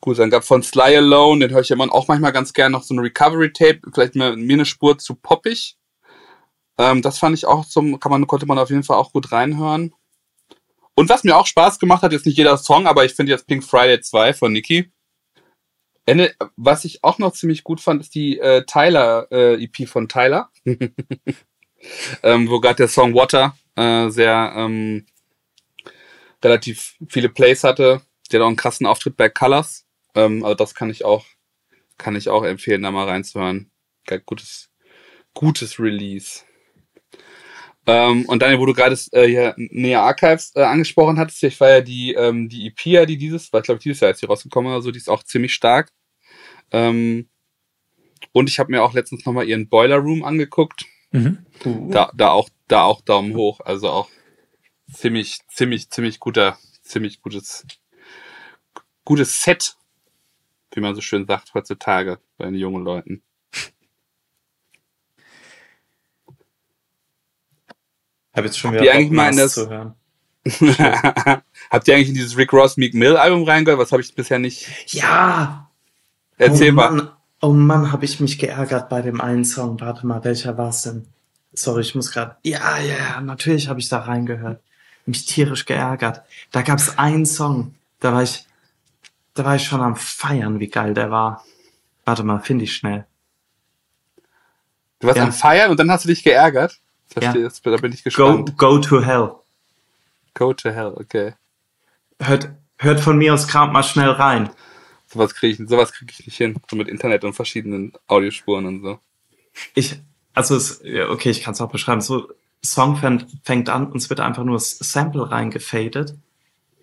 Gut, 0.00 0.18
dann 0.18 0.30
gab 0.30 0.44
von 0.44 0.62
Sly 0.62 0.96
Alone, 0.96 1.40
den 1.40 1.54
höre 1.54 1.62
ich 1.62 1.68
ja 1.68 1.76
auch 1.76 2.08
manchmal 2.08 2.32
ganz 2.32 2.52
gerne 2.52 2.72
noch 2.72 2.84
so 2.84 2.94
eine 2.94 3.02
Recovery-Tape, 3.02 3.80
vielleicht 3.92 4.14
mir, 4.14 4.36
mir 4.36 4.54
eine 4.54 4.64
Spur 4.64 4.96
zu 4.98 5.16
poppig. 5.16 5.76
Ähm, 6.78 7.02
das 7.02 7.18
fand 7.18 7.36
ich 7.36 7.46
auch 7.46 7.66
zum, 7.66 7.98
kann 7.98 8.12
man, 8.12 8.26
konnte 8.26 8.46
man 8.46 8.58
auf 8.58 8.70
jeden 8.70 8.84
Fall 8.84 8.96
auch 8.96 9.12
gut 9.12 9.32
reinhören. 9.32 9.92
Und 10.94 11.08
was 11.08 11.24
mir 11.24 11.36
auch 11.36 11.46
Spaß 11.46 11.78
gemacht 11.78 12.02
hat, 12.02 12.12
jetzt 12.12 12.26
nicht 12.26 12.38
jeder 12.38 12.56
Song, 12.56 12.86
aber 12.86 13.04
ich 13.04 13.14
finde 13.14 13.32
jetzt 13.32 13.46
Pink 13.46 13.64
Friday 13.64 14.00
2 14.00 14.34
von 14.34 14.52
Nicki. 14.52 14.90
Ende, 16.06 16.34
was 16.56 16.84
ich 16.84 17.04
auch 17.04 17.18
noch 17.18 17.32
ziemlich 17.32 17.64
gut 17.64 17.80
fand, 17.80 18.00
ist 18.00 18.14
die 18.14 18.38
äh, 18.38 18.64
Tyler 18.64 19.26
äh, 19.30 19.62
EP 19.62 19.88
von 19.88 20.08
Tyler. 20.08 20.50
ähm, 22.22 22.48
wo 22.48 22.60
gerade 22.60 22.76
der 22.76 22.88
Song 22.88 23.14
Water 23.14 23.56
äh, 23.76 24.08
sehr 24.10 24.54
ähm, 24.56 25.06
relativ 26.42 26.96
viele 27.08 27.28
Plays 27.28 27.64
hatte. 27.64 28.00
Der 28.30 28.40
hat 28.40 28.44
auch 28.44 28.48
einen 28.48 28.56
krassen 28.56 28.86
Auftritt 28.86 29.16
bei 29.16 29.28
Colors. 29.28 29.86
Ähm, 30.14 30.44
also 30.44 30.54
das 30.54 30.74
kann 30.74 30.90
ich 30.90 31.04
auch, 31.04 31.24
kann 31.96 32.16
ich 32.16 32.28
auch 32.28 32.44
empfehlen, 32.44 32.82
da 32.82 32.90
mal 32.90 33.08
reinzuhören. 33.08 33.70
Gutes, 34.24 34.70
gutes 35.34 35.78
Release. 35.78 36.44
Ähm, 37.86 38.26
und 38.26 38.42
Daniel, 38.42 38.60
wo 38.60 38.66
du 38.66 38.74
gerade 38.74 38.98
äh, 39.12 39.26
hier 39.26 39.54
Nea 39.56 40.02
Archives 40.02 40.52
äh, 40.54 40.62
angesprochen 40.62 41.18
hattest, 41.18 41.42
ich 41.42 41.58
war 41.58 41.70
ja 41.70 41.80
die, 41.80 42.12
ähm, 42.12 42.48
die 42.48 42.66
EP, 42.66 43.06
die 43.06 43.16
dieses, 43.16 43.50
war 43.52 43.62
glaube 43.62 43.78
ich 43.78 43.84
dieses 43.84 44.00
Jahr 44.00 44.10
ist 44.10 44.20
die 44.20 44.26
rausgekommen 44.26 44.70
oder 44.70 44.82
so, 44.82 44.90
die 44.90 44.98
ist 44.98 45.08
auch 45.08 45.22
ziemlich 45.22 45.54
stark. 45.54 45.90
Ähm, 46.70 47.30
und 48.32 48.50
ich 48.50 48.58
habe 48.58 48.70
mir 48.70 48.82
auch 48.82 48.92
letztens 48.92 49.24
nochmal 49.24 49.48
ihren 49.48 49.68
Boiler 49.68 49.96
Room 49.96 50.22
angeguckt. 50.22 50.84
Mhm. 51.12 51.46
Uh. 51.64 51.90
Da, 51.90 52.12
da 52.14 52.30
auch, 52.30 52.50
da 52.68 52.82
auch 52.82 53.00
Daumen 53.00 53.34
hoch. 53.34 53.60
Also 53.60 53.88
auch 53.88 54.10
ziemlich, 54.92 55.40
ziemlich, 55.48 55.90
ziemlich 55.90 56.20
guter, 56.20 56.58
ziemlich 56.82 57.22
gutes, 57.22 57.66
gutes 59.08 59.40
Set, 59.40 59.74
wie 60.72 60.80
man 60.80 60.94
so 60.94 61.00
schön 61.00 61.26
sagt 61.26 61.54
heutzutage 61.54 62.18
bei 62.36 62.44
den 62.44 62.56
jungen 62.56 62.84
Leuten. 62.84 63.22
Habe 68.34 68.48
jetzt 68.48 68.58
schon 68.58 68.72
wieder 68.72 68.82
Habt 68.82 68.86
ihr 68.86 68.94
eigentlich 68.94 69.10
mal 69.10 69.30
in 69.30 69.38
das 69.38 69.54
zu 69.54 69.70
hören. 69.70 69.94
Habt 71.70 71.88
ihr 71.88 71.94
eigentlich 71.94 72.10
in 72.10 72.14
dieses 72.16 72.36
Rick 72.36 72.52
Ross 72.52 72.76
Meek 72.76 72.92
Mill 72.92 73.16
Album 73.16 73.44
reingehört? 73.44 73.80
Was 73.80 73.92
habe 73.92 74.02
ich 74.02 74.14
bisher 74.14 74.38
nicht? 74.38 74.68
Ja. 74.92 75.70
Erzähl 76.36 76.72
oh 76.72 76.74
mal. 76.74 76.90
Mann, 76.90 77.10
oh 77.40 77.52
Mann, 77.52 77.90
habe 77.90 78.04
ich 78.04 78.20
mich 78.20 78.38
geärgert 78.38 78.90
bei 78.90 79.00
dem 79.00 79.22
einen 79.22 79.46
Song. 79.46 79.80
Warte 79.80 80.06
mal, 80.06 80.22
welcher 80.22 80.58
war 80.58 80.68
es 80.68 80.82
denn? 80.82 81.06
Sorry, 81.54 81.80
ich 81.80 81.94
muss 81.94 82.12
gerade. 82.12 82.36
Ja, 82.42 82.78
ja, 82.78 82.94
ja, 82.94 83.20
natürlich 83.22 83.68
habe 83.68 83.80
ich 83.80 83.88
da 83.88 84.00
reingehört. 84.00 84.60
Mich 85.06 85.24
tierisch 85.24 85.64
geärgert. 85.64 86.20
Da 86.52 86.60
gab 86.60 86.78
es 86.78 86.98
einen 86.98 87.24
Song, 87.24 87.74
da 88.00 88.12
war 88.12 88.22
ich, 88.22 88.44
da 89.38 89.44
war 89.44 89.56
ich 89.56 89.64
schon 89.64 89.80
am 89.80 89.94
Feiern, 89.96 90.58
wie 90.58 90.68
geil 90.68 90.94
der 90.94 91.10
war. 91.10 91.44
Warte 92.04 92.24
mal, 92.24 92.40
finde 92.40 92.64
ich 92.64 92.74
schnell. 92.74 93.06
Du 94.98 95.06
warst 95.06 95.18
ja. 95.18 95.24
am 95.24 95.32
Feiern 95.32 95.70
und 95.70 95.78
dann 95.78 95.90
hast 95.90 96.04
du 96.04 96.08
dich 96.08 96.24
geärgert? 96.24 96.80
Verstehe, 97.06 97.42
ja. 97.42 97.70
da 97.70 97.76
bin 97.76 97.92
ich 97.92 98.02
gespannt. 98.02 98.56
Go, 98.58 98.76
go 98.76 98.78
to 98.78 99.00
hell. 99.00 99.32
Go 100.34 100.52
to 100.52 100.70
hell, 100.70 100.92
okay. 100.96 101.34
Hört, 102.20 102.50
hört 102.78 103.00
von 103.00 103.16
mir 103.16 103.32
aus 103.32 103.46
gerade 103.46 103.72
mal 103.72 103.84
schnell 103.84 104.10
rein. 104.10 104.50
Sowas 105.06 105.34
kriege 105.34 105.62
ich, 105.62 105.68
sowas 105.68 105.92
krieg 105.92 106.10
ich 106.10 106.26
nicht 106.26 106.36
hin. 106.36 106.56
So 106.68 106.76
mit 106.76 106.88
Internet 106.88 107.24
und 107.24 107.34
verschiedenen 107.34 107.92
Audiospuren 108.08 108.66
und 108.66 108.82
so. 108.82 108.98
Ich, 109.74 110.00
also 110.34 110.56
es, 110.56 110.80
okay, 110.80 111.30
ich 111.30 111.42
kann 111.42 111.54
es 111.54 111.60
auch 111.60 111.70
beschreiben. 111.70 112.00
So, 112.00 112.28
Song 112.64 112.96
fängt, 112.96 113.26
fängt 113.44 113.68
an 113.68 113.90
und 113.90 113.98
es 113.98 114.10
wird 114.10 114.20
einfach 114.20 114.44
nur 114.44 114.56
das 114.56 114.78
Sample 114.78 115.30
reingefadet. 115.30 116.16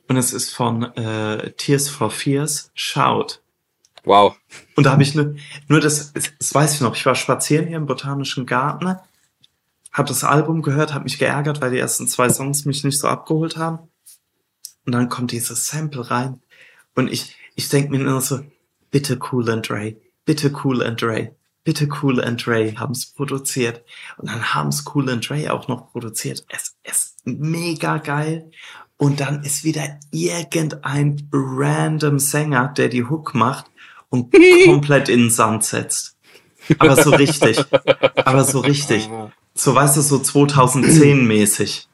Und 0.08 0.18
es 0.18 0.34
ist 0.34 0.54
von 0.54 0.84
äh, 0.96 1.52
Tears 1.54 1.90
for 1.90 2.12
Fears, 2.12 2.72
Shout. 2.74 3.40
Wow. 4.04 4.38
Und 4.76 4.86
da 4.86 4.92
habe 4.92 5.02
ich 5.02 5.16
nur, 5.16 5.36
nur 5.68 5.80
das, 5.80 6.14
das 6.14 6.54
weiß 6.54 6.76
ich 6.76 6.82
noch, 6.82 6.96
ich 6.96 7.06
war 7.06 7.16
spazieren 7.16 7.68
hier 7.68 7.78
im 7.78 7.88
Botanischen 7.88 8.46
Garten 8.46 8.98
habe 9.96 10.10
das 10.10 10.26
Album 10.26 10.62
gehört, 10.62 10.94
habe 10.94 11.06
mich 11.06 11.18
geärgert, 11.18 11.62
weil 11.62 11.72
die 11.72 11.80
ersten 11.80 12.06
zwei 12.10 12.28
Songs 12.28 12.66
mich 12.66 12.84
nicht 12.84 13.00
so 13.00 13.08
abgeholt 13.08 13.56
haben. 13.56 13.80
Und 14.86 14.92
dann 14.92 15.08
kommt 15.08 15.32
dieses 15.32 15.68
Sample 15.68 16.12
rein 16.12 16.42
und 16.96 17.12
ich, 17.12 17.36
ich 17.56 17.70
denke 17.70 17.92
mir 17.92 18.00
nur 18.00 18.20
so, 18.20 18.42
bitte 18.92 19.18
Cool 19.32 19.50
and 19.50 19.72
Ray, 19.72 19.98
bitte 20.26 20.52
Cool 20.64 20.84
and 20.84 21.02
Ray, 21.02 21.32
bitte 21.64 21.88
Cool 21.88 22.22
and 22.22 22.46
Ray 22.46 22.74
haben's 22.74 23.06
produziert. 23.06 23.86
Und 24.18 24.30
dann 24.30 24.54
haben's 24.54 24.84
Cool 24.94 25.10
and 25.10 25.30
Ray 25.32 25.48
auch 25.48 25.70
noch 25.70 25.94
produziert. 25.94 26.46
Es 26.50 26.76
ist 26.84 27.26
mega 27.26 27.98
geil. 27.98 28.52
Und 28.98 29.20
dann 29.20 29.44
ist 29.44 29.64
wieder 29.64 30.00
irgendein 30.12 31.28
random 31.32 32.20
Sänger, 32.20 32.70
der 32.70 32.90
die 32.90 33.04
Hook 33.04 33.36
macht 33.36 33.66
und 34.10 34.34
komplett 34.66 35.10
in 35.10 35.22
den 35.22 35.30
Sand 35.30 35.64
setzt. 35.66 36.16
Aber 36.80 36.96
so 37.02 37.12
richtig. 37.12 37.64
Aber 38.16 38.44
so 38.44 38.60
richtig 38.60 39.10
so 39.56 39.74
weißt 39.74 39.98
du, 39.98 40.02
so 40.02 40.20
2010 40.20 41.26
mäßig 41.26 41.88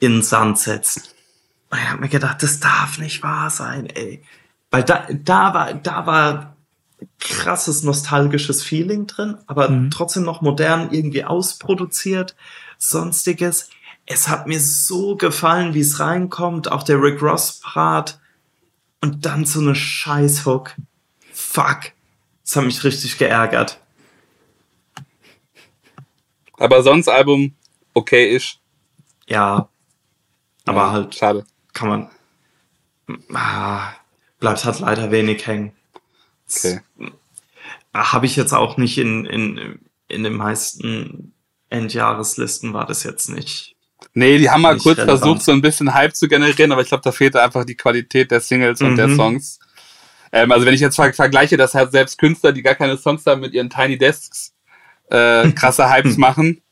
in 0.00 0.12
den 0.14 0.22
Sand 0.22 0.58
setzt. 0.58 1.14
Und 1.70 1.78
ich 1.78 1.88
hab 1.88 2.00
mir 2.00 2.08
gedacht, 2.08 2.42
das 2.42 2.60
darf 2.60 2.98
nicht 2.98 3.22
wahr 3.22 3.48
sein, 3.48 3.86
ey. 3.86 4.22
Weil 4.70 4.82
da, 4.82 5.06
da 5.10 5.54
war, 5.54 5.74
da 5.74 6.06
war 6.06 6.56
krasses 7.20 7.82
nostalgisches 7.82 8.62
Feeling 8.62 9.06
drin, 9.06 9.38
aber 9.46 9.70
mhm. 9.70 9.90
trotzdem 9.90 10.24
noch 10.24 10.42
modern 10.42 10.90
irgendwie 10.90 11.24
ausproduziert, 11.24 12.34
sonstiges. 12.78 13.70
Es 14.06 14.28
hat 14.28 14.46
mir 14.46 14.60
so 14.60 15.16
gefallen, 15.16 15.74
wie 15.74 15.80
es 15.80 15.98
reinkommt, 15.98 16.70
auch 16.70 16.84
der 16.84 17.02
Rick 17.02 17.20
Ross 17.20 17.60
Part 17.60 18.20
und 19.00 19.26
dann 19.26 19.44
so 19.44 19.60
eine 19.60 19.74
Scheißhook. 19.74 20.74
Fuck. 21.32 21.92
Das 22.44 22.56
hat 22.56 22.64
mich 22.64 22.84
richtig 22.84 23.18
geärgert. 23.18 23.80
Aber 26.58 26.82
sonst 26.82 27.08
Album 27.08 27.54
okay 27.94 28.34
ist. 28.34 28.60
Ja. 29.26 29.68
Aber 30.64 30.80
ja, 30.80 30.92
halt. 30.92 31.14
Schade. 31.14 31.44
Kann 31.72 31.88
man. 31.88 32.10
Ah, 33.34 33.92
bleibt 34.40 34.64
halt 34.64 34.80
leider 34.80 35.10
wenig 35.10 35.46
hängen. 35.46 35.72
Okay. 36.48 36.80
Habe 37.92 38.26
ich 38.26 38.36
jetzt 38.36 38.52
auch 38.52 38.76
nicht 38.76 38.98
in, 38.98 39.26
in, 39.26 39.80
in 40.08 40.22
den 40.22 40.34
meisten 40.34 41.32
Endjahreslisten 41.70 42.72
war 42.72 42.86
das 42.86 43.02
jetzt 43.02 43.28
nicht. 43.28 43.75
Nee, 44.14 44.38
die 44.38 44.50
haben 44.50 44.62
mal 44.62 44.76
kurz 44.78 44.98
relevant. 44.98 45.20
versucht, 45.20 45.42
so 45.42 45.52
ein 45.52 45.62
bisschen 45.62 45.92
Hype 45.92 46.14
zu 46.14 46.28
generieren, 46.28 46.72
aber 46.72 46.82
ich 46.82 46.88
glaube, 46.88 47.02
da 47.02 47.12
fehlte 47.12 47.42
einfach 47.42 47.64
die 47.64 47.76
Qualität 47.76 48.30
der 48.30 48.40
Singles 48.40 48.80
mhm. 48.80 48.88
und 48.88 48.96
der 48.96 49.08
mhm. 49.08 49.16
Songs. 49.16 49.58
Ähm, 50.32 50.52
also 50.52 50.66
wenn 50.66 50.74
ich 50.74 50.80
jetzt 50.80 50.96
vergleiche, 50.96 51.56
dass 51.56 51.74
halt 51.74 51.92
selbst 51.92 52.18
Künstler, 52.18 52.52
die 52.52 52.62
gar 52.62 52.74
keine 52.74 52.96
Songs 52.96 53.24
haben, 53.26 53.40
mit 53.40 53.54
ihren 53.54 53.70
Tiny 53.70 53.98
Desks 53.98 54.54
äh, 55.10 55.50
krasse 55.52 55.90
Hypes 55.90 56.16
machen. 56.16 56.62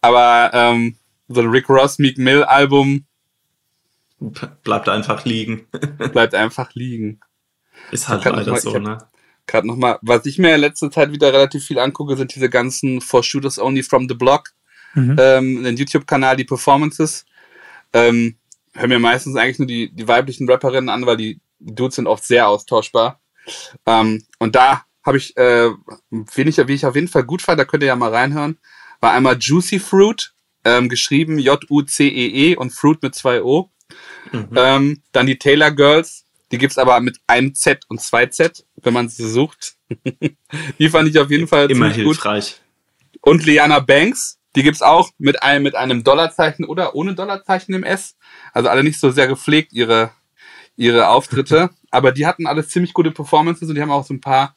Aber 0.00 0.50
ähm, 0.52 0.96
so 1.28 1.40
ein 1.40 1.48
Rick 1.48 1.68
Ross 1.68 1.98
Meek 1.98 2.18
Mill 2.18 2.44
Album 2.44 3.06
bleibt 4.62 4.88
einfach 4.88 5.24
liegen. 5.24 5.66
bleibt 6.12 6.34
einfach 6.34 6.74
liegen. 6.74 7.20
Ist 7.90 8.08
halt 8.08 8.24
leider 8.24 8.52
mal, 8.52 8.60
so, 8.60 8.78
ne? 8.78 8.98
Gerade 9.46 9.66
nochmal, 9.66 9.98
was 10.02 10.24
ich 10.26 10.38
mir 10.38 10.54
in 10.54 10.60
letzter 10.60 10.90
Zeit 10.90 11.12
wieder 11.12 11.32
relativ 11.32 11.64
viel 11.64 11.78
angucke, 11.78 12.16
sind 12.16 12.34
diese 12.34 12.48
ganzen 12.48 13.00
For 13.00 13.22
Shooters 13.22 13.58
Only 13.58 13.82
from 13.82 14.08
the 14.08 14.14
Block, 14.14 14.50
mhm. 14.94 15.16
ähm, 15.18 15.64
den 15.64 15.76
YouTube-Kanal, 15.76 16.36
die 16.36 16.44
Performances. 16.44 17.24
Ähm, 17.92 18.36
hören 18.74 18.88
mir 18.88 18.98
meistens 18.98 19.36
eigentlich 19.36 19.58
nur 19.58 19.68
die, 19.68 19.90
die 19.92 20.08
weiblichen 20.08 20.48
Rapperinnen 20.48 20.88
an, 20.88 21.06
weil 21.06 21.16
die, 21.16 21.40
die 21.58 21.74
Dudes 21.74 21.96
sind 21.96 22.06
oft 22.06 22.24
sehr 22.24 22.48
austauschbar. 22.48 23.20
Ähm, 23.86 24.24
und 24.38 24.54
da 24.54 24.84
habe 25.04 25.18
ich, 25.18 25.36
äh, 25.36 25.70
wen 26.10 26.48
ich, 26.48 26.56
wie 26.56 26.72
ich 26.72 26.86
auf 26.86 26.94
jeden 26.94 27.08
Fall 27.08 27.24
gut 27.24 27.42
fand, 27.42 27.60
da 27.60 27.64
könnt 27.64 27.82
ihr 27.82 27.88
ja 27.88 27.96
mal 27.96 28.14
reinhören, 28.14 28.58
war 29.00 29.12
einmal 29.12 29.36
Juicy 29.38 29.78
Fruit, 29.78 30.32
ähm, 30.64 30.88
geschrieben 30.88 31.38
J-U-C-E-E 31.38 32.54
-E 32.54 32.56
und 32.56 32.70
Fruit 32.70 33.02
mit 33.02 33.14
zwei 33.14 33.42
O. 33.42 33.70
Mhm. 34.32 34.48
Ähm, 34.56 35.02
dann 35.12 35.26
die 35.26 35.38
Taylor 35.38 35.70
Girls, 35.70 36.24
die 36.50 36.58
gibt's 36.58 36.78
aber 36.78 36.98
mit 37.00 37.18
einem 37.26 37.54
Z 37.54 37.84
und 37.88 38.00
zwei 38.00 38.26
Z, 38.26 38.64
wenn 38.76 38.94
man 38.94 39.08
sie 39.08 39.28
sucht. 39.28 39.76
die 40.78 40.88
fand 40.88 41.08
ich 41.08 41.18
auf 41.18 41.30
jeden 41.30 41.48
Fall 41.48 41.70
immer 41.70 41.90
hilfreich. 41.90 42.60
Gut. 43.12 43.30
Und 43.32 43.44
Liana 43.44 43.80
Banks, 43.80 44.38
die 44.56 44.62
gibt's 44.62 44.82
auch 44.82 45.10
mit 45.18 45.42
einem 45.42 45.64
mit 45.64 45.74
einem 45.74 46.04
Dollarzeichen 46.04 46.64
oder 46.64 46.94
ohne 46.94 47.14
Dollarzeichen 47.14 47.74
im 47.74 47.84
S. 47.84 48.16
Also 48.52 48.68
alle 48.68 48.84
nicht 48.84 49.00
so 49.00 49.10
sehr 49.10 49.26
gepflegt 49.26 49.72
ihre 49.72 50.12
ihre 50.76 51.08
Auftritte, 51.08 51.70
aber 51.90 52.12
die 52.12 52.26
hatten 52.26 52.46
alle 52.46 52.66
ziemlich 52.66 52.94
gute 52.94 53.10
Performances 53.10 53.68
und 53.68 53.74
die 53.74 53.82
haben 53.82 53.90
auch 53.90 54.04
so 54.04 54.14
ein 54.14 54.20
paar 54.20 54.56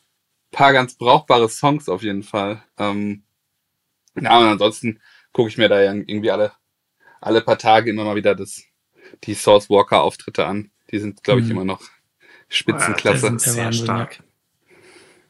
paar 0.52 0.74
ganz 0.74 0.96
brauchbare 0.96 1.50
Songs 1.50 1.90
auf 1.90 2.04
jeden 2.04 2.24
Fall. 2.24 2.64
Ähm, 2.78 3.24
ja, 4.16 4.38
und 4.40 4.48
ansonsten 4.48 5.00
gucke 5.32 5.50
ich 5.50 5.58
mir 5.58 5.70
da 5.70 5.82
irgendwie 5.82 6.32
alle, 6.32 6.52
alle 7.22 7.42
paar 7.42 7.58
Tage 7.58 7.90
immer 7.90 8.04
mal 8.04 8.16
wieder 8.16 8.36
das, 8.36 8.64
die 9.24 9.36
Source 9.36 9.70
Walker 9.70 10.02
Auftritte 10.02 10.46
an. 10.46 10.72
Die 10.92 11.00
sind, 11.00 11.24
glaube 11.24 11.42
ich, 11.42 11.46
mhm. 11.46 11.52
immer 11.52 11.66
noch 11.66 11.82
Spitzenklasse. 12.50 13.28
Ja, 13.28 13.40
sehr 13.40 13.74
stark. 13.74 14.24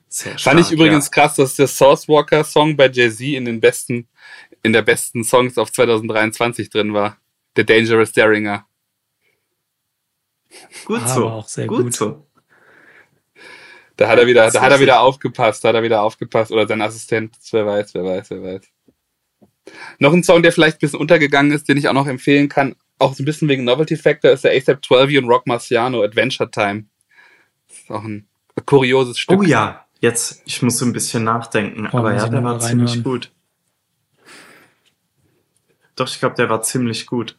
Sehr 0.07 0.37
stark. 0.37 0.55
Fand 0.55 0.59
ich 0.61 0.71
übrigens 0.71 1.05
ja. 1.07 1.11
krass, 1.11 1.35
dass 1.35 1.55
der 1.55 1.67
Source 1.67 2.07
Walker 2.07 2.43
Song 2.43 2.77
bei 2.77 2.89
Jay-Z 2.89 3.21
in 3.21 3.45
den 3.45 3.59
besten, 3.59 4.07
in 4.63 4.73
der 4.73 4.81
besten 4.81 5.23
Songs 5.23 5.57
auf 5.57 5.71
2023 5.71 6.69
drin 6.69 6.93
war. 6.93 7.17
Der 7.55 7.63
Dangerous 7.63 8.11
Daringer. 8.11 8.65
Gut 10.85 11.01
ah, 11.03 11.07
so. 11.07 11.27
Auch 11.27 11.47
sehr 11.47 11.67
gut, 11.67 11.83
gut 11.83 11.93
so. 11.93 12.27
Da 13.95 14.07
hat 14.07 14.19
er 14.19 14.27
wieder, 14.27 14.49
da 14.51 14.61
hat 14.61 14.71
er 14.71 14.79
wieder 14.79 15.01
aufgepasst, 15.01 15.63
da 15.63 15.69
hat 15.69 15.75
er 15.75 15.83
wieder 15.83 16.01
aufgepasst. 16.03 16.51
Oder 16.51 16.67
sein 16.67 16.81
Assistent, 16.81 17.35
wer 17.51 17.65
weiß, 17.65 17.95
wer 17.95 18.03
weiß, 18.03 18.29
wer 18.29 18.43
weiß. 18.43 18.61
Noch 19.99 20.13
ein 20.13 20.23
Song, 20.23 20.43
der 20.43 20.51
vielleicht 20.51 20.77
ein 20.77 20.79
bisschen 20.79 20.99
untergegangen 20.99 21.51
ist, 21.51 21.67
den 21.67 21.77
ich 21.77 21.89
auch 21.89 21.93
noch 21.93 22.07
empfehlen 22.07 22.47
kann, 22.47 22.75
auch 22.99 23.13
so 23.13 23.23
ein 23.23 23.25
bisschen 23.25 23.49
wegen 23.49 23.63
Novelty 23.63 23.97
Factor, 23.97 24.31
ist 24.31 24.43
der 24.43 24.55
ASAP 24.55 24.85
12 24.85 25.17
und 25.17 25.29
Rock 25.29 25.47
Marciano 25.47 26.03
Adventure 26.03 26.49
Time. 26.49 26.85
Das 27.67 27.77
ist 27.77 27.91
auch 27.91 28.03
ein 28.03 28.27
kurioses 28.65 29.19
Stück. 29.19 29.39
Oh 29.39 29.43
ja, 29.43 29.85
jetzt, 29.99 30.41
ich 30.45 30.61
muss 30.61 30.77
so 30.77 30.85
ein 30.85 30.93
bisschen 30.93 31.23
nachdenken, 31.23 31.87
oh, 31.91 31.97
aber 31.97 32.15
ja, 32.15 32.27
der 32.27 32.43
war 32.43 32.59
ziemlich 32.59 33.03
gut. 33.03 33.31
Doch, 35.97 36.07
ich 36.07 36.19
glaube, 36.19 36.35
der 36.35 36.49
war 36.49 36.61
ziemlich 36.61 37.05
gut. 37.07 37.35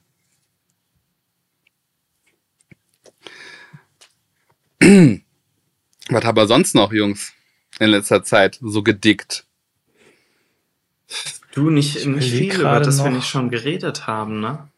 Was 4.80 6.24
haben 6.24 6.36
wir 6.36 6.46
sonst 6.46 6.74
noch, 6.74 6.92
Jungs, 6.92 7.32
in 7.78 7.90
letzter 7.90 8.24
Zeit 8.24 8.58
so 8.60 8.82
gedickt? 8.82 9.46
Du, 11.52 11.70
nicht, 11.70 12.04
nicht 12.04 12.30
viel, 12.30 12.60
über 12.60 12.80
das 12.80 12.98
noch. 12.98 13.04
wir 13.04 13.12
nicht 13.12 13.28
schon 13.28 13.48
geredet 13.48 14.06
haben, 14.08 14.40
ne? 14.40 14.68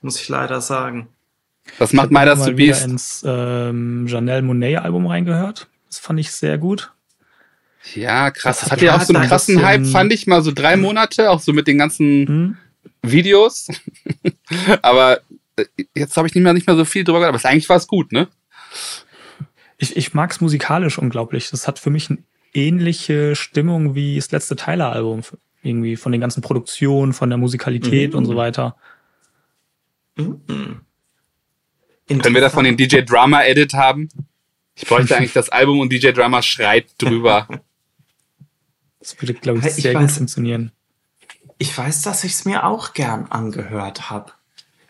Muss 0.00 0.20
ich 0.20 0.28
leider 0.28 0.60
sagen. 0.60 1.08
Was 1.78 1.92
macht 1.92 2.10
Midas 2.10 2.44
the 2.44 2.52
Beast? 2.52 2.80
Ich 2.80 2.90
ins 2.90 3.24
ähm, 3.24 4.08
Janelle 4.08 4.42
Monet 4.42 4.78
Album 4.78 5.06
reingehört. 5.06 5.68
Das 5.86 6.00
fand 6.00 6.18
ich 6.18 6.32
sehr 6.32 6.58
gut. 6.58 6.92
Ja, 7.94 8.32
krass. 8.32 8.60
Das, 8.60 8.72
hat 8.72 8.82
ja 8.82 8.96
auch 8.96 9.02
so 9.02 9.14
einen 9.14 9.28
krassen. 9.28 9.64
Hype, 9.64 9.86
fand 9.86 10.12
ich 10.12 10.26
mal 10.26 10.42
so 10.42 10.50
drei 10.50 10.76
Monate, 10.76 11.30
auch 11.30 11.40
so 11.40 11.52
mit 11.52 11.68
den 11.68 11.78
ganzen 11.78 12.26
hm? 12.26 12.56
Videos. 13.02 13.68
aber 14.82 15.20
äh, 15.56 15.64
jetzt 15.94 16.16
habe 16.16 16.28
ich 16.28 16.34
nicht 16.34 16.42
mehr, 16.42 16.52
nicht 16.52 16.66
mehr 16.66 16.76
so 16.76 16.84
viel 16.84 17.04
drüber 17.04 17.18
gehört, 17.20 17.34
aber 17.34 17.48
eigentlich 17.48 17.68
war 17.68 17.76
es 17.76 17.86
gut, 17.86 18.12
ne? 18.12 18.28
Ich, 19.78 19.96
ich 19.96 20.14
mag 20.14 20.30
es 20.30 20.40
musikalisch 20.40 20.98
unglaublich. 20.98 21.50
Das 21.50 21.66
hat 21.66 21.78
für 21.78 21.90
mich 21.90 22.08
eine 22.08 22.18
ähnliche 22.54 23.34
Stimmung 23.34 23.94
wie 23.94 24.16
das 24.16 24.30
letzte 24.30 24.56
Tyler-Album. 24.56 25.22
Irgendwie 25.62 25.96
von 25.96 26.12
den 26.12 26.20
ganzen 26.20 26.40
Produktionen, 26.40 27.12
von 27.12 27.28
der 27.28 27.38
Musikalität 27.38 28.12
mhm. 28.12 28.18
und 28.18 28.24
so 28.26 28.36
weiter. 28.36 28.76
Mhm. 30.16 30.80
Können 32.06 32.34
wir 32.34 32.40
das 32.40 32.52
von 32.52 32.64
den 32.64 32.76
DJ 32.76 33.00
Drama 33.02 33.42
Edit 33.42 33.74
haben? 33.74 34.08
Ich 34.74 34.86
bräuchte 34.86 35.16
eigentlich 35.16 35.32
das 35.32 35.48
Album 35.48 35.80
und 35.80 35.92
DJ 35.92 36.10
Drama 36.10 36.42
schreit 36.42 36.86
drüber. 36.98 37.48
Das 38.98 39.20
würde, 39.20 39.34
glaube 39.34 39.58
ich, 39.58 39.64
sehr 39.72 39.92
ich 39.92 39.98
gut 39.98 40.10
funktionieren. 40.10 40.72
Ich 41.58 41.76
weiß, 41.76 42.02
dass 42.02 42.24
ich 42.24 42.32
es 42.32 42.44
mir 42.44 42.64
auch 42.64 42.92
gern 42.92 43.26
angehört 43.30 44.10
habe. 44.10 44.32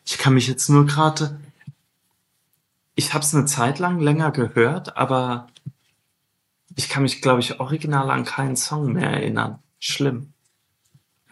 Ich 0.05 0.19
kann 0.19 0.35
mich 0.35 0.49
jetzt 0.49 0.69
nur 0.69 0.87
gerade. 0.87 1.39
Ich 2.95 3.15
habe 3.15 3.25
es 3.25 3.35
eine 3.35 3.47
Zeit 3.47 3.79
lang 3.79 4.01
länger 4.01 4.31
gehört, 4.33 4.97
aber 4.97 5.47
ich 6.77 6.89
kann 6.89 7.03
mich, 7.03 7.23
glaube 7.23 7.41
ich, 7.41 7.61
original 7.61 8.11
an 8.11 8.25
keinen 8.25 8.57
Song 8.57 8.93
mehr 8.93 9.11
erinnern. 9.11 9.59
Schlimm. 9.79 10.33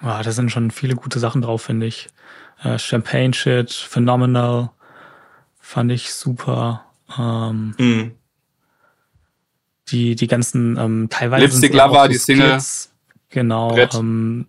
Ah, 0.01 0.23
da 0.23 0.33
sind 0.33 0.51
schon 0.51 0.71
viele 0.71 0.95
gute 0.95 1.19
Sachen 1.19 1.43
drauf, 1.43 1.63
finde 1.63 1.87
ich. 1.87 2.09
Äh, 2.63 2.79
Champagne 2.79 3.35
Shit, 3.35 3.73
Phenomenal, 3.73 4.71
fand 5.59 5.93
ich 5.93 6.13
super. 6.13 6.85
Ähm, 7.19 7.75
mm. 7.79 8.13
Die, 9.89 10.15
die 10.15 10.27
ganzen, 10.27 10.77
ähm, 10.79 11.09
teilweise. 11.11 11.45
Lipstick 11.45 11.75
Lover, 11.75 12.09
die 12.09 12.17
Single. 12.17 12.59
Genau. 13.29 13.77
Ähm, 13.77 14.47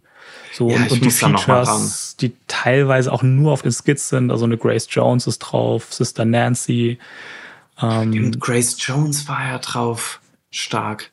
so 0.54 0.70
ja, 0.70 0.76
und, 0.76 0.92
und 0.92 1.06
die 1.06 1.12
Features, 1.12 2.16
die 2.18 2.34
teilweise 2.48 3.12
auch 3.12 3.24
nur 3.24 3.52
auf 3.52 3.62
den 3.62 3.72
Skits 3.72 4.10
sind. 4.10 4.32
Also 4.32 4.46
eine 4.46 4.58
Grace 4.58 4.88
Jones 4.90 5.28
ist 5.28 5.40
drauf, 5.40 5.94
Sister 5.94 6.26
Nancy. 6.26 7.00
Ähm, 7.82 8.40
Grace 8.40 8.76
Jones 8.80 9.28
war 9.28 9.48
ja 9.48 9.58
drauf. 9.60 10.20
Stark. 10.52 11.12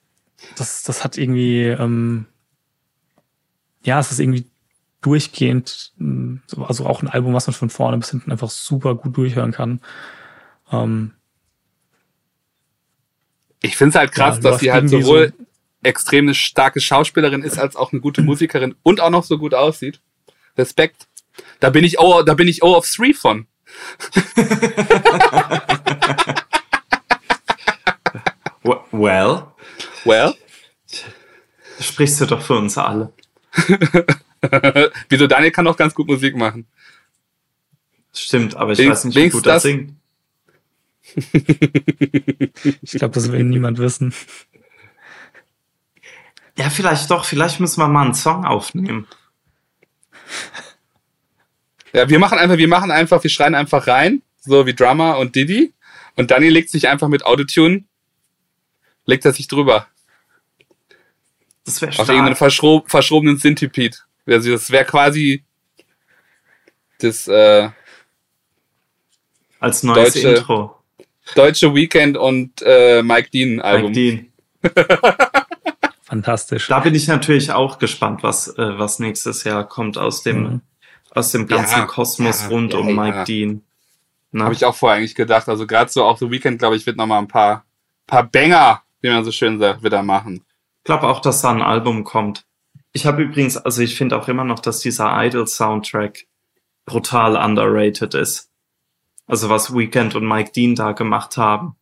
Das, 0.57 0.83
das 0.83 1.05
hat 1.05 1.17
irgendwie, 1.17 1.63
ähm, 1.63 2.27
ja, 3.85 4.01
es 4.01 4.11
ist 4.11 4.19
irgendwie 4.19 4.45
durchgehend, 5.01 5.93
mm, 5.99 6.37
also 6.67 6.87
auch 6.87 7.03
ein 7.03 7.09
Album, 7.09 7.35
was 7.35 7.47
man 7.47 7.55
von 7.55 7.71
vorne 7.71 7.99
bis 7.99 8.11
hinten 8.11 8.33
einfach 8.33 8.51
super 8.51 8.97
gut 8.97 9.17
durchhören 9.17 9.53
kann. 9.53 9.81
Ähm, 10.73 11.13
ich 13.61 13.77
finde 13.77 13.91
es 13.91 13.95
halt 13.97 14.13
krass, 14.13 14.37
ja, 14.37 14.51
dass 14.51 14.61
sie 14.61 14.73
halt 14.73 14.91
sowohl 14.91 15.33
so 15.37 15.45
extrem 15.83 16.27
eine 16.27 16.35
starke 16.35 16.81
Schauspielerin 16.81 17.43
ist, 17.43 17.59
als 17.59 17.77
auch 17.77 17.93
eine 17.93 18.01
gute 18.01 18.23
Musikerin 18.23 18.75
und 18.83 19.01
auch 19.01 19.11
noch 19.11 19.25
so 19.25 19.39
gut 19.39 19.55
aussieht. 19.55 20.01
Respekt. 20.57 21.07
Da 21.61 21.71
bin 21.71 21.85
ich 21.85 22.01
oh, 22.01 22.23
da 22.23 22.35
bin 22.35 22.49
ich 22.49 22.63
oh 22.63 22.75
of 22.75 22.89
three 22.89 23.15
von. 23.15 23.47
well. 28.91 29.45
Well. 30.05 30.35
Sprichst 31.81 32.21
du 32.21 32.27
doch 32.27 32.43
für 32.43 32.59
uns 32.59 32.77
alle. 32.77 33.13
Wieso 35.09 35.27
Daniel 35.27 35.51
kann 35.53 35.67
auch 35.67 35.77
ganz 35.77 35.95
gut 35.95 36.07
Musik 36.09 36.37
machen. 36.37 36.67
Stimmt, 38.13 38.57
aber 38.57 38.73
ich 38.73 38.79
Wings, 38.79 38.91
weiß 38.91 39.05
nicht, 39.05 39.17
wie 39.17 39.29
gut 39.29 39.47
er 39.47 39.61
singt. 39.61 39.95
ich 41.15 42.93
glaube, 42.93 43.15
das 43.15 43.31
will 43.31 43.45
niemand 43.45 43.79
wissen. 43.79 44.13
Ja, 46.59 46.71
vielleicht 46.71 47.09
doch. 47.11 47.25
Vielleicht 47.25 47.61
müssen 47.61 47.81
wir 47.81 47.87
mal 47.87 48.05
einen 48.05 48.15
Song 48.15 48.45
aufnehmen. 48.45 49.07
Ja, 51.93 52.09
wir 52.09 52.19
machen 52.19 52.37
einfach, 52.37 52.59
wir 52.59 52.69
machen 52.69 52.91
einfach, 52.91 53.23
wir 53.23 53.31
schreien 53.31 53.55
einfach 53.55 53.87
rein, 53.87 54.23
so 54.41 54.67
wie 54.67 54.75
Drummer 54.75 55.19
und 55.19 55.37
Diddy. 55.37 55.73
Und 56.17 56.33
Daniel 56.33 56.53
legt 56.53 56.71
sich 56.71 56.89
einfach 56.89 57.07
mit 57.07 57.25
Autotune, 57.25 57.85
legt 59.07 59.25
er 59.25 59.33
sich 59.33 59.47
drüber. 59.47 59.87
Das 61.65 61.81
wäre 61.81 61.93
Auf 61.93 62.09
irgendeinen 62.09 62.35
verschrob, 62.35 62.91
verschrobenen 62.91 63.39
Synthipede. 63.39 63.97
Also 64.27 64.51
das 64.51 64.71
wäre 64.71 64.85
quasi 64.85 65.45
das 66.99 67.29
äh, 67.29 67.71
als 69.61 69.85
neues 69.85 70.15
deutsche, 70.15 70.29
Intro. 70.29 70.83
Deutsche 71.37 71.75
Weekend 71.75 72.17
und 72.17 72.63
äh, 72.63 73.03
Mike 73.03 73.31
Dean 73.31 73.61
Album. 73.61 73.93
Mike 73.93 74.27
Dean. 74.63 75.19
Fantastisch. 76.09 76.69
Da 76.69 76.81
bin 76.81 76.95
ich 76.95 77.07
natürlich 77.07 77.53
auch 77.53 77.79
gespannt, 77.79 78.23
was, 78.23 78.49
äh, 78.57 78.79
was 78.79 78.99
nächstes 78.99 79.45
Jahr 79.45 79.69
kommt 79.69 79.99
aus 79.99 80.23
dem, 80.23 80.43
mhm. 80.43 80.61
aus 81.11 81.33
dem 81.33 81.47
ganzen 81.47 81.81
ja, 81.81 81.85
Kosmos 81.85 82.43
ja, 82.43 82.49
rund 82.49 82.73
ja, 82.73 82.79
um 82.79 82.97
Mike 82.97 83.25
Dean. 83.25 83.63
Habe 84.35 84.55
ich 84.55 84.65
auch 84.65 84.75
vorher 84.75 84.99
eigentlich 84.99 85.15
gedacht. 85.15 85.49
Also 85.49 85.67
gerade 85.67 85.91
so 85.91 86.05
auch 86.05 86.17
The 86.17 86.31
Weekend, 86.31 86.59
glaube 86.59 86.77
ich, 86.77 86.87
wird 86.87 86.97
noch 86.97 87.07
mal 87.07 87.19
ein 87.19 87.29
paar, 87.29 87.65
paar 88.07 88.25
Banger, 88.25 88.83
wie 89.01 89.11
man 89.11 89.25
so 89.25 89.33
schön 89.33 89.59
sagt, 89.59 89.83
wieder 89.83 90.03
machen. 90.03 90.45
Ich 90.79 90.85
glaube 90.85 91.09
auch, 91.09 91.21
dass 91.21 91.43
da 91.43 91.51
ein 91.51 91.63
Album 91.63 92.05
kommt. 92.05 92.45
Ich 92.93 93.05
habe 93.05 93.23
übrigens, 93.23 93.59
also 93.59 93.83
ich 93.83 93.97
finde 93.97 94.17
auch 94.17 94.29
immer 94.29 94.45
noch, 94.45 94.61
dass 94.61 94.81
dieser 94.81 95.13
Idol-Soundtrack 95.25 96.27
brutal 96.87 97.37
underrated 97.37 98.15
ist. 98.15 98.51
Also 99.27 99.51
was 99.51 99.75
Weekend 99.75 100.15
und 100.15 100.27
Mike 100.27 100.53
Dean 100.53 100.75
da 100.75 100.93
gemacht 100.93 101.37
haben, 101.37 101.77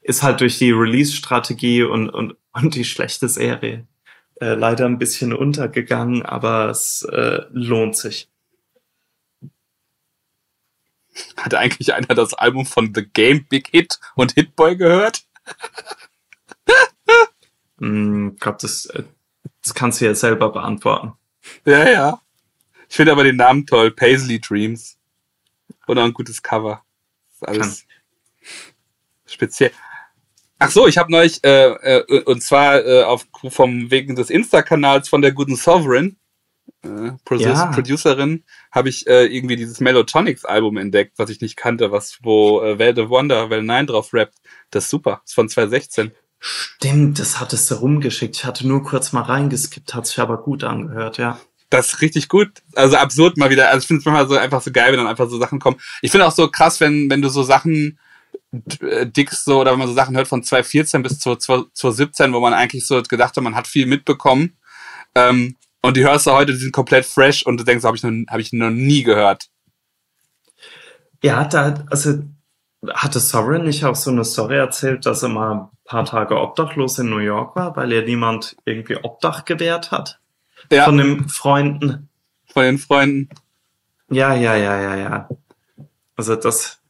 ist 0.00 0.22
halt 0.22 0.40
durch 0.40 0.58
die 0.58 0.70
Release-Strategie 0.70 1.82
und, 1.82 2.08
und, 2.08 2.36
und 2.56 2.74
die 2.74 2.84
schlechte 2.84 3.28
Serie 3.28 3.86
äh, 4.40 4.54
leider 4.54 4.86
ein 4.86 4.98
bisschen 4.98 5.32
untergegangen, 5.32 6.22
aber 6.22 6.68
es 6.68 7.02
äh, 7.10 7.42
lohnt 7.50 7.96
sich. 7.96 8.28
Hat 11.36 11.54
eigentlich 11.54 11.94
einer 11.94 12.14
das 12.14 12.34
Album 12.34 12.66
von 12.66 12.92
The 12.94 13.06
Game 13.06 13.46
Big 13.46 13.68
Hit 13.68 13.98
und 14.14 14.32
Hitboy 14.32 14.76
gehört? 14.76 15.24
mm, 17.78 18.30
ich 18.34 18.40
glaube, 18.40 18.58
das, 18.60 18.86
äh, 18.86 19.04
das 19.62 19.74
kannst 19.74 20.00
du 20.00 20.04
ja 20.04 20.14
selber 20.14 20.52
beantworten. 20.52 21.14
Ja, 21.64 21.88
ja. 21.88 22.20
Ich 22.88 22.96
finde 22.96 23.12
aber 23.12 23.24
den 23.24 23.36
Namen 23.36 23.66
toll. 23.66 23.90
Paisley 23.90 24.40
Dreams. 24.40 24.98
Oder 25.86 26.04
ein 26.04 26.12
gutes 26.12 26.42
Cover. 26.42 26.84
Das 27.28 27.36
ist 27.36 27.48
alles 27.48 27.86
Kann. 27.86 27.96
speziell. 29.26 29.72
Ach 30.58 30.70
so, 30.70 30.86
ich 30.86 30.96
habe 30.96 31.12
neulich, 31.12 31.44
äh, 31.44 32.00
äh, 32.00 32.22
und 32.22 32.42
zwar 32.42 32.84
äh, 32.84 33.02
auf, 33.02 33.26
vom 33.48 33.90
wegen 33.90 34.16
des 34.16 34.30
Insta-Kanals 34.30 35.08
von 35.08 35.20
der 35.20 35.32
guten 35.32 35.56
Sovereign, 35.56 36.16
äh, 36.82 37.12
Produ 37.24 37.42
ja. 37.42 37.66
Producerin, 37.66 38.44
habe 38.72 38.88
ich 38.88 39.06
äh, 39.06 39.26
irgendwie 39.26 39.56
dieses 39.56 39.80
Melotonics-Album 39.80 40.78
entdeckt, 40.78 41.18
was 41.18 41.28
ich 41.30 41.40
nicht 41.40 41.56
kannte, 41.56 41.92
was 41.92 42.18
wo 42.22 42.62
äh, 42.62 42.78
Welt 42.78 42.98
of 42.98 43.10
Wonder, 43.10 43.50
Well 43.50 43.62
9 43.62 43.86
drauf 43.86 44.14
rappt. 44.14 44.34
Das 44.70 44.84
ist 44.84 44.90
super, 44.90 45.20
das 45.22 45.32
ist 45.32 45.34
von 45.34 45.48
2016. 45.48 46.12
Stimmt, 46.38 47.18
das 47.18 47.40
hattest 47.40 47.70
du 47.70 47.76
rumgeschickt. 47.76 48.36
Ich 48.36 48.44
hatte 48.44 48.66
nur 48.66 48.82
kurz 48.82 49.12
mal 49.12 49.22
reingeskippt, 49.22 49.94
hat 49.94 50.06
sich 50.06 50.18
aber 50.18 50.42
gut 50.42 50.64
angehört, 50.64 51.18
ja. 51.18 51.38
Das 51.70 51.88
ist 51.88 52.00
richtig 52.00 52.28
gut. 52.28 52.62
Also 52.74 52.96
absurd 52.96 53.36
mal 53.36 53.50
wieder. 53.50 53.68
Also 53.68 53.80
ich 53.80 53.86
finde 53.88 54.00
es 54.00 54.04
manchmal 54.04 54.28
so 54.28 54.36
einfach 54.36 54.62
so 54.62 54.70
geil, 54.70 54.92
wenn 54.92 54.98
dann 54.98 55.08
einfach 55.08 55.28
so 55.28 55.38
Sachen 55.38 55.58
kommen. 55.58 55.78
Ich 56.00 56.12
finde 56.12 56.26
auch 56.26 56.32
so 56.32 56.48
krass, 56.48 56.80
wenn, 56.80 57.10
wenn 57.10 57.22
du 57.22 57.28
so 57.28 57.42
Sachen 57.42 57.98
Dicks 58.52 59.44
so, 59.44 59.60
oder 59.60 59.72
wenn 59.72 59.78
man 59.78 59.88
so 59.88 59.94
Sachen 59.94 60.16
hört 60.16 60.28
von 60.28 60.42
2014 60.42 61.02
bis 61.02 61.18
zu 61.18 61.34
2017, 61.36 62.32
wo 62.32 62.40
man 62.40 62.54
eigentlich 62.54 62.86
so 62.86 63.02
gedacht 63.02 63.36
hat, 63.36 63.42
man 63.42 63.56
hat 63.56 63.66
viel 63.66 63.86
mitbekommen. 63.86 64.56
Ähm, 65.14 65.56
und 65.82 65.96
die 65.96 66.04
hörst 66.04 66.26
du 66.26 66.32
heute, 66.32 66.52
die 66.52 66.58
sind 66.58 66.72
komplett 66.72 67.06
fresh 67.06 67.44
und 67.44 67.58
du 67.58 67.64
denkst, 67.64 67.84
habe 67.84 67.96
ich, 67.96 68.02
noch, 68.02 68.12
hab 68.28 68.38
ich 68.38 68.52
noch 68.52 68.70
nie 68.70 69.02
gehört. 69.02 69.46
Ja, 71.22 71.44
da, 71.44 71.84
also 71.90 72.22
hatte 72.92 73.20
Sovereign 73.20 73.64
nicht 73.64 73.84
auch 73.84 73.96
so 73.96 74.10
eine 74.10 74.24
Story 74.24 74.56
erzählt, 74.56 75.06
dass 75.06 75.22
er 75.22 75.28
mal 75.28 75.52
ein 75.52 75.68
paar 75.84 76.04
Tage 76.04 76.38
obdachlos 76.38 76.98
in 76.98 77.10
New 77.10 77.18
York 77.18 77.56
war, 77.56 77.76
weil 77.76 77.92
er 77.92 78.02
niemand 78.02 78.56
irgendwie 78.64 78.96
Obdach 78.96 79.44
gewährt 79.44 79.90
hat? 79.90 80.20
Ja. 80.70 80.84
Von 80.84 80.98
den 80.98 81.28
Freunden. 81.28 82.08
Von 82.52 82.62
den 82.62 82.78
Freunden. 82.78 83.28
Ja, 84.10 84.34
ja, 84.34 84.54
ja, 84.56 84.80
ja, 84.80 84.96
ja. 84.96 85.28
Also 86.16 86.36
das, 86.36 86.80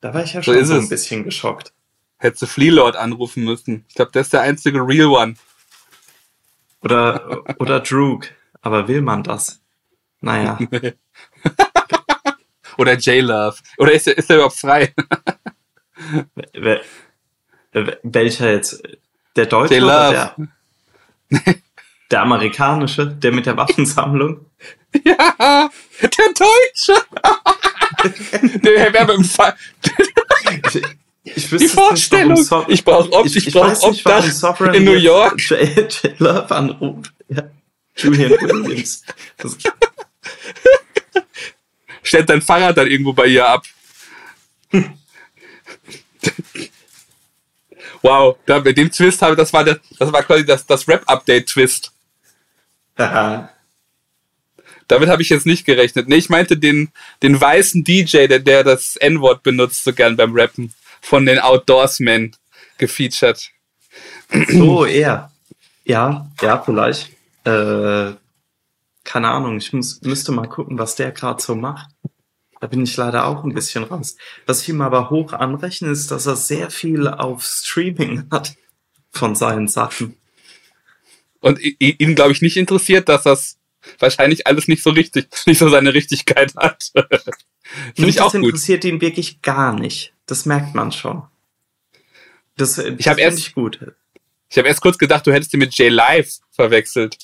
da 0.00 0.14
war 0.14 0.24
ich 0.24 0.32
ja 0.32 0.42
schon 0.42 0.64
so, 0.64 0.74
ein 0.74 0.88
bisschen 0.88 1.24
geschockt. 1.24 1.72
Hättest 2.18 2.42
du 2.42 2.46
Fleelord 2.46 2.96
anrufen 2.96 3.44
müssen. 3.44 3.84
Ich 3.88 3.94
glaube, 3.94 4.12
der 4.12 4.22
ist 4.22 4.32
der 4.32 4.42
einzige 4.42 4.80
Real 4.80 5.08
One. 5.08 5.34
Oder, 6.82 7.42
oder 7.58 7.80
Droog. 7.80 8.28
Aber 8.62 8.88
will 8.88 9.02
man 9.02 9.22
das? 9.22 9.60
Naja. 10.20 10.58
oder 12.78 12.94
J-Love. 12.94 13.56
Oder 13.78 13.92
ist 13.92 14.06
er, 14.06 14.18
ist 14.18 14.30
er 14.30 14.36
überhaupt 14.36 14.56
frei? 14.56 14.94
Welcher 18.02 18.52
jetzt? 18.52 18.82
Der 19.36 19.46
Deutsche 19.46 19.82
oder 19.82 20.10
der? 20.10 20.36
Der 22.10 22.22
amerikanische, 22.22 23.06
der 23.06 23.32
mit 23.32 23.46
der 23.46 23.56
Waffensammlung. 23.56 24.46
Ja, 25.04 25.70
der 26.02 26.10
Deutsche. 26.10 27.00
der 28.64 28.92
wäre 28.92 29.06
beim 29.06 29.22
Fall. 29.22 29.54
Ich 31.22 31.48
Die 31.48 31.68
Vorstellung. 31.68 32.32
Nicht, 32.32 32.46
so 32.46 32.64
ich 32.66 32.84
brauche 32.84 33.12
Ob 33.12 33.24
ich, 33.24 33.36
ich 33.36 33.46
ich 33.46 33.54
brauch 33.54 33.72
Sovereign 34.24 34.74
in 34.74 34.84
New 34.84 34.94
York. 34.94 35.38
J, 35.48 35.60
J 36.02 36.18
Love 36.18 36.50
anruft. 36.50 37.12
Ja. 37.28 37.44
Julian 37.96 38.32
Williams. 38.32 39.04
Das, 39.36 39.56
Stellt 42.02 42.28
dein 42.28 42.42
Fahrrad 42.42 42.76
dann 42.76 42.88
irgendwo 42.88 43.12
bei 43.12 43.26
ihr 43.26 43.46
ab. 43.46 43.64
wow, 48.02 48.36
da, 48.46 48.58
mit 48.58 48.76
dem 48.76 48.90
Twist 48.90 49.22
habe 49.22 49.36
das 49.36 49.52
war 49.52 49.62
der, 49.62 49.78
das 49.98 50.12
war 50.12 50.22
quasi 50.24 50.44
das, 50.44 50.66
das 50.66 50.88
Rap-Update-Twist. 50.88 51.92
Damit 54.88 55.08
habe 55.08 55.22
ich 55.22 55.28
jetzt 55.28 55.46
nicht 55.46 55.64
gerechnet. 55.64 56.08
Nee, 56.08 56.16
ich 56.16 56.30
meinte 56.30 56.56
den, 56.56 56.90
den 57.22 57.40
weißen 57.40 57.84
DJ, 57.84 58.26
der, 58.26 58.40
der 58.40 58.64
das 58.64 58.96
N-Wort 58.96 59.42
benutzt, 59.42 59.84
so 59.84 59.92
gern 59.92 60.16
beim 60.16 60.32
Rappen. 60.34 60.74
Von 61.00 61.26
den 61.26 61.38
Outdoorsmen 61.38 62.36
gefeatured. 62.76 63.50
so, 64.48 64.84
er. 64.84 65.30
Ja, 65.84 66.28
ja, 66.42 66.58
vielleicht. 66.58 67.10
Äh, 67.44 68.12
keine 69.04 69.28
Ahnung, 69.28 69.56
ich 69.56 69.72
muss, 69.72 70.02
müsste 70.02 70.32
mal 70.32 70.48
gucken, 70.48 70.78
was 70.78 70.96
der 70.96 71.12
gerade 71.12 71.40
so 71.40 71.54
macht. 71.54 71.88
Da 72.60 72.66
bin 72.66 72.82
ich 72.82 72.96
leider 72.96 73.26
auch 73.26 73.42
ein 73.44 73.54
bisschen 73.54 73.84
raus. 73.84 74.16
Was 74.46 74.62
ich 74.62 74.68
ihm 74.68 74.82
aber 74.82 75.08
hoch 75.08 75.32
anrechne, 75.32 75.88
ist, 75.88 76.10
dass 76.10 76.26
er 76.26 76.36
sehr 76.36 76.70
viel 76.70 77.08
auf 77.08 77.42
Streaming 77.44 78.26
hat 78.30 78.54
von 79.10 79.34
seinen 79.34 79.68
Sachen. 79.68 80.16
Und 81.40 81.58
ihn, 81.60 82.14
glaube 82.14 82.32
ich, 82.32 82.42
nicht 82.42 82.56
interessiert, 82.56 83.08
dass 83.08 83.22
das 83.22 83.58
wahrscheinlich 83.98 84.46
alles 84.46 84.68
nicht 84.68 84.82
so 84.82 84.90
richtig, 84.90 85.28
nicht 85.46 85.58
so 85.58 85.68
seine 85.68 85.94
Richtigkeit 85.94 86.54
hat. 86.56 86.90
Finde 87.94 88.10
ich 88.10 88.16
das 88.16 88.26
auch 88.26 88.32
gut. 88.32 88.44
interessiert 88.44 88.84
ihn 88.84 89.00
wirklich 89.00 89.40
gar 89.42 89.72
nicht. 89.78 90.12
Das 90.26 90.44
merkt 90.46 90.74
man 90.74 90.92
schon. 90.92 91.22
Das, 92.56 92.74
das 92.76 92.84
Ich 92.98 93.08
hab 93.08 93.16
find 93.16 93.20
erst- 93.20 93.38
ich 93.38 93.54
gut. 93.54 93.80
Ich 94.52 94.58
habe 94.58 94.66
erst 94.68 94.80
kurz 94.80 94.98
gedacht, 94.98 95.26
du 95.26 95.32
hättest 95.32 95.54
ihn 95.54 95.60
mit 95.60 95.72
J 95.78 95.90
Live 95.92 96.38
verwechselt. 96.50 97.16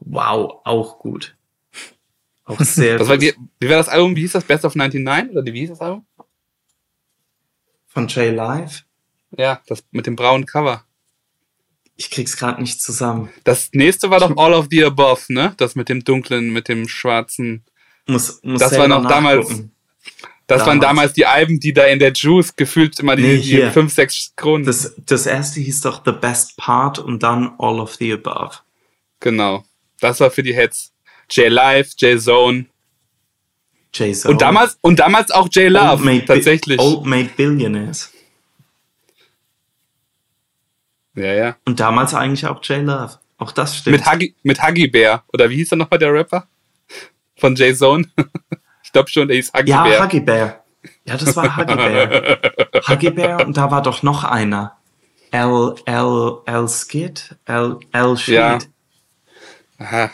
Wow, 0.00 0.60
auch 0.64 0.98
gut. 0.98 1.34
Auch 2.44 2.60
sehr 2.60 2.98
Das 2.98 3.08
war 3.08 3.16
gut. 3.16 3.22
die, 3.24 3.34
wie 3.60 3.68
war 3.70 3.78
das 3.78 3.88
Album? 3.88 4.14
Wie 4.14 4.20
hieß 4.20 4.32
das? 4.32 4.44
Best 4.44 4.64
of 4.66 4.74
99? 4.74 5.34
Oder 5.36 5.52
wie 5.52 5.60
hieß 5.60 5.70
das 5.70 5.80
Album? 5.80 6.06
Von 7.86 8.06
J 8.08 8.34
Live. 8.34 8.84
Ja, 9.36 9.62
das 9.66 9.82
mit 9.90 10.06
dem 10.06 10.16
braunen 10.16 10.44
Cover. 10.46 10.84
Ich 12.00 12.10
krieg's 12.10 12.36
gerade 12.36 12.62
nicht 12.62 12.80
zusammen. 12.80 13.28
Das 13.44 13.70
nächste 13.72 14.08
war 14.08 14.20
doch 14.20 14.36
All 14.36 14.54
of 14.54 14.68
the 14.70 14.84
Above, 14.84 15.20
ne? 15.28 15.52
Das 15.56 15.74
mit 15.74 15.88
dem 15.88 16.04
dunklen, 16.04 16.52
mit 16.52 16.68
dem 16.68 16.88
schwarzen. 16.88 17.64
Muss, 18.06 18.40
muss 18.42 18.60
Das 18.60 18.78
war 18.78 18.86
noch 18.88 19.06
damals-. 19.06 19.64
Das 20.46 20.60
waren 20.60 20.80
Damals. 20.80 20.80
damals 20.80 21.12
die 21.12 21.26
Alben, 21.26 21.60
die 21.60 21.74
da 21.74 21.84
in 21.84 21.98
der 21.98 22.12
Juice 22.12 22.56
gefühlt 22.56 22.98
immer 23.00 23.16
die, 23.16 23.22
Nee, 23.22 23.36
die 23.40 23.70
fünf, 23.70 23.92
sechs 23.92 24.32
Kronen. 24.34 24.64
Das, 24.64 24.94
das 25.04 25.26
erste 25.26 25.60
hieß 25.60 25.82
doch 25.82 26.02
The 26.06 26.12
Best 26.12 26.56
Part 26.56 26.98
und 26.98 27.22
dann 27.22 27.52
All 27.58 27.78
of 27.80 27.96
the 27.96 28.14
Above. 28.14 28.54
genau. 29.20 29.64
Das 30.00 30.20
war 30.20 30.30
für 30.30 30.42
die 30.44 30.54
Hits. 30.54 30.92
J 31.30 31.50
Live, 31.50 31.90
J 31.98 32.18
Zone. 32.22 32.66
J 33.92 34.14
Zone. 34.14 34.32
Und 34.32 34.40
damals, 34.40 34.78
und 34.80 35.00
damals 35.00 35.30
auch 35.32 35.48
J 35.52 35.64
Old 35.64 35.72
Love. 35.72 36.04
Made 36.04 36.20
Bi- 36.20 36.26
Tatsächlich. 36.26 36.78
Old 36.78 37.04
Made 37.04 37.30
Billionaires. 37.36 38.10
Ja, 41.18 41.32
ja. 41.32 41.56
Und 41.64 41.80
damals 41.80 42.14
eigentlich 42.14 42.46
auch 42.46 42.62
J 42.64 42.84
Love. 42.84 43.18
Auch 43.38 43.52
das 43.52 43.76
stimmt. 43.76 43.98
Mit 43.98 44.06
Huggy, 44.06 44.34
mit 44.42 44.62
Huggy 44.62 44.88
Bear. 44.88 45.24
Oder 45.32 45.48
wie 45.50 45.56
hieß 45.56 45.72
er 45.72 45.78
nochmal 45.78 45.98
der 45.98 46.12
Rapper? 46.12 46.46
Von 47.36 47.54
J 47.54 47.76
Zone? 47.76 48.08
ich 48.82 48.92
glaube 48.92 49.08
schon, 49.08 49.28
der 49.28 49.36
hieß 49.36 49.52
Huggy 49.52 49.70
ja, 49.70 49.84
Bear. 49.84 50.04
Huggy 50.04 50.20
Bear. 50.20 50.64
Ja, 51.04 51.16
das 51.16 51.36
war 51.36 51.56
Huggy 51.56 51.74
Bear. 51.74 52.38
Huggy 52.88 53.10
Bear 53.10 53.46
und 53.46 53.56
da 53.56 53.70
war 53.70 53.82
doch 53.82 54.02
noch 54.02 54.24
einer. 54.24 54.76
L, 55.30 55.74
L, 55.84 56.38
L 56.46 56.68
Skid? 56.68 57.36
L, 57.44 57.78
L 57.92 58.16
Sheet. 58.16 58.34
Ja. 58.34 58.58
Aha. 59.78 60.10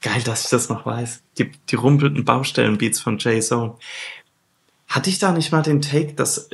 Geil, 0.00 0.22
dass 0.22 0.44
ich 0.44 0.50
das 0.50 0.68
noch 0.68 0.86
weiß. 0.86 1.22
Die, 1.38 1.50
die 1.70 1.76
rumpelten 1.76 2.24
Baustellenbeats 2.24 3.00
von 3.00 3.18
J-Zone. 3.18 3.74
Hatte 4.86 5.10
ich 5.10 5.18
da 5.18 5.32
nicht 5.32 5.50
mal 5.50 5.62
den 5.62 5.80
Take, 5.80 6.12
dass, 6.14 6.50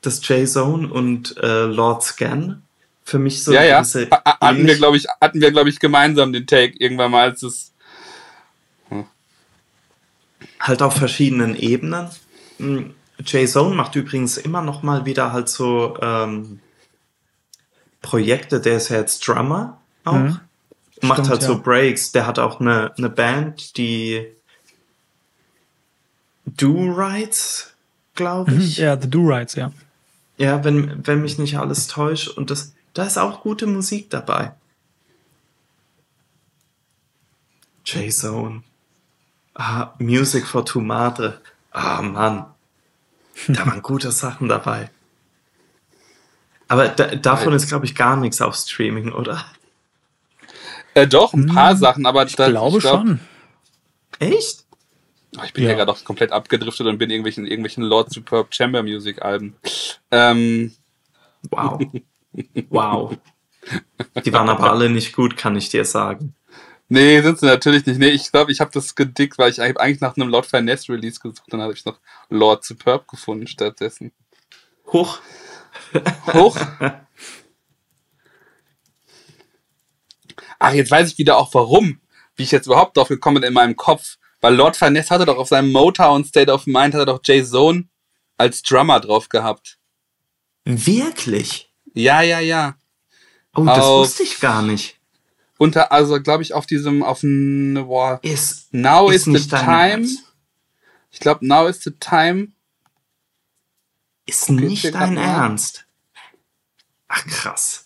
dass 0.00 0.26
J-Zone 0.26 0.88
und 0.88 1.36
äh, 1.38 1.64
Lord 1.64 2.02
Scan 2.02 2.62
für 3.10 3.18
mich 3.18 3.42
so 3.42 3.52
ja, 3.52 3.64
ja. 3.64 3.82
Hatten 3.82 4.66
wir, 4.66 4.76
glaube 4.76 4.96
ich, 4.96 5.06
hatten 5.20 5.40
wir, 5.40 5.50
glaube 5.50 5.68
ich, 5.68 5.80
gemeinsam 5.80 6.32
den 6.32 6.46
Take 6.46 6.74
irgendwann 6.78 7.10
mal, 7.10 7.28
als 7.28 7.42
es. 7.42 7.72
halt 10.60 10.82
auf 10.82 10.94
verschiedenen 10.94 11.56
Ebenen. 11.56 12.08
Mm, 12.58 12.90
J-Zone 13.24 13.74
macht 13.74 13.96
übrigens 13.96 14.36
immer 14.36 14.62
noch 14.62 14.82
mal 14.82 15.06
wieder 15.06 15.32
halt 15.32 15.48
so 15.48 15.96
ähm, 16.00 16.60
Projekte, 18.02 18.60
der 18.60 18.76
ist 18.76 18.90
ja 18.90 18.98
jetzt 18.98 19.26
Drummer 19.26 19.80
auch. 20.04 20.12
Mhm. 20.12 20.40
Macht 21.02 21.14
Stimmt, 21.20 21.30
halt 21.30 21.42
ja. 21.42 21.48
so 21.48 21.60
Breaks. 21.60 22.12
Der 22.12 22.26
hat 22.26 22.38
auch 22.38 22.60
eine, 22.60 22.92
eine 22.96 23.08
Band, 23.08 23.76
die 23.78 24.26
Do 26.46 26.92
Rights, 26.92 27.74
glaube 28.14 28.52
ich. 28.52 28.78
Mhm. 28.78 28.84
Ja, 28.84 29.00
The 29.00 29.08
Do-Rights, 29.08 29.54
ja. 29.54 29.72
Ja, 30.36 30.62
wenn, 30.62 31.06
wenn 31.06 31.22
mich 31.22 31.38
nicht 31.38 31.58
alles 31.58 31.86
täuscht. 31.86 32.28
Und 32.28 32.50
das, 32.50 32.74
da 32.94 33.04
ist 33.04 33.18
auch 33.18 33.42
gute 33.42 33.66
Musik 33.66 34.10
dabei. 34.10 34.54
J-Zone. 37.84 38.62
Ah, 39.54 39.94
Music 39.98 40.46
for 40.46 40.64
Tomate. 40.64 41.40
Ah, 41.72 42.02
Mann. 42.02 42.46
Da 43.48 43.66
waren 43.66 43.82
gute 43.82 44.10
Sachen 44.12 44.48
dabei. 44.48 44.90
Aber 46.68 46.88
da, 46.88 47.14
davon 47.16 47.52
ist, 47.52 47.68
glaube 47.68 47.86
ich, 47.86 47.94
gar 47.94 48.16
nichts 48.16 48.40
auf 48.40 48.54
Streaming, 48.54 49.12
oder? 49.12 49.44
Äh, 50.94 51.06
doch, 51.06 51.32
ein 51.32 51.46
paar 51.46 51.76
Sachen, 51.76 52.06
aber 52.06 52.24
Ich 52.26 52.36
glaube 52.36 52.78
glaub- 52.78 53.00
schon. 53.00 53.20
Echt? 54.18 54.64
Oh, 55.38 55.42
ich 55.44 55.52
bin 55.52 55.64
ja, 55.64 55.70
Ja. 55.70 55.76
gerade 55.76 55.92
auch 55.92 56.04
komplett 56.04 56.32
abgedriftet 56.32 56.86
und 56.86 56.98
bin 56.98 57.08
in 57.08 57.14
irgendwelchen, 57.14 57.46
irgendwelchen 57.46 57.84
Lord 57.84 58.12
Superb 58.12 58.54
Chamber 58.54 58.82
Music 58.82 59.22
Alben. 59.22 59.56
Ähm, 60.10 60.74
Wow. 61.50 61.80
Wow. 62.68 63.16
Die 64.24 64.32
waren 64.32 64.48
aber 64.48 64.70
alle 64.70 64.88
nicht 64.88 65.14
gut, 65.14 65.36
kann 65.36 65.56
ich 65.56 65.68
dir 65.68 65.84
sagen. 65.84 66.34
nee, 66.88 67.20
sind 67.20 67.38
sie 67.40 67.46
natürlich 67.46 67.84
nicht. 67.86 67.98
Nee, 67.98 68.08
ich 68.08 68.30
glaube, 68.30 68.52
ich 68.52 68.60
habe 68.60 68.70
das 68.72 68.94
gedickt, 68.94 69.38
weil 69.38 69.50
ich 69.50 69.60
eigentlich 69.60 70.00
nach 70.00 70.16
einem 70.16 70.28
Lord 70.28 70.46
Finesse 70.46 70.92
Release 70.92 71.20
gesucht 71.20 71.42
dann 71.48 71.60
habe 71.60 71.72
ich 71.72 71.84
noch 71.84 71.98
Lord 72.28 72.64
Superb 72.64 73.08
gefunden 73.08 73.46
stattdessen. 73.46 74.12
Hoch. 74.86 75.18
Hoch. 76.32 76.56
Ach, 80.58 80.72
jetzt 80.72 80.90
weiß 80.90 81.12
ich 81.12 81.18
wieder 81.18 81.38
auch 81.38 81.54
warum, 81.54 82.00
wie 82.36 82.42
ich 82.42 82.50
jetzt 82.50 82.66
überhaupt 82.66 82.96
drauf 82.96 83.08
gekommen 83.08 83.36
bin 83.36 83.44
in 83.44 83.54
meinem 83.54 83.76
Kopf. 83.76 84.18
Weil 84.40 84.54
Lord 84.54 84.76
Finesse 84.76 85.10
hatte 85.10 85.26
doch 85.26 85.38
auf 85.38 85.48
seinem 85.48 85.72
Motown 85.72 86.24
State 86.24 86.52
of 86.52 86.66
Mind, 86.66 86.94
hat 86.94 87.02
er 87.02 87.06
doch 87.06 87.20
Jay 87.22 87.44
Zone 87.44 87.88
als 88.36 88.62
Drummer 88.62 89.00
drauf 89.00 89.28
gehabt. 89.28 89.78
Wirklich? 90.64 91.69
Ja, 91.94 92.22
ja, 92.22 92.40
ja. 92.40 92.76
Oh, 93.54 93.64
das 93.64 93.78
Auf- 93.78 94.00
wusste 94.06 94.22
ich 94.22 94.40
gar 94.40 94.62
nicht. 94.62 94.96
Unter, 95.58 95.92
also 95.92 96.20
glaube 96.22 96.42
ich 96.42 96.54
auf 96.54 96.66
diesem, 96.66 97.02
auf 97.02 97.20
dem, 97.20 97.74
boah, 97.74 98.18
Ist, 98.22 98.72
Now 98.72 99.10
ist 99.10 99.26
is 99.26 99.42
the 99.44 99.48
time. 99.48 100.08
Ich 101.10 101.20
glaube, 101.20 101.46
now 101.46 101.66
is 101.66 101.82
the 101.82 101.90
time. 101.90 102.52
Ist 104.26 104.44
Okay, 104.44 104.52
nicht 104.60 104.94
dein. 104.94 105.16
Ernst. 105.18 105.86
Ach, 107.08 107.26
krass. 107.26 107.84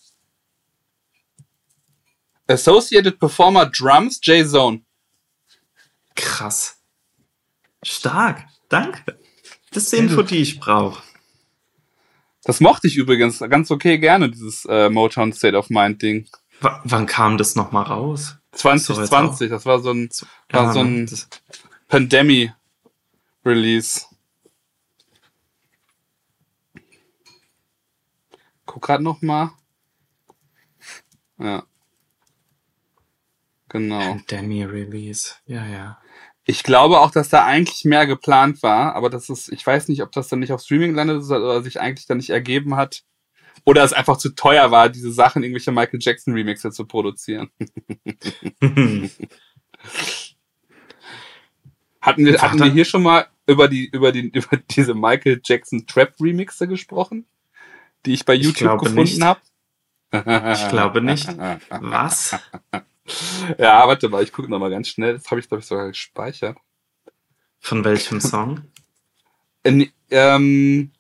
Associated 2.47 3.19
Performer 3.19 3.67
Drums, 3.67 4.21
Jay 4.23 4.47
Zone. 4.47 4.83
Krass. 6.15 6.77
Stark. 7.83 8.45
Danke. 8.69 9.19
Das 9.73 9.85
ist 9.85 9.93
die 9.93 9.97
Info, 9.97 10.23
die 10.23 10.37
ich 10.39 10.61
brauche. 10.61 11.03
Das 12.45 12.61
mochte 12.61 12.87
ich 12.87 12.97
übrigens 12.97 13.39
ganz 13.39 13.71
okay 13.71 13.99
gerne, 13.99 14.31
dieses 14.31 14.65
äh, 14.67 14.91
Motown 14.91 15.33
State 15.33 15.57
of 15.57 15.71
Mind 15.71 16.03
Ding. 16.03 16.29
W 16.61 16.69
wann 16.85 17.07
kam 17.07 17.39
das 17.39 17.57
nochmal 17.57 17.85
raus? 17.85 18.37
2020, 18.53 19.51
das 19.51 19.67
war 19.67 19.81
so 19.81 19.91
ein, 19.91 20.09
war 20.51 20.73
so 20.73 20.81
ein 20.81 21.07
das, 21.07 21.29
Pandemic 21.89 22.53
Release. 23.45 24.03
Guck 28.67 28.83
grad 28.83 29.01
noch 29.01 29.21
mal. 29.23 29.53
Ja. 31.39 31.65
Genau. 33.69 33.99
Pandemie-Release. 33.99 35.35
Ja, 35.47 35.67
ja. 35.67 35.99
Ich 36.47 36.63
glaube 36.63 37.01
auch, 37.01 37.11
dass 37.11 37.31
da 37.31 37.45
eigentlich 37.45 37.85
mehr 37.85 38.07
geplant 38.07 38.63
war, 38.63 38.95
aber 38.95 39.09
das 39.09 39.31
ist, 39.31 39.51
ich 39.51 39.67
weiß 39.67 39.89
nicht, 39.89 40.03
ob 40.03 40.13
das 40.13 40.29
dann 40.29 40.41
nicht 40.41 40.53
auf 40.53 40.61
Streaming 40.61 40.95
landet 40.95 41.23
oder 41.25 41.63
sich 41.63 41.81
eigentlich 41.81 42.07
dann 42.07 42.19
nicht 42.19 42.31
ergeben 42.31 42.77
hat, 42.77 43.03
Oder 43.65 43.83
es 43.85 43.93
einfach 43.93 44.19
zu 44.19 44.31
teuer 44.35 44.71
war, 44.71 44.89
diese 44.91 45.13
Sachen, 45.13 45.43
irgendwelche 45.43 45.73
Michael 45.73 46.01
Jackson 46.03 46.35
Remixe 46.35 46.71
zu 46.71 46.85
produzieren. 46.87 47.51
hatten 52.01 52.27
wir, 52.27 52.43
hatten 52.43 52.59
wir 52.59 52.73
hier 52.73 52.85
schon 52.85 53.03
mal 53.03 53.27
über 53.47 53.69
die, 53.69 53.89
über 53.91 54.13
die, 54.13 54.29
über 54.29 54.59
diese 54.71 54.95
Michael 54.95 55.41
Jackson 55.43 55.87
Trap 55.87 56.15
Remixe 56.21 56.69
gesprochen? 56.69 57.27
Die 58.05 58.13
ich 58.13 58.27
bei 58.27 58.35
YouTube 58.35 58.83
ich 58.83 58.89
gefunden 58.89 59.25
habe? 59.25 59.41
Ich 60.13 60.69
glaube 60.69 61.01
nicht. 61.01 61.27
Was? 61.71 62.39
Ja, 63.59 63.87
warte 63.87 64.09
mal, 64.09 64.23
ich 64.23 64.33
gucke 64.33 64.51
noch 64.51 64.59
mal 64.59 64.71
ganz 64.71 64.89
schnell. 64.89 65.15
Das 65.15 65.31
habe 65.31 65.41
ich, 65.41 65.49
glaube 65.49 65.61
ich, 65.61 65.67
sogar 65.67 65.89
gespeichert. 65.89 66.57
Von 67.61 67.85
welchem 67.85 68.21
Song? 68.21 68.63
In, 69.63 69.91
ähm, 70.11 70.93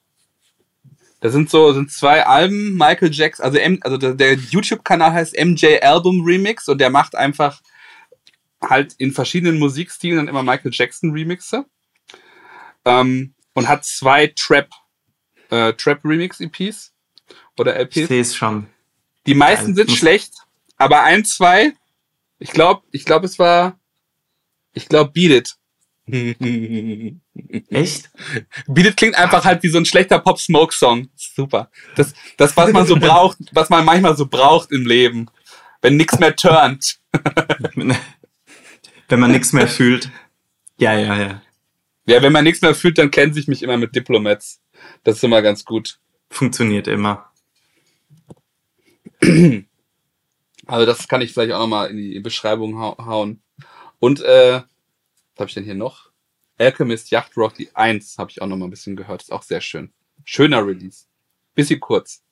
da 1.20 1.30
sind 1.30 1.48
so 1.48 1.72
sind 1.72 1.90
zwei 1.90 2.26
Alben, 2.26 2.74
Michael 2.74 3.12
Jackson, 3.12 3.44
also, 3.44 3.58
M, 3.58 3.78
also 3.82 3.96
der, 3.96 4.14
der 4.14 4.34
YouTube-Kanal 4.34 5.12
heißt 5.12 5.34
MJ 5.42 5.78
Album 5.80 6.22
Remix 6.24 6.68
und 6.68 6.78
der 6.78 6.90
macht 6.90 7.14
einfach 7.14 7.62
halt 8.62 8.94
in 8.98 9.12
verschiedenen 9.12 9.58
Musikstilen 9.58 10.18
dann 10.18 10.28
immer 10.28 10.42
Michael 10.42 10.70
Jackson 10.72 11.12
Remixe. 11.12 11.64
Ähm, 12.84 13.34
und 13.54 13.68
hat 13.68 13.84
zwei 13.84 14.32
Trap, 14.36 14.68
äh, 15.50 15.72
Trap 15.74 16.04
Remix 16.04 16.40
EPs 16.40 16.92
oder 17.58 17.76
LPs. 17.76 17.96
Ich 17.96 18.06
sehe 18.08 18.20
es 18.20 18.36
schon. 18.36 18.66
Die 19.26 19.34
meisten 19.34 19.70
ja, 19.70 19.76
sind 19.76 19.92
schlecht, 19.92 20.34
aber 20.76 21.04
ein, 21.04 21.24
zwei, 21.24 21.72
ich 22.44 22.50
glaube, 22.50 22.82
ich 22.92 23.06
glaube, 23.06 23.24
es 23.24 23.38
war, 23.38 23.80
ich 24.74 24.86
glaube, 24.86 25.12
Beat 25.12 25.30
It. 25.30 25.56
Echt? 27.70 28.10
Beat 28.66 28.86
It 28.86 28.96
klingt 28.98 29.14
einfach 29.14 29.40
Ach. 29.40 29.44
halt 29.46 29.62
wie 29.62 29.70
so 29.70 29.78
ein 29.78 29.86
schlechter 29.86 30.18
Pop-Smoke-Song. 30.18 31.08
Super. 31.16 31.70
Das, 31.96 32.12
das, 32.36 32.54
was 32.54 32.70
man 32.70 32.86
so 32.86 32.96
braucht, 33.00 33.38
was 33.52 33.70
man 33.70 33.86
manchmal 33.86 34.14
so 34.14 34.26
braucht 34.26 34.72
im 34.72 34.84
Leben. 34.84 35.30
Wenn 35.80 35.96
nichts 35.96 36.18
mehr 36.18 36.36
turnt. 36.36 37.00
wenn 39.08 39.20
man 39.20 39.30
nichts 39.30 39.54
mehr 39.54 39.66
fühlt. 39.66 40.10
Ja, 40.76 40.92
ja, 40.92 41.16
ja. 41.16 41.42
Ja, 42.04 42.20
wenn 42.20 42.32
man 42.32 42.44
nichts 42.44 42.60
mehr 42.60 42.74
fühlt, 42.74 42.98
dann 42.98 43.10
kennt 43.10 43.34
sich 43.34 43.48
mich 43.48 43.62
immer 43.62 43.78
mit 43.78 43.96
Diplomats. 43.96 44.60
Das 45.02 45.16
ist 45.16 45.24
immer 45.24 45.40
ganz 45.40 45.64
gut. 45.64 45.98
Funktioniert 46.28 46.88
immer. 46.88 47.24
Also 50.66 50.86
das 50.86 51.08
kann 51.08 51.20
ich 51.20 51.32
vielleicht 51.32 51.52
auch 51.52 51.60
nochmal 51.60 51.90
in 51.90 51.96
die 51.96 52.20
Beschreibung 52.20 52.78
hauen. 52.78 53.42
Und, 53.98 54.20
äh, 54.20 54.62
was 55.34 55.40
habe 55.40 55.48
ich 55.48 55.54
denn 55.54 55.64
hier 55.64 55.74
noch? 55.74 56.10
Alchemist 56.58 57.10
Yacht 57.10 57.36
Rock, 57.36 57.54
die 57.54 57.74
1 57.74 58.18
habe 58.18 58.30
ich 58.30 58.40
auch 58.40 58.46
nochmal 58.46 58.68
ein 58.68 58.70
bisschen 58.70 58.96
gehört. 58.96 59.22
Ist 59.22 59.32
auch 59.32 59.42
sehr 59.42 59.60
schön. 59.60 59.92
Schöner 60.24 60.64
Release. 60.66 61.06
Bisschen 61.54 61.80
kurz. 61.80 62.22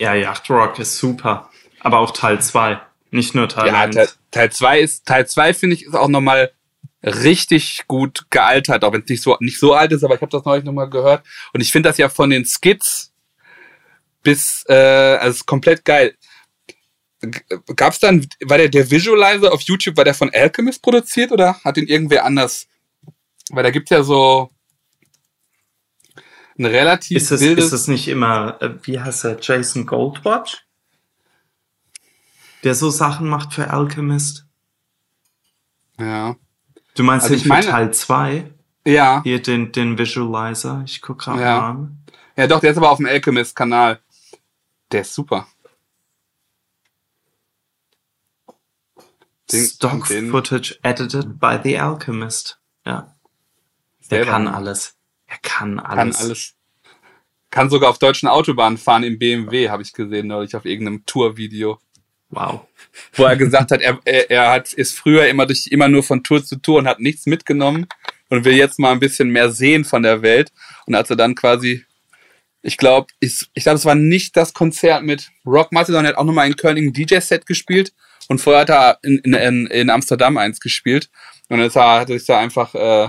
Ja, 0.00 0.14
Yacht 0.14 0.50
Rock 0.50 0.78
ist 0.78 0.98
super. 0.98 1.50
Aber 1.80 2.00
auch 2.00 2.10
Teil 2.10 2.40
2. 2.40 2.80
Nicht 3.10 3.34
nur 3.34 3.48
Teil 3.48 3.68
ja, 3.68 3.80
1. 3.80 4.18
Teil 4.30 4.52
2 4.52 4.80
ist, 4.80 5.06
Teil 5.06 5.26
2 5.26 5.54
finde 5.54 5.76
ich, 5.76 5.84
ist 5.84 5.94
auch 5.94 6.08
nochmal 6.08 6.52
richtig 7.02 7.84
gut 7.86 8.26
gealtert, 8.30 8.84
auch 8.84 8.92
wenn 8.92 9.02
es 9.02 9.08
nicht 9.08 9.22
so, 9.22 9.36
nicht 9.40 9.60
so 9.60 9.74
alt 9.74 9.92
ist, 9.92 10.02
aber 10.02 10.16
ich 10.16 10.20
habe 10.20 10.30
das 10.30 10.44
neulich 10.44 10.64
nochmal 10.64 10.90
gehört. 10.90 11.24
Und 11.52 11.60
ich 11.60 11.70
finde 11.70 11.88
das 11.88 11.98
ja 11.98 12.08
von 12.08 12.30
den 12.30 12.44
Skits 12.44 13.12
bis, 14.26 14.64
äh, 14.68 14.74
also 14.74 15.44
komplett 15.46 15.84
geil. 15.84 16.16
Gab's 17.76 18.00
dann, 18.00 18.26
war 18.44 18.58
der, 18.58 18.68
der 18.68 18.90
Visualizer 18.90 19.52
auf 19.52 19.60
YouTube, 19.60 19.96
war 19.96 20.04
der 20.04 20.14
von 20.14 20.34
Alchemist 20.34 20.82
produziert 20.82 21.30
oder 21.30 21.62
hat 21.62 21.76
ihn 21.76 21.86
irgendwer 21.86 22.24
anders? 22.24 22.66
Weil 23.50 23.62
da 23.62 23.70
gibt's 23.70 23.90
ja 23.90 24.02
so 24.02 24.50
ein 26.58 26.64
relativ 26.64 27.16
ist 27.18 27.30
es. 27.30 27.40
Ist 27.40 27.72
es 27.72 27.86
nicht 27.86 28.08
immer, 28.08 28.60
äh, 28.60 28.74
wie 28.82 28.98
heißt 28.98 29.26
er, 29.26 29.38
Jason 29.40 29.86
Goldwatch? 29.86 30.66
Der 32.64 32.74
so 32.74 32.90
Sachen 32.90 33.28
macht 33.28 33.54
für 33.54 33.70
Alchemist? 33.70 34.44
Ja. 36.00 36.34
Du 36.96 37.04
meinst 37.04 37.30
also 37.30 37.40
den 37.40 37.48
meine, 37.48 37.66
Teil 37.66 37.94
2? 37.94 38.50
Ja. 38.84 39.22
Hier 39.22 39.40
den, 39.40 39.70
den 39.70 39.96
Visualizer. 39.98 40.82
Ich 40.84 41.00
guck 41.00 41.20
gerade 41.20 41.40
ja. 41.40 41.60
mal 41.60 41.70
an. 41.70 41.98
Ja, 42.36 42.48
doch, 42.48 42.58
der 42.58 42.72
ist 42.72 42.76
aber 42.76 42.90
auf 42.90 42.98
dem 42.98 43.06
Alchemist-Kanal. 43.06 44.00
Der 44.92 45.00
ist 45.02 45.14
super. 45.14 45.48
Den, 49.52 49.64
Stock 49.64 50.08
den, 50.08 50.30
Footage 50.30 50.78
edited 50.82 51.38
by 51.38 51.58
The 51.62 51.78
Alchemist. 51.78 52.58
Ja. 52.84 53.14
Der 54.10 54.24
kann 54.24 54.48
alles. 54.48 54.96
Er 55.26 55.38
kann 55.38 55.78
alles. 55.78 56.18
Kann 56.18 56.26
alles. 56.28 56.54
Kann 57.50 57.70
sogar 57.70 57.90
auf 57.90 57.98
deutschen 57.98 58.28
Autobahnen 58.28 58.76
fahren 58.76 59.02
im 59.04 59.18
BMW, 59.18 59.70
habe 59.70 59.82
ich 59.82 59.92
gesehen 59.92 60.26
neulich 60.26 60.56
auf 60.56 60.64
irgendeinem 60.64 61.06
Tourvideo. 61.06 61.80
Wow. 62.28 62.66
Wo 63.14 63.24
er 63.24 63.36
gesagt 63.36 63.70
hat, 63.70 63.80
er, 63.80 64.00
er, 64.04 64.30
er 64.30 64.50
hat, 64.50 64.72
ist 64.72 64.98
früher 64.98 65.28
immer 65.28 65.46
durch, 65.46 65.68
immer 65.68 65.88
nur 65.88 66.02
von 66.02 66.24
Tour 66.24 66.44
zu 66.44 66.56
Tour 66.56 66.78
und 66.78 66.88
hat 66.88 67.00
nichts 67.00 67.26
mitgenommen 67.26 67.86
und 68.28 68.44
will 68.44 68.54
jetzt 68.54 68.78
mal 68.78 68.92
ein 68.92 69.00
bisschen 69.00 69.30
mehr 69.30 69.50
sehen 69.50 69.84
von 69.84 70.02
der 70.02 70.22
Welt. 70.22 70.52
Und 70.86 70.96
als 70.96 71.08
er 71.08 71.16
dann 71.16 71.36
quasi 71.36 71.85
ich 72.62 72.76
glaube, 72.76 73.08
ich, 73.20 73.46
ich 73.54 73.62
glaube, 73.62 73.76
es 73.76 73.84
war 73.84 73.94
nicht 73.94 74.36
das 74.36 74.52
Konzert 74.52 75.02
mit 75.02 75.30
Rock 75.44 75.72
Macedon, 75.72 76.04
er 76.04 76.10
hat 76.10 76.16
auch 76.16 76.24
nochmal 76.24 76.46
in 76.46 76.56
Köln 76.56 76.76
ein 76.76 76.92
DJ-Set 76.92 77.46
gespielt 77.46 77.92
und 78.28 78.40
vorher 78.40 78.62
hat 78.62 78.70
er 78.70 78.98
in, 79.02 79.18
in, 79.34 79.66
in 79.66 79.90
Amsterdam 79.90 80.36
eins 80.36 80.60
gespielt. 80.60 81.10
Und 81.48 81.60
jetzt 81.60 81.76
hat 81.76 82.10
er 82.10 82.18
sich 82.18 82.26
da 82.26 82.40
einfach 82.40 82.74
äh, 82.74 83.08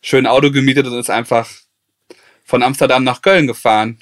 schön 0.00 0.26
Auto 0.26 0.50
gemietet 0.50 0.86
und 0.86 0.98
ist 0.98 1.10
einfach 1.10 1.50
von 2.44 2.62
Amsterdam 2.62 3.04
nach 3.04 3.20
Köln 3.22 3.46
gefahren. 3.46 3.98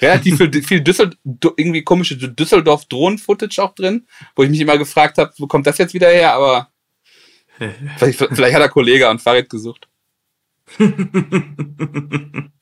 Relativ 0.00 0.38
viel, 0.38 0.62
viel 0.62 0.80
Düssel, 0.80 1.16
irgendwie 1.56 1.82
komische 1.82 2.16
Düsseldorf-Drohnen-Footage 2.16 3.62
auch 3.62 3.74
drin, 3.74 4.06
wo 4.34 4.42
ich 4.42 4.50
mich 4.50 4.60
immer 4.60 4.78
gefragt 4.78 5.18
habe, 5.18 5.32
wo 5.38 5.46
kommt 5.46 5.66
das 5.66 5.78
jetzt 5.78 5.94
wieder 5.94 6.08
her? 6.08 6.32
Aber 6.34 6.68
vielleicht, 7.96 8.18
vielleicht 8.18 8.54
hat 8.54 8.62
er 8.62 8.68
Kollege 8.68 9.08
und 9.08 9.22
Fahrrad 9.22 9.48
gesucht. 9.48 9.88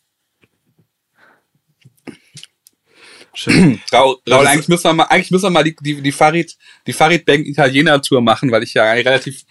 Raul, 3.92 4.16
Raul 4.28 4.46
eigentlich 4.46 4.68
müssen 4.68 4.84
wir 4.84 4.92
mal, 4.94 5.04
eigentlich 5.04 5.30
müssen 5.30 5.44
wir 5.44 5.50
mal 5.50 5.64
die, 5.64 5.76
die, 5.80 6.00
die 6.00 6.12
Farid, 6.12 6.56
die 6.86 6.92
Farid 6.92 7.24
Bank 7.26 7.46
Italiener 7.46 8.00
Tour 8.00 8.20
machen, 8.20 8.50
weil 8.50 8.62
ich 8.62 8.74
ja 8.74 8.90
relativ 8.92 9.44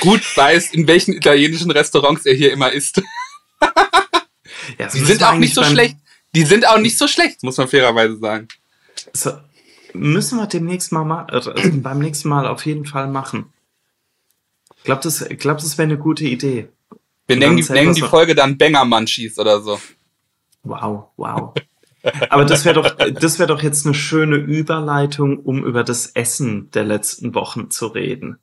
gut 0.00 0.22
weiß, 0.36 0.72
in 0.72 0.86
welchen 0.86 1.14
italienischen 1.14 1.70
Restaurants 1.70 2.26
er 2.26 2.34
hier 2.34 2.52
immer 2.52 2.72
isst. 2.72 3.02
ja, 4.78 4.88
die 4.88 5.00
sind 5.00 5.22
auch 5.22 5.36
nicht 5.36 5.54
so 5.54 5.62
schlecht. 5.62 5.96
Die 6.34 6.42
sind 6.42 6.66
auch 6.66 6.78
nicht 6.78 6.98
so 6.98 7.06
schlecht, 7.06 7.42
muss 7.44 7.56
man 7.56 7.68
fairerweise 7.68 8.18
sagen. 8.18 8.48
So, 9.12 9.32
müssen 9.92 10.38
wir 10.38 10.46
demnächst 10.46 10.90
mal, 10.90 11.04
ma 11.04 11.26
äh, 11.30 11.68
beim 11.72 12.00
nächsten 12.00 12.28
Mal 12.28 12.46
auf 12.46 12.66
jeden 12.66 12.86
Fall 12.86 13.06
machen. 13.08 13.52
Glaubt 14.82 15.04
das, 15.04 15.24
glaubt 15.38 15.62
das 15.62 15.78
wäre 15.78 15.88
eine 15.88 15.98
gute 15.98 16.24
Idee. 16.24 16.68
Wir 17.26 17.36
nennen 17.36 17.56
die, 17.56 17.62
nennen 17.72 17.94
die 17.94 18.02
Folge 18.02 18.34
dann 18.34 18.58
Banger 18.58 18.84
Munchies 18.84 19.38
oder 19.38 19.60
so. 19.60 19.80
Wow, 20.62 21.08
wow. 21.16 21.54
Aber 22.28 22.44
das 22.44 22.64
wäre 22.64 22.74
doch, 22.74 22.96
das 22.96 23.38
wäre 23.38 23.46
doch 23.46 23.62
jetzt 23.62 23.86
eine 23.86 23.94
schöne 23.94 24.36
Überleitung, 24.36 25.38
um 25.38 25.64
über 25.64 25.84
das 25.84 26.06
Essen 26.08 26.70
der 26.72 26.84
letzten 26.84 27.34
Wochen 27.34 27.70
zu 27.70 27.86
reden. 27.86 28.38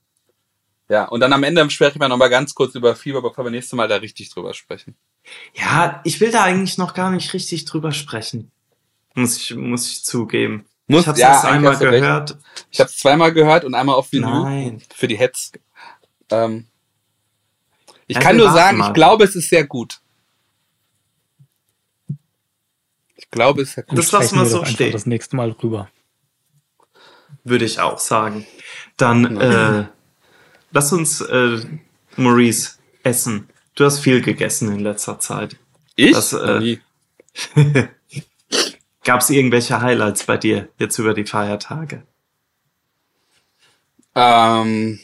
Ja, 0.90 1.06
und 1.06 1.22
dann 1.22 1.32
am 1.32 1.44
Ende 1.44 1.70
sprechen 1.70 2.02
wir 2.02 2.10
nochmal 2.10 2.30
ganz 2.30 2.54
kurz 2.54 2.76
über 2.76 2.96
Fieber, 2.96 3.22
bevor 3.22 3.46
wir 3.46 3.52
nächstes 3.52 3.78
Mal 3.78 3.88
da 3.88 3.98
richtig 3.98 4.30
drüber 4.30 4.54
sprechen. 4.54 4.96
Ja, 5.54 6.02
ich 6.04 6.20
will 6.20 6.32
da 6.32 6.44
eigentlich 6.44 6.78
noch 6.78 6.94
gar 6.94 7.12
nicht 7.12 7.34
richtig 7.34 7.66
drüber 7.66 7.94
sprechen. 7.94 8.52
Muss 9.14 9.38
ich, 9.38 9.56
muss 9.56 9.90
ich 9.90 10.04
zugeben. 10.04 10.66
Muss, 10.88 11.02
ich 11.02 11.08
habe 11.08 11.20
ja, 11.20 11.38
es 11.38 11.46
einmal 11.46 11.78
gehört. 11.78 12.32
Recht. 12.32 12.42
Ich 12.72 12.80
habe 12.82 12.90
es 12.90 12.98
zweimal 12.98 13.32
gehört 13.32 13.64
und 13.64 13.74
einmal 13.74 13.96
auf 13.96 14.12
Vinyl. 14.12 14.44
Nein. 14.44 14.82
Für 14.94 15.08
die 15.08 15.18
Hetz. 15.18 15.54
Ähm, 16.30 16.68
ich 18.08 18.16
ja, 18.16 18.22
kann 18.22 18.36
nur 18.36 18.52
sagen, 18.52 18.80
mal. 18.80 18.88
ich 18.88 18.94
glaube, 18.94 19.24
es 19.24 19.36
ist 19.36 19.50
sehr 19.50 19.66
gut. 19.66 20.01
Glaube, 23.32 23.62
es 23.62 23.78
ist 23.78 23.88
gut. 23.88 23.98
Das 23.98 24.12
lassen 24.12 24.38
wir 24.38 24.46
so 24.46 24.64
stehen. 24.66 24.92
Das 24.92 25.06
nächste 25.06 25.36
Mal 25.36 25.52
rüber. 25.52 25.90
Würde 27.44 27.66
ich 27.66 27.80
auch 27.80 28.00
sagen. 28.00 28.46
Dann 28.98 29.38
äh, 29.38 29.86
lass 30.72 30.94
uns, 30.94 31.22
äh, 31.22 31.60
Maurice, 32.18 32.74
essen. 33.04 33.50
Du 33.76 33.86
hast 33.86 34.00
viel 34.00 34.22
gegessen 34.22 34.72
in 34.72 34.80
letzter 34.82 35.20
Zeit. 35.20 35.56
Ich? 35.96 36.12
Das, 36.12 36.34
äh, 36.34 36.78
Gab 39.04 39.22
es 39.22 39.30
irgendwelche 39.32 39.82
Highlights 39.82 40.26
bei 40.26 40.38
dir 40.38 40.70
jetzt 40.78 41.00
über 41.00 41.14
die 41.14 41.26
Feiertage? 41.26 42.04
Ähm, 44.14 45.00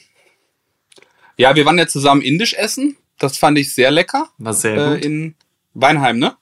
ja, 1.37 1.55
wir 1.55 1.65
waren 1.65 1.79
ja 1.79 1.87
zusammen 1.87 2.21
indisch 2.21 2.53
essen. 2.53 2.97
Das 3.17 3.37
fand 3.37 3.57
ich 3.57 3.73
sehr 3.73 3.89
lecker. 3.89 4.29
War 4.37 4.53
sehr 4.53 4.75
äh, 4.75 4.95
gut. 4.95 5.05
In 5.05 5.35
Weinheim, 5.73 6.19
ne? 6.19 6.37